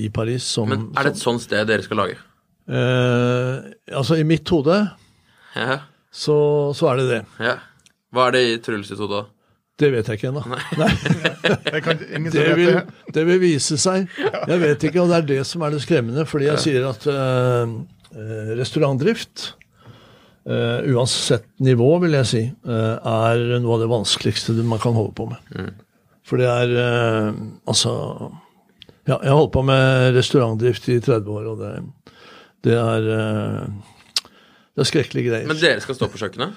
i 0.06 0.08
Paris. 0.08 0.48
Som, 0.56 0.72
Men 0.72 0.88
er 0.96 1.10
det 1.10 1.18
et 1.18 1.20
sånt 1.20 1.44
sted 1.44 1.68
dere 1.68 1.84
skal 1.84 2.00
lage? 2.06 2.18
altså, 2.68 4.18
i 4.20 4.26
mitt 4.28 4.50
hode 4.52 4.76
ja 5.56 5.78
så, 6.18 6.38
så 6.78 6.92
er 6.92 7.02
det 7.02 7.10
det. 7.12 7.24
Ja. 7.44 7.58
Hva 8.16 8.30
er 8.30 8.38
det 8.38 8.46
i 8.48 8.62
Truls 8.64 8.90
sitt 8.90 9.02
hode, 9.02 9.22
da? 9.22 9.38
Det 9.78 9.92
vet 9.94 10.08
jeg 10.10 10.18
ikke 10.18 10.32
ennå. 10.32 10.42
Det, 12.34 12.48
vil, 12.58 12.80
det 13.14 13.24
vil 13.28 13.38
vise 13.40 13.78
seg. 13.80 14.08
Jeg 14.18 14.58
vet 14.60 14.84
ikke, 14.88 15.04
og 15.04 15.12
det 15.12 15.18
er 15.20 15.28
det 15.30 15.44
som 15.48 15.62
er 15.64 15.76
det 15.76 15.84
skremmende. 15.84 16.26
Fordi 16.28 16.48
jeg 16.50 16.64
sier 16.64 16.88
at 16.90 17.06
uh, 17.08 17.76
restaurantdrift, 18.58 19.52
uh, 20.50 20.82
uansett 20.92 21.46
nivå, 21.64 21.92
vil 22.04 22.18
jeg 22.18 22.30
si, 22.32 22.42
uh, 22.68 22.98
er 22.98 23.44
noe 23.62 23.78
av 23.78 23.86
det 23.86 23.92
vanskeligste 23.92 24.58
man 24.66 24.82
kan 24.82 24.98
holde 24.98 25.14
på 25.18 25.30
med. 25.30 25.54
Mm. 25.54 25.70
For 26.28 26.42
det 26.42 26.50
er 26.52 26.74
Altså 27.70 27.92
Ja, 29.08 29.16
jeg 29.22 29.30
har 29.30 29.38
holdt 29.38 29.54
på 29.54 29.64
med 29.64 30.18
restaurantdrift 30.18 30.90
i 30.92 30.98
30 31.00 31.38
år, 31.38 31.46
og 31.54 31.62
det, 31.62 31.72
det 32.68 32.76
er 32.82 33.08
det 34.78 34.84
er 34.84 34.90
skrekkelige 34.92 35.32
greier. 35.32 35.50
Men 35.50 35.58
dere 35.58 35.82
skal 35.82 35.98
stå 35.98 36.06
på 36.14 36.20
kjøkkenet? 36.22 36.54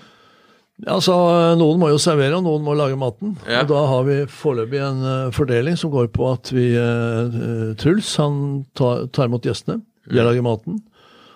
Ja, 0.81 0.99
altså, 0.99 1.15
Noen 1.61 1.81
må 1.81 1.89
jo 1.89 2.01
servere, 2.01 2.37
og 2.37 2.45
noen 2.45 2.65
må 2.65 2.75
lage 2.77 2.99
maten. 3.01 3.35
Ja. 3.49 3.63
Og 3.63 3.71
Da 3.73 3.81
har 3.89 4.05
vi 4.05 4.17
foreløpig 4.29 4.81
en 4.85 5.01
uh, 5.05 5.33
fordeling 5.33 5.77
som 5.81 5.93
går 5.93 6.11
på 6.13 6.29
at 6.29 6.53
vi 6.53 6.71
uh, 6.77 7.73
Truls 7.81 8.13
han 8.21 8.67
tar, 8.77 9.07
tar 9.13 9.29
imot 9.29 9.49
gjestene. 9.49 9.81
Jeg 10.09 10.21
mm. 10.21 10.27
lager 10.29 10.45
maten. 10.45 10.81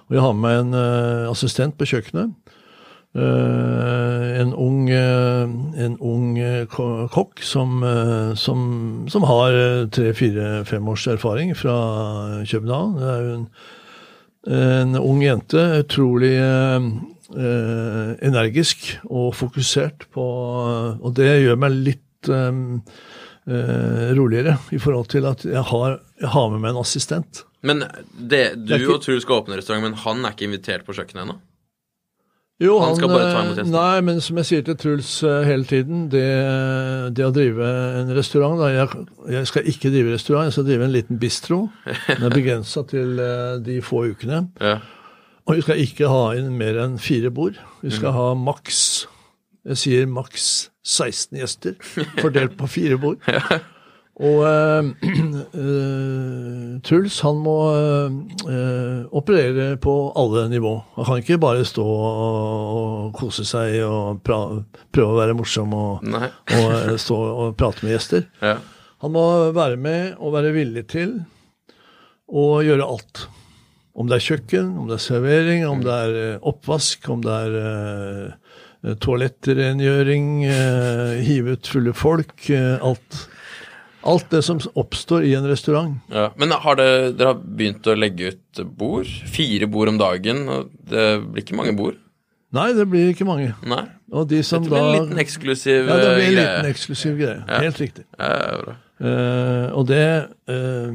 Og 0.08 0.16
jeg 0.16 0.24
har 0.26 0.36
med 0.36 0.60
en 0.60 0.76
uh, 0.76 1.30
assistent 1.32 1.76
på 1.80 1.88
kjøkkenet. 1.88 2.36
en 3.14 4.50
ung, 4.58 4.88
en 4.90 5.92
ung 6.02 6.32
kokk 7.14 7.42
som, 7.46 7.84
som, 8.34 8.64
som 9.06 9.26
har 9.30 9.86
tre-fire-fem 9.94 10.88
års 10.90 11.06
erfaring 11.06 11.54
fra 11.54 11.76
København. 12.42 12.96
Det 12.98 13.12
er 13.12 13.20
jo 13.22 13.36
en 13.36 13.46
en 14.46 14.96
ung 15.00 15.22
jente, 15.24 15.60
utrolig 15.80 16.34
eh, 16.36 16.88
energisk 18.28 18.90
og 19.08 19.32
fokusert 19.38 20.06
på 20.14 20.24
Og 21.00 21.14
det 21.16 21.30
gjør 21.44 21.56
meg 21.60 21.78
litt 21.90 22.28
eh, 22.28 22.60
eh, 23.48 24.12
roligere 24.18 24.58
i 24.74 24.80
forhold 24.82 25.08
til 25.14 25.26
at 25.30 25.44
jeg 25.48 25.64
har, 25.72 25.98
jeg 26.20 26.32
har 26.36 26.52
med 26.52 26.60
meg 26.60 26.74
en 26.74 26.82
assistent. 26.84 27.44
Men 27.64 27.80
det, 28.12 28.44
du 28.60 28.74
Det 28.74 28.80
ikke- 28.82 28.94
og 28.98 29.02
Truls 29.02 29.22
skal 29.24 29.40
åpne 29.40 29.56
restaurant, 29.56 29.82
men 29.88 29.94
han 30.04 30.24
er 30.24 30.34
ikke 30.36 30.48
invitert 30.50 30.84
på 30.84 30.92
kjøkkenet 30.92 31.24
ennå? 31.24 31.38
Jo, 32.62 32.76
Han 32.78 32.94
skal 32.96 33.08
bare 33.10 33.30
ta 33.32 33.40
imot 33.42 33.56
eh, 33.58 33.62
gjester. 33.64 33.72
Nei, 33.74 34.00
men 34.06 34.20
som 34.22 34.36
jeg 34.38 34.46
sier 34.46 34.62
til 34.62 34.76
Truls 34.78 35.08
eh, 35.26 35.40
hele 35.48 35.66
tiden, 35.66 36.04
det, 36.12 36.22
det 37.18 37.24
å 37.26 37.32
drive 37.34 37.66
en 38.00 38.12
restaurant 38.14 38.60
da, 38.62 38.68
jeg, 38.70 39.06
jeg 39.34 39.48
skal 39.50 39.66
ikke 39.72 39.90
drive 39.90 40.12
restaurant, 40.14 40.46
jeg 40.46 40.54
skal 40.54 40.68
drive 40.68 40.86
en 40.86 40.94
liten 40.94 41.18
bistro. 41.18 41.58
Den 42.06 42.22
er 42.28 42.36
begrensa 42.36 42.84
til 42.86 43.18
eh, 43.18 43.56
de 43.66 43.80
få 43.82 44.04
ukene. 44.12 44.44
Ja. 44.62 44.76
Og 45.44 45.58
vi 45.58 45.64
skal 45.66 45.82
ikke 45.82 46.08
ha 46.08 46.22
inn 46.38 46.54
mer 46.56 46.78
enn 46.84 46.94
fire 47.02 47.32
bord. 47.34 47.58
Vi 47.82 47.90
skal 47.92 48.14
Mm. 48.14 48.16
ha 48.20 48.28
maks 48.38 48.78
Jeg 49.66 49.76
sier 49.80 50.06
maks 50.06 50.70
16 50.84 51.38
gjester, 51.40 51.74
fordelt 52.20 52.54
på 52.60 52.66
fire 52.68 52.98
bord. 53.00 53.18
Og 54.22 54.44
eh, 54.46 54.90
Truls, 56.86 57.16
han 57.26 57.40
må 57.42 57.54
eh, 57.74 59.00
operere 59.10 59.74
på 59.82 59.94
alle 60.14 60.46
nivå. 60.52 60.74
Han 61.00 61.08
kan 61.08 61.22
ikke 61.22 61.40
bare 61.42 61.64
stå 61.66 61.82
og, 61.82 63.10
kose 63.18 63.46
seg 63.46 63.80
og 63.88 64.22
prøve 64.22 65.08
å 65.08 65.18
være 65.18 65.34
morsom 65.38 65.74
og, 65.74 66.06
og 66.06 66.94
stå 67.02 67.18
og 67.18 67.56
prate 67.58 67.82
med 67.82 67.96
gjester. 67.96 68.28
Ja. 68.42 68.58
Han 69.02 69.12
må 69.16 69.24
være 69.56 69.76
med 69.82 70.14
og 70.22 70.36
være 70.36 70.54
villig 70.54 70.86
til 70.94 71.18
å 72.30 72.62
gjøre 72.64 72.86
alt. 72.86 73.26
Om 73.94 74.08
det 74.10 74.16
er 74.16 74.26
kjøkken, 74.30 74.72
om 74.78 74.88
det 74.90 74.96
er 74.96 75.04
servering, 75.04 75.66
om 75.68 75.82
det 75.82 75.94
er 76.06 76.38
oppvask, 76.46 77.10
om 77.10 77.20
det 77.22 77.34
er 77.48 77.52
eh, 77.66 78.94
toalettrengjøring, 79.02 80.26
hive 81.26 81.58
ut 81.58 81.66
fulle 81.74 81.94
folk, 81.98 82.50
alt. 82.54 83.24
Alt 84.04 84.30
det 84.30 84.42
som 84.44 84.60
oppstår 84.76 85.24
i 85.24 85.34
en 85.38 85.46
restaurant. 85.48 85.98
Ja. 86.12 86.28
Men 86.36 86.52
har 86.64 86.76
det, 86.80 86.88
dere 87.18 87.32
har 87.32 87.42
begynt 87.42 87.86
å 87.88 87.96
legge 87.96 88.34
ut 88.34 88.64
bord? 88.78 89.08
Fire 89.32 89.68
bord 89.70 89.92
om 89.94 90.00
dagen? 90.00 90.44
og 90.48 90.72
Det 90.90 91.06
blir 91.24 91.44
ikke 91.46 91.56
mange 91.58 91.76
bord? 91.78 92.00
Nei, 92.54 92.68
det 92.76 92.86
blir 92.86 93.10
ikke 93.10 93.26
mange. 93.26 93.50
Nei. 93.66 93.82
Og 94.14 94.28
de 94.30 94.42
som 94.46 94.62
Det 94.62 94.70
blir 94.70 94.78
da 94.78 94.86
en 94.86 94.94
liten 95.08 95.20
eksklusiv 95.24 95.88
greie. 95.88 95.90
Ja, 95.90 96.02
det 96.04 96.10
blir 96.14 96.26
en 96.28 96.34
eh, 96.34 96.40
liten 96.40 96.70
eksklusiv 96.70 97.16
greie. 97.18 97.38
Helt 97.50 97.80
riktig. 97.82 98.04
Ja, 98.18 98.30
ja, 98.30 98.56
bra. 98.62 98.74
Uh, 99.04 99.72
og 99.74 99.88
det 99.88 100.04
uh, 100.46 100.94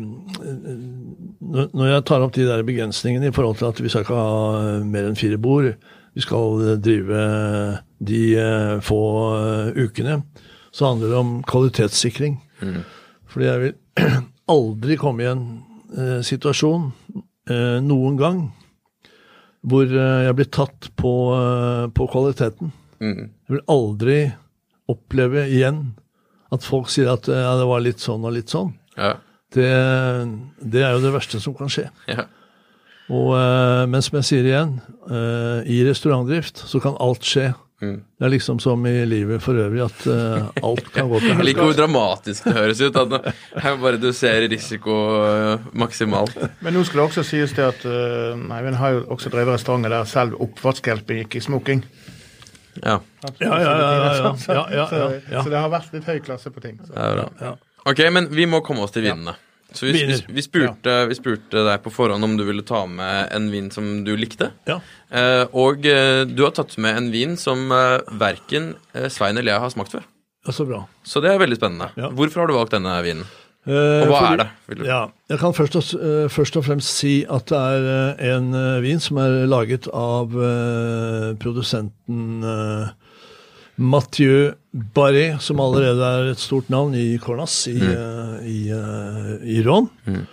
når- 1.44 1.90
jeg 1.90 2.06
tar 2.08 2.24
opp 2.24 2.32
de 2.34 2.46
der 2.48 2.64
begrensningene 2.64 3.28
i 3.28 3.34
forhold 3.36 3.58
til 3.60 3.68
at 3.68 3.82
vi 3.84 3.92
skal 3.92 4.06
ikke 4.06 4.16
ha 4.16 4.78
mer 4.88 5.10
enn 5.10 5.20
fire 5.20 5.38
bord, 5.38 5.74
vi 6.16 6.24
skal 6.24 6.80
drive 6.80 7.20
de 8.00 8.22
uh, 8.40 8.80
få 8.80 9.02
ukene, 9.76 10.22
så 10.72 10.94
handler 10.94 11.12
det 11.12 11.20
om 11.20 11.36
kvalitetssikring. 11.44 12.40
Fordi 13.30 13.48
jeg 13.50 13.64
vil 13.64 14.10
aldri 14.56 14.98
komme 15.00 15.26
i 15.26 15.30
en 15.30 15.44
eh, 15.94 16.20
situasjon 16.26 16.90
eh, 17.50 17.78
noen 17.86 18.18
gang 18.20 18.42
hvor 19.70 19.86
eh, 19.86 20.26
jeg 20.26 20.38
blir 20.38 20.50
tatt 20.56 20.90
på, 21.00 21.14
eh, 21.36 21.86
på 21.94 22.08
kvaliteten. 22.12 22.72
Mm. 23.04 23.26
Jeg 23.28 23.56
vil 23.56 23.66
aldri 23.72 24.20
oppleve 24.90 25.46
igjen 25.52 25.84
at 26.54 26.66
folk 26.66 26.90
sier 26.90 27.12
at 27.14 27.28
ja, 27.30 27.54
det 27.60 27.68
var 27.70 27.84
litt 27.86 28.02
sånn 28.02 28.26
og 28.26 28.34
litt 28.34 28.50
sånn. 28.50 28.72
Ja. 28.98 29.14
Det, 29.54 29.70
det 30.62 30.82
er 30.86 30.96
jo 30.96 31.04
det 31.04 31.14
verste 31.14 31.42
som 31.42 31.56
kan 31.58 31.70
skje. 31.72 31.88
Ja. 32.10 32.26
Og, 33.10 33.34
eh, 33.38 33.84
men 33.90 34.06
som 34.06 34.20
jeg 34.20 34.28
sier 34.28 34.48
igjen, 34.48 34.76
eh, 35.10 35.66
i 35.70 35.82
restaurantdrift 35.88 36.64
så 36.70 36.82
kan 36.84 36.98
alt 37.02 37.26
skje. 37.26 37.52
Mm. 37.80 38.02
Det 38.20 38.26
er 38.28 38.32
liksom 38.34 38.58
som 38.60 38.82
i 38.90 39.06
livet 39.08 39.40
for 39.42 39.56
øvrig, 39.56 39.80
at 39.86 40.02
uh, 40.12 40.50
alt 40.68 40.90
kan 40.92 41.08
gå 41.08 41.22
til 41.24 41.30
Jeg 41.32 41.46
liker 41.48 41.64
hvor 41.64 41.78
dramatisk 41.78 42.44
det 42.50 42.56
høres 42.58 42.82
ut. 42.84 42.98
At 43.00 43.30
her 43.64 43.78
bare 43.80 44.12
ser 44.14 44.44
risiko 44.52 44.98
uh, 45.24 45.70
maksimalt. 45.80 46.36
Men 46.60 46.76
nå 46.76 46.84
skal 46.84 47.00
det 47.00 47.06
også 47.08 47.24
sies 47.30 47.56
det 47.56 47.64
at 47.70 47.86
uh, 47.88 48.36
Eivind 48.58 48.76
har 48.82 48.98
jo 48.98 49.06
også 49.16 49.32
drevet 49.32 49.56
restauranter 49.56 49.96
der 49.96 50.04
selv 50.12 50.36
oppvaskhjelpen 50.44 51.22
gikk 51.24 51.40
i 51.40 51.44
smoking. 51.48 51.86
Ja, 52.84 53.00
Ja, 53.24 53.32
ja, 53.40 53.56
ja, 53.64 53.74
ja, 53.80 54.14
ja. 54.24 54.36
Så- 54.44 54.54
Ja, 54.54 54.66
ja, 54.72 54.88
ja, 54.92 55.10
ja. 55.32 55.44
Så 55.44 55.50
det 55.50 55.60
har 55.64 55.72
vært 55.72 55.94
litt 55.96 56.06
høy 56.08 56.20
klasse 56.24 56.52
på 56.52 56.62
ting. 56.64 56.78
Så. 56.84 56.92
det 56.94 57.00
er 57.08 57.16
bra. 57.16 57.28
Ja. 57.42 57.56
Ok, 57.90 58.04
men 58.12 58.28
vi 58.36 58.46
må 58.46 58.60
komme 58.64 58.84
oss 58.84 58.92
til 58.92 59.08
vinene. 59.08 59.34
Så 59.72 59.86
vi, 59.86 59.92
vi, 60.10 60.16
vi, 60.34 60.42
spurte, 60.42 60.94
vi 61.10 61.16
spurte 61.18 61.62
deg 61.68 61.82
på 61.86 61.92
forhånd 61.94 62.26
om 62.26 62.32
du 62.40 62.42
ville 62.48 62.64
ta 62.66 62.86
med 62.90 63.30
en 63.38 63.52
vin 63.54 63.68
som 63.72 64.04
du 64.04 64.16
likte. 64.18 64.48
Ja. 64.66 64.80
Eh, 65.14 65.44
og 65.54 65.86
eh, 65.86 66.24
du 66.26 66.42
har 66.46 66.56
tatt 66.58 66.74
med 66.82 66.98
en 66.98 67.12
vin 67.14 67.36
som 67.38 67.68
eh, 67.72 68.00
verken 68.18 68.72
eh, 68.98 69.06
Svein 69.14 69.38
eller 69.38 69.54
jeg 69.54 69.62
har 69.68 69.70
smakt 69.76 69.94
før. 69.94 70.08
ja, 70.48 70.52
så 70.56 70.66
bra. 70.66 70.80
Så 71.06 71.22
det 71.22 71.30
er 71.36 71.38
veldig 71.44 71.60
spennende. 71.60 71.92
Ja. 72.02 72.10
Hvorfor 72.10 72.42
har 72.42 72.48
du 72.50 72.56
valgt 72.58 72.74
denne 72.74 72.96
vinen? 73.06 73.28
Eh, 73.70 74.02
Og 74.02 74.08
hva 74.10 74.20
fordi- 74.24 74.34
er 74.34 74.76
det? 74.80 74.88
Ja, 74.88 75.00
jeg 75.30 75.40
kan 75.44 75.54
først 75.54 75.76
og, 75.78 75.84
først 76.34 76.58
og 76.58 76.66
fremst 76.66 76.90
si 77.04 77.14
at 77.30 77.46
det 77.52 77.60
er 77.60 78.34
en 78.38 78.50
vin 78.82 79.00
som 79.04 79.18
er 79.22 79.44
laget 79.52 79.86
av 79.94 80.34
produsenten 81.44 82.42
Mathieu 83.80 84.54
Barré, 84.70 85.40
som 85.42 85.60
allerede 85.64 86.06
er 86.06 86.28
et 86.30 86.42
stort 86.42 86.70
navn 86.70 86.94
i 86.94 87.18
Cornas 87.22 87.64
i, 87.72 87.80
eh, 87.80 88.36
i, 88.46 88.60
eh, 88.70 89.32
i 89.58 89.62
Mm. 90.06 90.26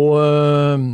Og 0.00 0.14
eh, 0.24 0.86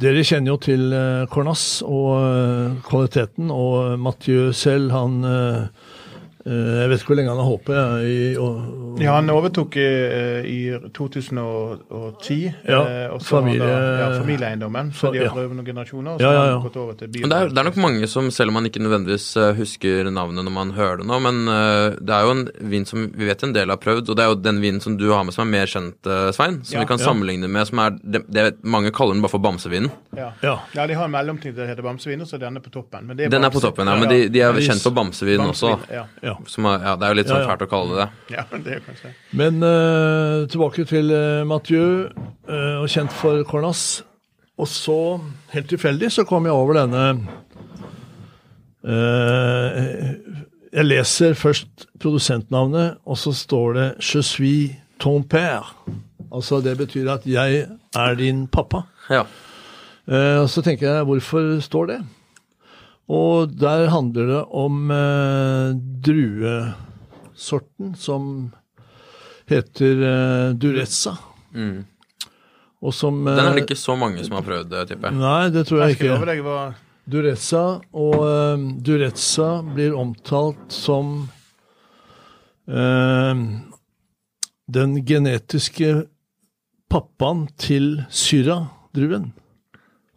dere 0.00 0.24
kjenner 0.24 0.54
jo 0.54 0.60
til 0.62 0.92
eh, 0.96 1.26
Cornas 1.28 1.82
og 1.84 2.80
kvaliteten, 2.88 3.52
og 3.52 3.98
Mathieu 4.00 4.52
selv, 4.56 4.90
han 4.96 5.20
eh, 5.28 5.81
Jeg 6.44 6.88
vet 6.90 6.98
ikke 6.98 7.12
hvor 7.12 7.18
lenge 7.20 7.30
han 7.30 7.38
har 7.38 7.50
håpet. 7.50 8.06
i- 8.08 8.36
og- 8.36 8.78
Ja, 9.00 9.14
han 9.14 9.30
overtok 9.30 9.76
i, 9.76 9.86
i 10.44 10.78
2010. 10.92 12.52
Ja, 12.68 12.80
eh, 12.82 13.12
og 13.14 13.22
så 13.22 13.38
familie... 13.40 13.62
han 13.62 13.82
da- 13.82 14.00
ja, 14.02 14.20
familieeiendommen. 14.20 14.90
Så 14.92 15.12
de 15.12 15.18
har 15.26 15.40
ja. 15.40 15.46
noen 15.48 15.64
generasjoner, 15.64 16.10
og 16.12 16.20
så 16.20 16.24
Ja, 16.26 16.32
ja, 16.32 16.38
har 16.38 16.46
ja. 16.46 16.52
han 16.58 16.62
gått 16.66 16.76
over 16.76 16.92
til. 16.98 17.08
Det 17.12 17.22
er, 17.24 17.48
det 17.48 17.58
er 17.58 17.64
nok 17.64 17.76
mange 17.76 18.06
som, 18.06 18.30
selv 18.30 18.48
om 18.52 18.54
man 18.54 18.66
ikke 18.68 18.82
nødvendigvis 18.82 19.36
eh, 19.36 19.54
husker 19.56 20.10
navnet 20.10 20.44
når 20.44 20.52
man 20.52 20.70
hører 20.76 20.96
det 21.00 21.06
nå, 21.08 21.18
men 21.24 21.48
eh, 21.48 21.96
det 22.00 22.10
er 22.10 22.22
jo 22.26 22.30
en 22.36 22.44
vin 22.74 22.84
som 22.84 23.06
vi 23.16 23.24
vet 23.30 23.42
en 23.46 23.54
del 23.54 23.68
har 23.72 23.80
prøvd, 23.80 24.10
og 24.10 24.16
det 24.16 24.24
er 24.24 24.28
jo 24.28 24.34
den 24.44 24.60
vinen 24.60 24.80
som 24.80 24.96
du 24.98 25.06
har 25.12 25.24
med 25.24 25.32
som 25.34 25.46
er 25.48 25.50
mer 25.58 25.66
kjent, 25.66 26.06
eh, 26.06 26.30
Svein, 26.32 26.60
som 26.64 26.74
Ja. 26.76 26.80
vi 26.84 26.86
kan 26.92 26.98
Ja. 26.98 27.04
sammenligne 27.06 27.48
med, 27.48 27.66
som 27.66 27.78
er 27.78 27.90
det, 28.02 28.24
det 28.28 28.48
Mange 28.62 28.90
kaller 28.92 29.14
den 29.14 29.22
bare 29.22 29.30
for 29.30 29.38
bamsevinen. 29.38 29.90
Ja. 30.16 30.32
Ja. 30.42 30.58
ja, 30.74 30.86
de 30.86 30.94
har 30.94 31.04
en 31.04 31.10
mellomting 31.10 31.54
som 31.54 31.66
heter 31.66 31.82
bamsevin, 31.82 32.20
og 32.20 32.26
så 32.28 32.34
er 32.36 32.40
denne 32.46 32.60
på 32.60 32.70
toppen. 32.70 33.06
Men 33.06 33.16
det 33.16 33.30
Den 33.30 33.44
er 33.44 33.50
på 33.50 33.60
toppen, 33.60 33.86
ja, 33.88 33.96
men 33.96 34.08
de, 34.08 34.28
de 34.28 34.40
er 34.40 34.52
kjent 34.60 34.82
for 34.82 34.90
bamsevin 34.90 35.40
også. 35.40 35.78
Ja. 35.90 36.04
Ja. 36.32 36.36
Som 36.50 36.66
er, 36.70 36.80
ja, 36.88 36.94
det 36.96 37.06
er 37.06 37.12
jo 37.14 37.18
litt 37.20 37.30
sånn 37.30 37.42
Ja, 37.42 37.44
ja. 37.46 37.50
fælt 37.52 37.66
å 37.66 37.70
kalle 37.70 37.98
det 37.98 38.06
det. 38.06 38.36
ja, 38.38 38.44
det 38.64 38.76
er 38.78 38.80
kanskje. 38.86 39.12
Men 39.36 39.60
uh, 39.62 40.46
tilbake 40.52 40.84
til 40.88 41.12
uh, 41.12 41.42
Mathieu, 41.48 42.08
uh, 42.48 42.80
og 42.82 42.88
kjent 42.92 43.12
for 43.12 43.44
Cornas. 43.48 43.84
Og 44.60 44.68
så, 44.68 44.98
helt 45.54 45.68
tilfeldig, 45.72 46.10
så 46.12 46.24
kom 46.28 46.44
jeg 46.46 46.52
over 46.54 46.76
denne 46.76 47.04
eh, 48.84 50.10
Jeg 50.72 50.84
leser 50.88 51.34
først 51.38 51.86
produsentnavnet, 52.00 52.98
og 53.04 53.18
så 53.18 53.32
står 53.32 53.72
det 53.74 53.88
'Je 53.98 54.22
suis 54.22 54.70
ton 55.00 55.24
père'. 55.24 55.74
Altså 56.32 56.60
det 56.60 56.76
betyr 56.78 57.10
at 57.10 57.26
'jeg 57.26 57.66
er 57.96 58.14
din 58.14 58.46
pappa'. 58.48 58.82
Ja. 59.10 59.24
Eh, 60.08 60.40
Og 60.42 60.48
så 60.50 60.62
tenker 60.62 60.86
jeg, 60.94 61.04
hvorfor 61.04 61.60
står 61.60 61.86
det? 61.86 62.00
Og 63.10 63.50
der 63.58 63.88
handler 63.90 64.26
det 64.30 64.42
om 64.54 64.90
eh, 64.94 65.72
druesorten 66.06 67.94
som 67.98 68.52
heter 69.50 70.04
eh, 70.06 70.54
Durezza. 70.54 71.16
Mm. 71.54 71.84
Og 72.82 72.94
som 72.94 73.24
Den 73.24 73.38
er 73.38 73.50
eh, 73.50 73.54
det 73.58 73.66
ikke 73.66 73.78
så 73.78 73.96
mange 73.98 74.22
som 74.26 74.34
har 74.38 74.46
prøvd, 74.46 74.72
tipper 74.90 75.10
jeg. 75.10 75.18
Nei, 75.20 75.50
det 75.54 75.66
tror 75.68 75.82
jeg 75.82 75.88
Jeg 75.96 75.98
ikke. 75.98 76.30
deg 76.30 76.40
Durezza, 77.12 77.64
og 77.98 78.18
eh, 78.22 78.64
Durezza 78.86 79.50
blir 79.66 79.94
omtalt 79.98 80.70
som 80.70 81.28
eh, 82.70 83.34
den 84.72 84.96
genetiske 85.06 86.06
pappaen 86.92 87.48
til 87.58 88.04
Syra-druen. 88.12 89.32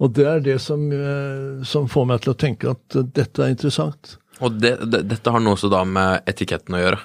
Og 0.03 0.11
det 0.11 0.25
er 0.27 0.43
det 0.43 0.57
som, 0.63 0.81
eh, 0.91 1.63
som 1.67 1.87
får 1.91 2.07
meg 2.09 2.23
til 2.23 2.33
å 2.33 2.39
tenke 2.39 2.73
at 2.75 2.97
eh, 2.99 3.07
dette 3.15 3.43
er 3.43 3.53
interessant. 3.53 4.17
Og 4.43 4.57
det, 4.59 4.75
det, 4.91 5.05
dette 5.07 5.31
har 5.31 5.43
noe 5.43 5.55
også 5.55 5.71
da 5.71 5.85
med 5.87 6.27
etiketten 6.27 6.75
å 6.75 6.81
gjøre. 6.81 6.99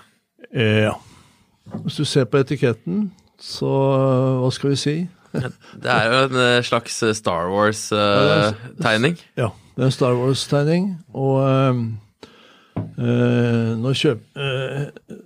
Eh, 0.51 0.83
ja. 0.89 0.97
Hvis 1.85 2.01
du 2.01 2.05
ser 2.09 2.27
på 2.27 2.41
etiketten, 2.43 3.11
så 3.39 3.71
eh, 3.95 4.43
hva 4.43 4.51
skal 4.55 4.75
vi 4.75 4.81
si? 4.81 4.97
Det 5.31 5.91
er 5.93 6.09
jo 6.11 6.23
en 6.27 6.39
eh, 6.43 6.63
slags 6.67 6.97
eh, 7.07 7.15
Star 7.15 7.51
Wars-tegning. 7.53 9.19
Ja, 9.39 9.53
det 9.77 9.85
er 9.85 9.91
en 9.93 9.95
Star 9.95 10.19
Wars-tegning, 10.19 10.91
og 11.15 11.37
eh, 11.47 11.85
eh, 13.01 13.73
nå 13.81 13.93
kjøp, 13.97 14.21
uh, 14.37 14.85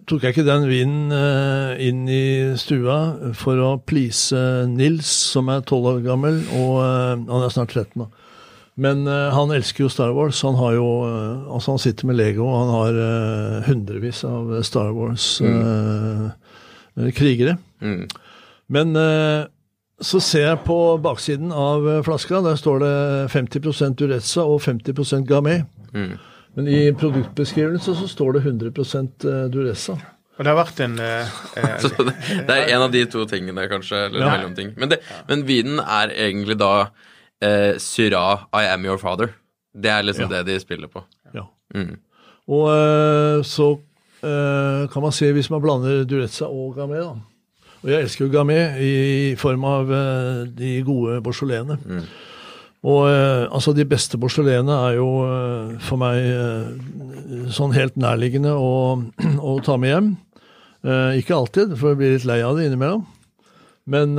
tok 0.08 0.22
jeg 0.22 0.30
ikke 0.34 0.46
den 0.46 0.68
vinen 0.70 1.12
uh, 1.14 1.72
inn 1.82 2.08
i 2.10 2.56
stua 2.60 3.16
for 3.38 3.56
å 3.60 3.78
please 3.82 4.36
Nils, 4.70 5.06
som 5.34 5.48
er 5.52 5.60
12 5.66 5.86
år 5.92 6.00
gammel, 6.06 6.36
og 6.58 6.72
han 6.82 7.42
er 7.42 7.50
snart 7.54 7.72
13 7.74 7.98
nå. 8.02 8.06
Men 8.74 9.06
han 9.06 9.54
elsker 9.54 9.84
jo 9.84 9.92
Star 9.92 10.12
Wars. 10.16 10.42
Han 10.42 10.56
har 10.58 10.72
jo 10.74 10.86
Altså, 11.06 11.70
han 11.70 11.78
sitter 11.78 12.06
med 12.10 12.18
Lego, 12.18 12.42
og 12.48 12.56
han 12.58 12.70
har 12.74 12.90
hundrevis 13.68 14.24
av 14.26 14.50
Star 14.66 14.90
Wars-krigere. 14.96 17.54
Mm. 17.78 18.08
Men 18.66 18.96
eh, 18.96 19.46
så 20.00 20.20
ser 20.22 20.48
jeg 20.48 20.62
på 20.66 20.78
baksiden 21.02 21.52
av 21.52 21.86
flaska, 22.06 22.40
der 22.44 22.58
står 22.58 22.82
det 22.82 22.94
50% 23.34 23.98
Durezza 24.00 24.44
og 24.44 24.62
50 24.64 25.26
Gamay. 25.28 25.62
Mm. 25.94 26.16
Men 26.54 26.68
i 26.70 26.80
produktbeskrivelsen 26.94 27.96
så 27.98 28.08
står 28.10 28.36
det 28.36 28.42
100 28.44 28.70
Duressa. 28.70 29.02
Durezza. 29.50 29.96
Og 30.34 30.42
det 30.42 30.50
har 30.50 30.58
vært 30.58 30.80
en 30.82 30.94
eh, 31.02 31.34
eh, 31.62 31.88
det, 32.48 32.54
er 32.56 32.72
en 32.74 32.84
av 32.88 32.92
de 32.94 33.04
to 33.10 33.24
tingene, 33.30 33.68
kanskje. 33.70 34.06
Eller 34.08 34.24
Ja. 34.24 34.30
mellomting. 34.36 34.72
Men, 34.78 34.90
det, 34.90 35.00
men 35.28 35.44
vinen 35.46 35.78
er 35.82 36.10
egentlig 36.14 36.56
da 36.58 36.72
eh, 37.42 37.74
Syrah 37.78 38.46
I 38.54 38.66
Am 38.72 38.86
Your 38.86 38.98
Father. 38.98 39.34
Det 39.74 39.90
er 39.90 40.02
liksom 40.06 40.30
Ja. 40.30 40.42
det 40.42 40.52
de 40.52 40.60
spiller 40.62 40.90
på. 40.90 41.04
Ja. 41.34 41.46
Mm. 41.74 41.96
Og 42.48 42.66
eh, 42.70 43.42
så 43.46 43.70
eh, 44.22 44.88
kan 44.92 45.02
man 45.06 45.14
se 45.14 45.30
hvis 45.32 45.50
man 45.50 45.62
blander 45.62 46.04
Durezza 46.04 46.50
og 46.50 46.74
Gamay, 46.78 46.98
da. 47.02 47.14
Og 47.84 47.90
jeg 47.90 48.00
elsker 48.06 48.24
jo 48.24 48.32
Gamay 48.32 48.60
i 48.80 49.34
form 49.36 49.64
av 49.68 49.90
eh, 49.92 50.44
de 50.56 50.78
gode 50.86 51.20
Beaujolaiene. 51.22 51.78
Og 52.84 53.06
eh, 53.08 53.44
altså 53.48 53.72
de 53.72 53.86
beste 53.88 54.18
porselenene 54.20 54.76
er 54.90 54.98
jo 54.98 55.08
eh, 55.24 55.74
for 55.84 56.00
meg 56.00 56.20
eh, 56.20 57.48
sånn 57.54 57.72
helt 57.76 57.96
nærliggende 58.00 58.52
å, 58.52 58.72
å 59.52 59.56
ta 59.64 59.78
med 59.80 59.94
hjem. 59.94 60.14
Ikke 61.16 61.32
alltid, 61.32 61.70
for 61.80 61.94
jeg 61.94 61.96
blir 61.96 62.10
litt 62.12 62.26
lei 62.28 62.42
av 62.44 62.58
det 62.58 62.66
innimellom. 62.68 63.06
Men 63.88 64.18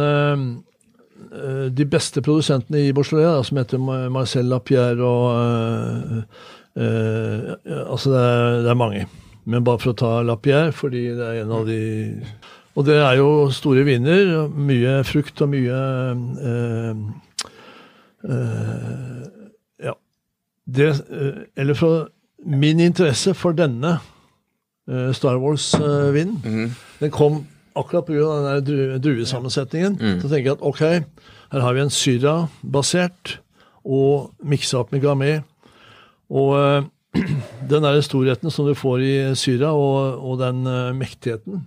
de 1.77 1.85
beste 1.85 2.23
produsentene 2.25 2.87
i 2.87 2.93
Beaujolais, 2.97 3.45
som 3.45 3.59
heter 3.61 3.77
Marcel 4.09 4.49
Lapierre 4.49 5.05
og 5.05 6.25
Altså, 6.73 8.09
det 8.15 8.23
er, 8.23 8.57
det 8.65 8.71
er 8.73 8.79
mange. 8.81 9.03
Men 9.45 9.67
bare 9.67 9.77
for 9.83 9.93
å 9.93 9.99
ta 10.01 10.09
Lapierre, 10.25 10.73
fordi 10.73 11.03
det 11.13 11.27
er 11.27 11.43
en 11.43 11.53
av 11.53 11.69
de 11.69 11.77
Og 12.73 12.89
det 12.89 12.97
er 12.97 13.19
jo 13.21 13.29
store 13.53 13.85
viner. 13.85 14.49
Mye 14.49 14.97
frukt 15.05 15.45
og 15.45 15.53
mye 15.53 15.77
eh, 18.29 19.21
Ja. 19.85 19.93
Det 20.67 20.89
uh, 21.11 21.43
Eller 21.57 21.73
fra 21.73 22.07
min 22.45 22.79
interesse 22.79 23.33
for 23.33 23.51
denne 23.53 23.97
uh, 24.89 25.11
Star 25.13 25.37
Wars-vinen 25.41 26.41
Mhm. 26.43 26.71
den 26.99 27.11
kom 27.11 27.45
akkurat 27.75 28.05
pga. 28.05 28.13
den 28.13 28.45
der 28.45 28.61
dru- 28.61 28.97
druesammensetningen. 29.03 29.97
Så 30.21 30.29
tenker 30.29 30.43
jeg 30.43 30.51
at 30.51 30.61
ok, 30.61 30.79
her 31.51 31.59
har 31.61 31.73
vi 31.73 31.79
en 31.81 31.89
Syra-basert 31.89 33.39
og 33.85 34.31
miksa 34.43 34.77
opp 34.79 34.91
med 34.91 35.01
Gamay. 35.01 35.39
Og 36.29 36.85
den 37.69 37.83
der 37.83 38.01
storheten 38.01 38.51
som 38.51 38.65
du 38.65 38.73
får 38.73 38.97
i 38.99 39.35
Syra, 39.35 39.73
og, 39.73 40.23
og 40.23 40.39
den 40.39 40.63
mektigheten 40.97 41.65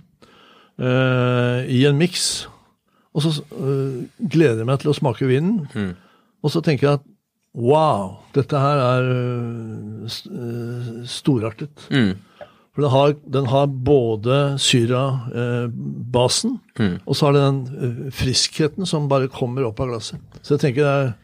i 1.68 1.84
en 1.86 1.98
miks. 1.98 2.48
Og 3.14 3.22
så 3.22 3.42
gleder 4.30 4.58
jeg 4.62 4.66
meg 4.68 4.78
til 4.80 4.90
å 4.92 4.96
smake 4.96 5.26
vinen. 5.26 5.66
Mm. 5.74 5.94
Og 6.44 6.52
så 6.54 6.62
tenker 6.64 6.86
jeg 6.88 7.00
at 7.00 7.06
wow, 7.58 8.18
dette 8.36 8.58
her 8.60 8.78
er 8.84 9.08
eh, 9.12 10.18
eh, 10.30 10.90
storartet. 11.10 11.88
Mm. 11.90 12.12
For 12.74 12.84
den 12.84 12.92
har, 12.94 13.14
den 13.26 13.46
har 13.50 13.66
både 13.66 14.36
syra-basen, 14.62 16.58
Mm. 16.78 17.00
og 17.06 17.16
så 17.16 17.26
har 17.26 17.32
den 17.34 17.64
den 17.64 18.06
eh, 18.06 18.10
friskheten 18.14 18.86
som 18.86 19.08
bare 19.10 19.26
kommer 19.28 19.64
opp 19.66 19.80
av 19.80 19.88
glasset. 19.90 20.20
Så 20.42 20.54
jeg 20.54 20.60
tenker 20.60 20.84
det 20.84 20.92
er 21.08 21.14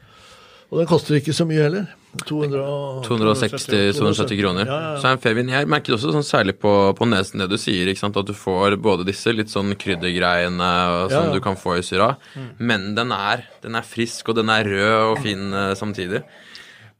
Og 0.73 0.79
den 0.81 0.89
koster 0.91 1.15
ikke 1.15 1.33
så 1.37 1.45
mye 1.47 1.63
heller. 1.63 1.85
200 2.23 2.61
og- 2.63 3.05
260-270 3.09 4.39
kroner. 4.41 4.67
Ja, 4.67 4.79
ja. 4.81 4.95
Så 5.01 5.09
er 5.09 5.17
en 5.17 5.23
fair 5.23 5.35
vin. 5.35 5.49
Jeg 5.49 5.69
merker 5.71 5.97
også 5.97 6.13
sånn 6.15 6.27
særlig 6.27 6.57
på, 6.63 6.73
på 6.97 7.09
nesen 7.09 7.43
det 7.43 7.51
du 7.51 7.59
sier, 7.59 7.91
at 7.91 8.27
du 8.27 8.33
får 8.33 8.77
både 8.81 9.07
disse 9.09 9.33
litt 9.35 9.51
sånn 9.53 9.75
kryddergreiene 9.75 10.71
som 11.11 11.29
Ja, 11.29 11.33
du 11.35 11.41
kan 11.41 11.57
få 11.57 11.79
i 11.79 11.83
Syra, 11.83 12.17
men 12.59 12.95
den 12.95 13.13
er, 13.13 13.45
den 13.63 13.75
er 13.75 13.83
frisk, 13.83 14.29
og 14.29 14.37
den 14.37 14.49
er 14.49 14.65
rød 14.65 15.13
og 15.13 15.23
fin 15.25 15.53
uh, 15.53 15.75
samtidig. 15.75 16.23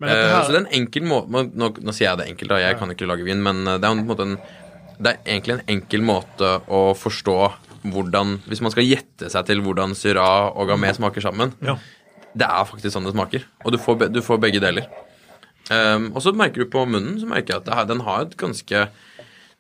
Men 0.01 0.11
dette 0.11 0.27
Eh, 0.27 0.43
så 0.45 0.53
det 0.53 0.59
er 0.59 0.65
en 0.67 0.83
enkel 0.83 1.07
måte 1.07 1.31
nå, 1.31 1.45
nå, 1.55 1.71
nå 1.81 1.95
sier 1.95 2.11
jeg 2.11 2.19
det 2.19 2.29
enkelt, 2.33 2.51
da, 2.51 2.59
jeg 2.59 2.79
kan 2.81 2.91
ikke 2.91 3.07
lage 3.09 3.27
vin, 3.27 3.43
men 3.43 3.67
eh, 3.67 3.79
det 3.79 3.89
er, 3.89 3.95
en 3.95 4.11
en, 4.27 4.39
det 4.99 5.13
er 5.13 5.21
egentlig 5.37 5.59
en 5.59 5.69
enkel 5.77 6.03
måte 6.03 6.57
å 6.69 6.95
forstå 6.99 7.39
hvordan 7.85 8.39
Hvis 8.49 8.63
man 8.65 8.73
skal 8.73 8.87
gjette 8.89 9.29
seg 9.29 9.45
til 9.45 9.61
hvordan 9.61 9.93
Syra 9.93 10.49
og 10.57 10.71
Gamay 10.71 10.95
smaker 10.97 11.21
sammen, 11.21 11.53
Ja. 11.61 11.77
Det 12.35 12.47
er 12.51 12.69
faktisk 12.69 12.95
sånn 12.95 13.07
det 13.07 13.15
smaker. 13.15 13.47
Og 13.65 13.75
du 13.75 13.81
får, 13.81 14.09
du 14.13 14.21
får 14.25 14.41
begge 14.43 14.63
deler. 14.63 14.89
Um, 15.71 16.11
og 16.13 16.21
så 16.21 16.35
merker 16.37 16.65
du 16.65 16.69
på 16.69 16.85
munnen 16.85 17.17
så 17.23 17.29
merker 17.31 17.55
jeg 17.55 17.63
at 17.63 17.71
her, 17.73 17.87
den 17.89 18.03
har 18.05 18.27
et 18.27 18.35
ganske 18.37 18.81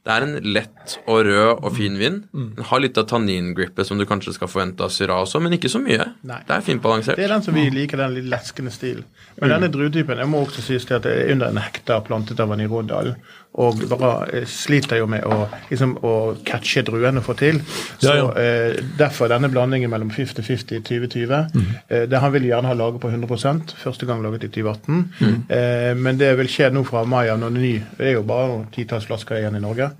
Det 0.04 0.12
er 0.12 0.24
en 0.26 0.34
lett 0.52 0.98
og 1.08 1.22
rød 1.24 1.62
og 1.64 1.70
fin 1.78 1.94
vin. 1.96 2.18
Den 2.34 2.66
har 2.68 2.82
litt 2.84 2.98
av 3.00 3.06
tanningrippet 3.08 3.88
som 3.88 3.96
du 3.96 4.04
kanskje 4.04 4.34
skal 4.36 4.50
forvente 4.52 4.84
av 4.84 4.92
Syra 4.92 5.16
også, 5.22 5.40
men 5.40 5.56
ikke 5.56 5.70
så 5.72 5.80
mye. 5.80 6.10
Nei. 6.28 6.42
Det 6.44 6.58
er 6.58 6.66
fint 6.66 6.82
balansert. 6.84 7.16
Det 7.16 7.24
er 7.24 7.32
den 7.32 7.46
som 7.46 7.56
vi 7.56 7.62
liker, 7.72 8.02
den 8.02 8.18
litt 8.18 8.28
leskende 8.28 8.68
stilen. 8.74 9.06
Men 9.38 9.54
denne 9.54 9.70
druetypen 9.72 10.20
jeg 10.20 10.28
må 10.28 10.42
også 10.44 10.66
sies 10.66 10.84
til 10.84 10.98
at 10.98 11.08
det 11.08 11.14
er 11.22 11.32
under 11.32 11.54
en 11.54 11.62
hektar 11.64 12.04
plantet 12.04 12.42
av 12.44 12.52
den 12.52 12.66
i 12.66 12.68
Rådalen. 12.68 13.16
Og 13.54 13.78
bare 13.86 14.12
eh, 14.34 14.46
sliter 14.50 14.98
jo 14.98 15.06
med 15.06 15.22
å, 15.30 15.44
liksom, 15.70 15.92
å 16.02 16.14
catche 16.46 16.82
druene 16.86 17.20
og 17.22 17.26
få 17.28 17.36
til. 17.38 17.60
Så 18.02 18.08
Ja, 18.08 18.14
ja. 18.18 18.30
Eh, 18.40 18.80
Derfor 18.98 19.28
denne 19.30 19.48
blandingen 19.52 19.90
mellom 19.92 20.10
50-50 20.10 20.74
i 20.78 20.82
2020. 20.82 21.62
Eh, 21.88 22.06
det 22.10 22.18
han 22.20 22.32
vil 22.34 22.48
gjerne 22.50 22.66
ha 22.72 22.74
laget 22.74 23.00
på 23.00 23.10
100% 23.12 23.76
Første 23.84 24.06
gang 24.06 24.22
laget 24.24 24.48
i 24.48 24.48
2018. 24.48 25.04
Eh, 25.48 25.94
men 25.94 26.18
det 26.18 26.32
vil 26.38 26.50
skje 26.50 26.72
nå 26.74 26.82
fra 26.88 27.04
mai 27.06 27.28
av, 27.28 27.38
når 27.38 27.50
det 27.54 27.60
ny 27.62 27.72
Det 27.98 28.08
er 28.10 28.16
jo 28.18 28.22
bare 28.26 28.48
noen 28.50 28.66
titalls 28.74 29.06
flasker 29.06 29.38
igjen 29.38 29.56
i 29.56 29.62
Norge. 29.62 29.90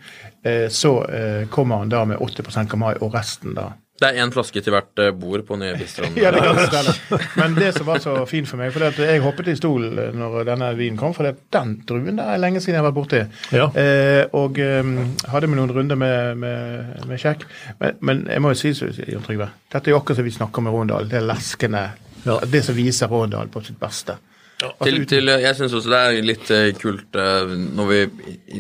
Eh, 0.45 0.67
så 0.69 0.97
eh, 1.09 1.47
kommer 1.49 1.79
han 1.85 1.89
da 1.95 2.05
med 2.05 2.19
80% 2.19 2.69
Kamai, 2.71 2.95
og 3.01 3.15
resten 3.15 3.55
da 3.55 3.71
Det 4.05 4.11
er 4.11 4.21
én 4.21 4.33
flaske 4.35 4.61
til 4.61 4.75
hvert 4.75 5.01
eh, 5.01 5.13
bord 5.17 5.47
på 5.49 5.57
nye 5.57 5.73
bistroen. 5.81 6.17
ja, 6.21 6.29
det 6.35 6.43
kan 6.45 6.59
stelle. 6.69 7.21
Men 7.41 7.55
det 7.57 7.71
som 7.79 7.87
var 7.89 8.03
så 8.05 8.17
fint 8.29 8.49
for 8.51 8.61
meg, 8.61 8.73
for 8.75 8.85
at 8.85 8.99
jeg 9.01 9.23
hoppet 9.25 9.49
i 9.49 9.57
stol 9.57 9.87
når 10.13 10.43
denne 10.51 10.69
vinen 10.77 10.99
kom, 11.01 11.15
for 11.17 11.25
det, 11.25 11.47
den 11.55 11.79
druen 11.89 12.21
der 12.21 12.35
er 12.35 12.43
lenge 12.43 12.61
siden 12.61 12.77
jeg 12.77 12.83
har 12.83 12.89
vært 12.91 12.99
borti. 12.99 13.23
Ja. 13.55 13.71
Eh, 13.81 14.23
og 14.37 14.61
um, 14.61 14.93
hadde 15.33 15.49
med 15.49 15.61
noen 15.61 15.73
runder 15.73 15.99
med, 16.01 16.43
med, 16.43 16.93
med 17.09 17.23
kjekk. 17.23 17.47
Men, 17.81 17.97
men 18.05 18.23
jeg 18.29 18.45
må 18.45 18.53
jo 18.53 18.61
si, 18.61 18.75
Jon 19.09 19.25
Trygve, 19.25 19.49
dette 19.73 19.89
er 19.89 19.97
jo 19.97 20.03
akkurat 20.03 20.21
som 20.21 20.29
vi 20.29 20.37
snakker 20.37 20.67
med 20.67 20.77
Råndal. 20.77 21.09
Det 21.09 21.23
er 21.23 21.27
leskende. 21.31 21.85
Ja. 22.27 22.39
Det 22.45 22.65
som 22.67 22.77
viser 22.77 23.09
Råndal 23.13 23.49
på 23.53 23.65
sitt 23.65 23.81
beste. 23.81 24.19
Ja. 24.63 24.71
Til, 24.85 25.01
til, 25.09 25.33
jeg 25.33 25.57
syns 25.57 25.75
også 25.75 25.91
det 25.91 26.01
er 26.01 26.25
litt 26.29 26.51
eh, 26.55 26.69
kult 26.79 27.17
eh, 27.19 27.57
når 27.75 27.89
vi 27.91 28.03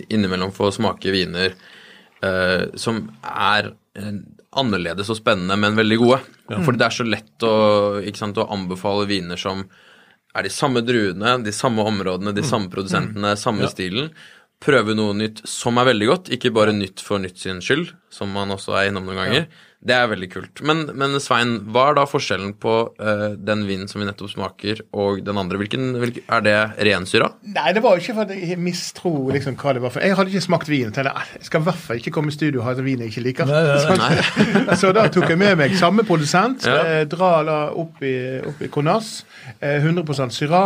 innimellom 0.08 0.50
får 0.56 0.74
smake 0.80 1.12
viner 1.14 1.52
eh, 2.24 2.64
som 2.80 3.04
er 3.22 3.70
eh, 3.98 4.16
annerledes 4.60 5.10
og 5.12 5.18
spennende, 5.18 5.56
men 5.60 5.76
veldig 5.78 5.98
gode. 6.00 6.20
Fordi 6.64 6.80
det 6.80 6.86
er 6.86 6.96
så 6.98 7.06
lett 7.08 7.46
å, 7.46 7.54
sant, 8.16 8.38
å 8.38 8.48
anbefale 8.54 9.06
viner 9.10 9.40
som 9.40 9.64
er 10.34 10.46
de 10.46 10.50
samme 10.50 10.82
druene, 10.82 11.36
de 11.46 11.52
samme 11.54 11.84
områdene, 11.86 12.32
de 12.34 12.42
samme 12.46 12.70
produsentene, 12.72 13.36
samme 13.38 13.68
stilen. 13.70 14.10
Prøve 14.64 14.94
noe 14.96 15.14
nytt 15.18 15.42
som 15.48 15.76
er 15.78 15.90
veldig 15.90 16.06
godt, 16.08 16.30
ikke 16.32 16.52
bare 16.54 16.72
nytt 16.72 17.02
for 17.04 17.20
nytt 17.20 17.38
sin 17.42 17.60
skyld, 17.62 17.92
som 18.10 18.30
man 18.32 18.50
også 18.54 18.74
er 18.78 18.88
innom 18.90 19.06
noen 19.06 19.20
ganger. 19.20 19.46
Det 19.84 19.92
er 19.92 20.06
veldig 20.08 20.28
kult. 20.32 20.62
Men, 20.64 20.86
men 20.96 21.18
Svein, 21.20 21.58
hva 21.74 21.90
er 21.90 21.98
da 21.98 22.06
forskjellen 22.08 22.54
på 22.60 22.74
uh, 22.96 23.24
den 23.36 23.66
vinen 23.68 23.90
som 23.90 24.00
vi 24.00 24.06
nettopp 24.08 24.32
smaker, 24.32 24.80
og 24.96 25.20
den 25.26 25.40
andre? 25.40 25.58
Hvilken, 25.60 25.90
hvilken 26.00 26.24
Er 26.32 26.44
det 26.46 26.56
rensyra? 26.88 27.28
Nei, 27.44 27.66
det 27.76 27.82
var 27.84 27.98
jo 27.98 28.04
ikke 28.04 28.16
for 28.16 28.24
at 28.24 28.32
jeg 28.32 28.56
mistro 28.60 29.12
liksom, 29.34 29.58
hva 29.60 29.74
det 29.76 29.82
var. 29.84 29.92
for 29.92 30.04
Jeg 30.06 30.16
hadde 30.16 30.32
ikke 30.32 30.44
smakt 30.46 30.72
vin. 30.72 30.88
Tenkte, 30.88 31.12
det. 31.12 31.36
jeg 31.36 31.50
skal 31.50 31.60
i 31.60 31.68
hvert 31.68 31.82
fall 31.84 32.00
ikke 32.00 32.14
komme 32.16 32.32
i 32.32 32.36
studio 32.36 32.62
og 32.62 32.68
ha 32.70 32.74
en 32.78 32.86
vin 32.86 33.04
jeg 33.04 33.12
ikke 33.12 33.26
liker. 33.26 33.52
Nei, 33.52 33.62
nei, 33.68 33.98
Nei. 34.64 34.78
Så 34.80 34.94
da 34.96 35.04
tok 35.12 35.28
jeg 35.34 35.40
med 35.44 35.60
meg 35.60 35.76
samme 35.76 36.06
produsent. 36.08 36.64
Ja. 36.64 36.80
Eh, 36.80 37.04
dra 37.10 37.34
la 37.44 37.60
opp 37.84 38.00
i, 38.04 38.14
opp 38.40 38.64
i 38.64 38.72
Conas. 38.72 39.12
Eh, 39.60 39.84
100 39.84 40.32
syra. 40.32 40.64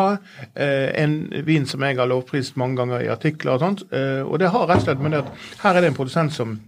Eh, 0.55 1.03
en 1.03 1.21
vin 1.47 1.67
som 1.67 1.83
jeg 1.83 1.99
har 1.99 2.07
lovprist 2.07 2.55
mange 2.61 2.79
ganger 2.79 3.03
i 3.03 3.11
artikler 3.11 3.57
og 3.57 3.67
sånt. 3.67 3.87
Eh, 3.91 4.23
og 4.23 4.39
det 4.39 4.55
har 4.55 4.71
rett 4.71 4.85
og 4.85 4.87
slett 4.87 5.03
med 5.03 5.17
det 5.17 5.25
at 5.27 5.47
her 5.65 5.75
er 5.75 5.83
det 5.83 5.93
en 5.93 5.99
produsent 5.99 6.39
som 6.39 6.61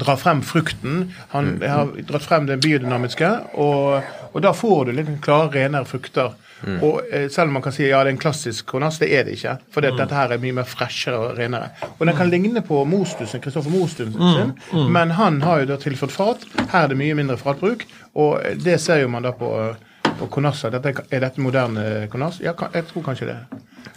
drar 0.00 0.16
frem 0.20 0.42
frukten. 0.42 1.12
Han 1.34 1.58
har 1.62 1.92
dratt 2.08 2.26
frem 2.26 2.48
det 2.48 2.60
biodynamiske, 2.64 3.30
og, 3.60 4.14
og 4.32 4.42
da 4.44 4.54
får 4.56 4.88
du 4.88 4.96
litt 4.96 5.12
klare, 5.24 5.52
renere 5.54 5.88
frukter. 5.88 6.34
Og 6.64 7.00
eh, 7.12 7.28
Selv 7.28 7.50
om 7.50 7.58
man 7.58 7.64
kan 7.64 7.74
si 7.76 7.84
ja, 7.84 8.00
det 8.04 8.12
er 8.12 8.14
en 8.14 8.20
klassisk 8.20 8.66
Conas, 8.70 8.98
det 9.02 9.10
er 9.12 9.26
det 9.26 9.36
ikke. 9.36 9.56
For 9.74 9.84
det, 9.84 9.94
dette 9.98 10.16
her 10.16 10.32
er 10.32 10.40
mye 10.42 10.56
mer 10.60 10.68
freshere 10.68 11.18
og 11.20 11.38
renere. 11.38 11.72
Og 11.98 12.06
den 12.06 12.16
kan 12.16 12.30
ligne 12.32 12.62
på 12.64 12.84
Mostusen, 12.88 13.42
Kristoffer 13.44 13.72
Mostusen 13.72 14.14
sin, 14.14 14.54
men 14.92 15.12
han 15.18 15.42
har 15.44 15.62
jo 15.62 15.72
da 15.74 15.80
tilført 15.82 16.14
fat. 16.14 16.46
Her 16.72 16.86
er 16.86 16.94
det 16.94 17.00
mye 17.00 17.18
mindre 17.18 17.36
fatbruk, 17.40 17.84
og 18.14 18.40
det 18.64 18.78
ser 18.80 19.02
jo 19.02 19.12
man 19.12 19.26
da 19.26 19.34
på, 19.36 19.50
på 20.20 20.30
Conasser. 20.32 20.72
Dette, 20.74 21.04
er 21.10 21.24
dette 21.26 21.44
moderne 21.44 22.08
Conas? 22.12 22.40
Ja, 22.44 22.56
jeg 22.72 22.88
tror 22.90 23.06
kanskje 23.10 23.32
det. 23.34 23.38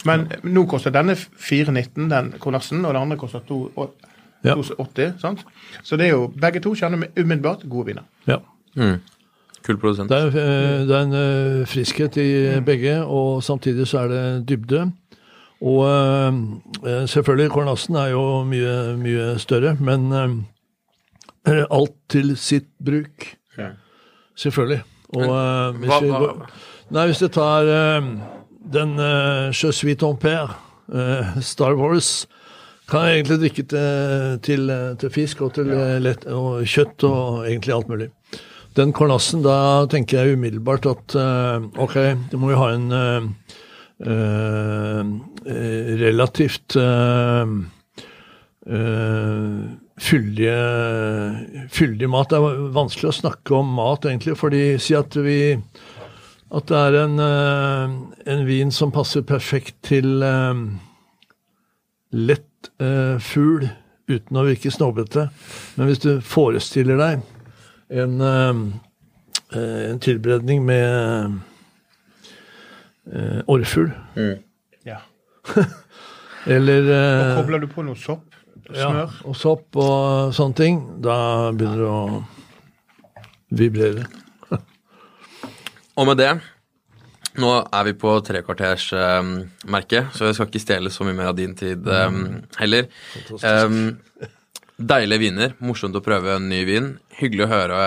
Men 0.06 0.28
nå 0.46 0.62
koster 0.70 0.92
denne 0.94 1.16
419, 1.16 2.06
den 2.12 2.30
konassen, 2.42 2.84
og 2.84 2.92
den 2.92 3.02
andre 3.02 3.18
koster 3.18 3.42
2 3.48 3.58
Ja. 4.44 4.54
280. 4.54 5.12
sant? 5.20 5.44
Så 5.82 5.96
det 5.96 6.06
er 6.06 6.10
jo 6.14 6.26
begge 6.40 6.60
to 6.62 6.74
kjenner 6.78 6.98
vi 7.02 7.22
umiddelbart 7.22 7.64
gode 7.68 7.86
viner. 7.90 8.04
Ja. 8.28 8.38
Mm. 8.76 9.00
Kul 9.66 9.76
produsent. 9.82 10.08
Det 10.10 10.18
er, 10.18 10.26
eh, 10.28 10.86
det 10.86 10.94
er 10.96 11.02
en 11.08 11.16
eh, 11.18 11.66
friskhet 11.66 12.16
i 12.22 12.60
begge, 12.64 13.00
og 13.04 13.42
samtidig 13.42 13.86
så 13.90 14.04
er 14.04 14.08
det 14.12 14.48
dybde. 14.48 14.84
Og 15.60 15.82
eh, 15.88 17.06
selvfølgelig, 17.10 17.50
Kornassen 17.50 17.96
er 17.98 18.12
jo 18.14 18.44
mye, 18.46 18.76
mye 18.96 19.26
større, 19.42 19.74
men 19.80 20.06
eh, 20.12 21.64
alt 21.80 21.96
til 22.08 22.36
sitt 22.36 22.68
bruk. 22.84 23.26
Ja. 23.58 23.72
Selvfølgelig. 24.36 24.82
Og 25.16 25.26
men, 25.26 25.82
hvis, 25.82 25.90
hva- 25.90 26.02
vi 26.04 26.08
går, 26.08 26.48
nei, 26.94 27.06
hvis 27.10 27.22
jeg 27.22 27.30
tar 27.32 27.68
den 28.72 28.90
uh, 29.00 29.48
Je 29.50 29.72
suis 29.72 29.96
ton 29.96 30.14
père, 30.20 30.52
Star 31.40 31.74
Wars, 31.76 32.26
kan 32.88 33.06
jeg 33.06 33.18
egentlig 33.18 33.38
drikke 33.42 33.64
til, 33.70 34.38
til, 34.44 34.70
eh, 34.72 34.92
til 35.00 35.12
fisk 35.12 35.42
og 35.44 35.54
til 35.58 35.72
ja. 35.72 35.98
lett, 36.02 36.26
og 36.32 36.62
kjøtt 36.68 37.04
og 37.08 37.46
egentlig 37.46 37.74
alt 37.76 37.90
mulig. 37.92 38.10
Den 38.78 38.94
kornassen, 38.94 39.42
da 39.42 39.86
tenker 39.90 40.22
jeg 40.22 40.38
umiddelbart 40.38 40.86
at 40.88 41.16
eh, 41.18 41.66
ok, 41.84 41.96
da 42.30 42.40
må 42.40 42.52
vi 42.52 42.60
ha 42.60 42.68
en 42.76 42.86
uh, 42.94 43.26
eh, 44.04 45.02
eh, 45.48 45.92
relativt 46.04 46.78
uh, 46.78 47.44
uh, 48.70 49.60
fyldige, 49.98 50.58
fyldig 51.74 52.10
mat. 52.12 52.30
Det 52.30 52.38
er 52.38 52.66
vanskelig 52.76 53.10
å 53.10 53.18
snakke 53.18 53.58
om 53.58 53.72
mat, 53.80 54.06
egentlig, 54.06 54.38
fordi 54.38 54.62
si 54.82 54.96
at 54.96 55.18
vi 55.18 55.38
at 56.48 56.68
det 56.70 56.76
er 56.80 56.94
en, 57.02 57.18
eh, 57.20 57.96
en 58.32 58.44
vin 58.48 58.70
som 58.72 58.92
passer 58.92 59.24
perfekt 59.28 59.76
til 59.90 60.22
eh, 60.24 60.62
lett 62.16 62.47
eh, 62.80 63.16
fugl 63.22 63.68
uten 64.08 64.38
å 64.40 64.44
virke 64.46 64.70
snobbete. 64.72 65.28
Men 65.76 65.90
hvis 65.90 66.00
du 66.04 66.10
forestiller 66.24 66.96
deg 67.00 67.20
en, 68.02 68.14
eh, 68.20 68.62
eh, 69.58 69.82
en 69.90 70.00
tilberedning 70.04 70.64
med 70.68 71.38
eh, 73.12 73.40
orrfugl, 73.46 73.90
Ja. 74.84 74.98
eller 76.46 76.90
eh, 76.94 77.36
Kobler 77.36 77.58
du 77.64 77.68
på 77.72 77.84
noe 77.86 77.96
sopp? 77.98 78.24
ja, 78.68 78.88
Smør? 78.90 79.14
og 79.30 79.36
sopp 79.36 79.76
og 79.80 80.34
sånne 80.36 80.56
ting, 80.58 80.80
da 81.04 81.16
begynner 81.56 81.78
det 81.80 81.88
å 81.88 82.24
vibrere. 83.58 84.04
Og 85.98 86.06
med 86.06 86.18
det 86.20 86.28
Nå 87.38 87.50
er 87.62 87.86
vi 87.86 87.94
på 87.98 88.12
trekvartersmerket, 88.26 90.14
så 90.16 90.28
jeg 90.28 90.36
skal 90.36 90.48
ikke 90.50 90.62
stjele 90.62 90.92
så 90.92 91.06
mye 91.06 91.16
mer 91.18 91.30
av 91.30 91.36
din 91.38 91.54
tid 91.58 91.86
um, 91.86 92.40
heller. 92.58 92.88
Um, 93.46 93.98
deilige 94.78 95.22
viner. 95.22 95.54
Morsomt 95.62 95.98
å 95.98 96.02
prøve 96.04 96.34
en 96.34 96.48
ny 96.50 96.64
vin. 96.66 96.96
Hyggelig 97.18 97.46
å 97.46 97.52
høre 97.52 97.78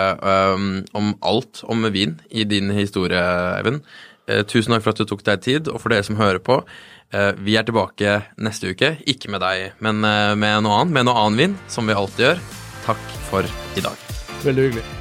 um, 0.56 0.72
om 0.98 1.12
alt 1.28 1.66
om 1.68 1.84
vin 1.92 2.18
i 2.30 2.48
din 2.48 2.72
historie, 2.76 3.20
Eivind. 3.58 3.84
Uh, 4.30 4.42
tusen 4.48 4.76
takk 4.76 4.86
for 4.86 4.96
at 4.96 5.04
du 5.04 5.10
tok 5.10 5.26
deg 5.28 5.44
tid, 5.44 5.72
og 5.72 5.84
for 5.84 5.92
dere 5.92 6.08
som 6.08 6.20
hører 6.20 6.40
på. 6.44 6.62
Uh, 7.12 7.32
vi 7.44 7.60
er 7.60 7.68
tilbake 7.68 8.22
neste 8.40 8.72
uke. 8.72 8.96
Ikke 9.04 9.32
med 9.34 9.44
deg, 9.44 9.76
men 9.84 10.00
uh, 10.08 10.32
med 10.40 10.64
noe 10.64 10.80
annet. 10.80 10.96
Med 10.96 11.10
noe 11.10 11.26
annen 11.26 11.44
vin, 11.44 11.60
som 11.72 11.92
vi 11.92 11.98
alltid 11.98 12.30
gjør. 12.30 12.44
Takk 12.88 13.14
for 13.28 13.48
i 13.76 13.84
dag. 13.84 14.10
Veldig 14.48 14.70
hyggelig. 14.70 15.01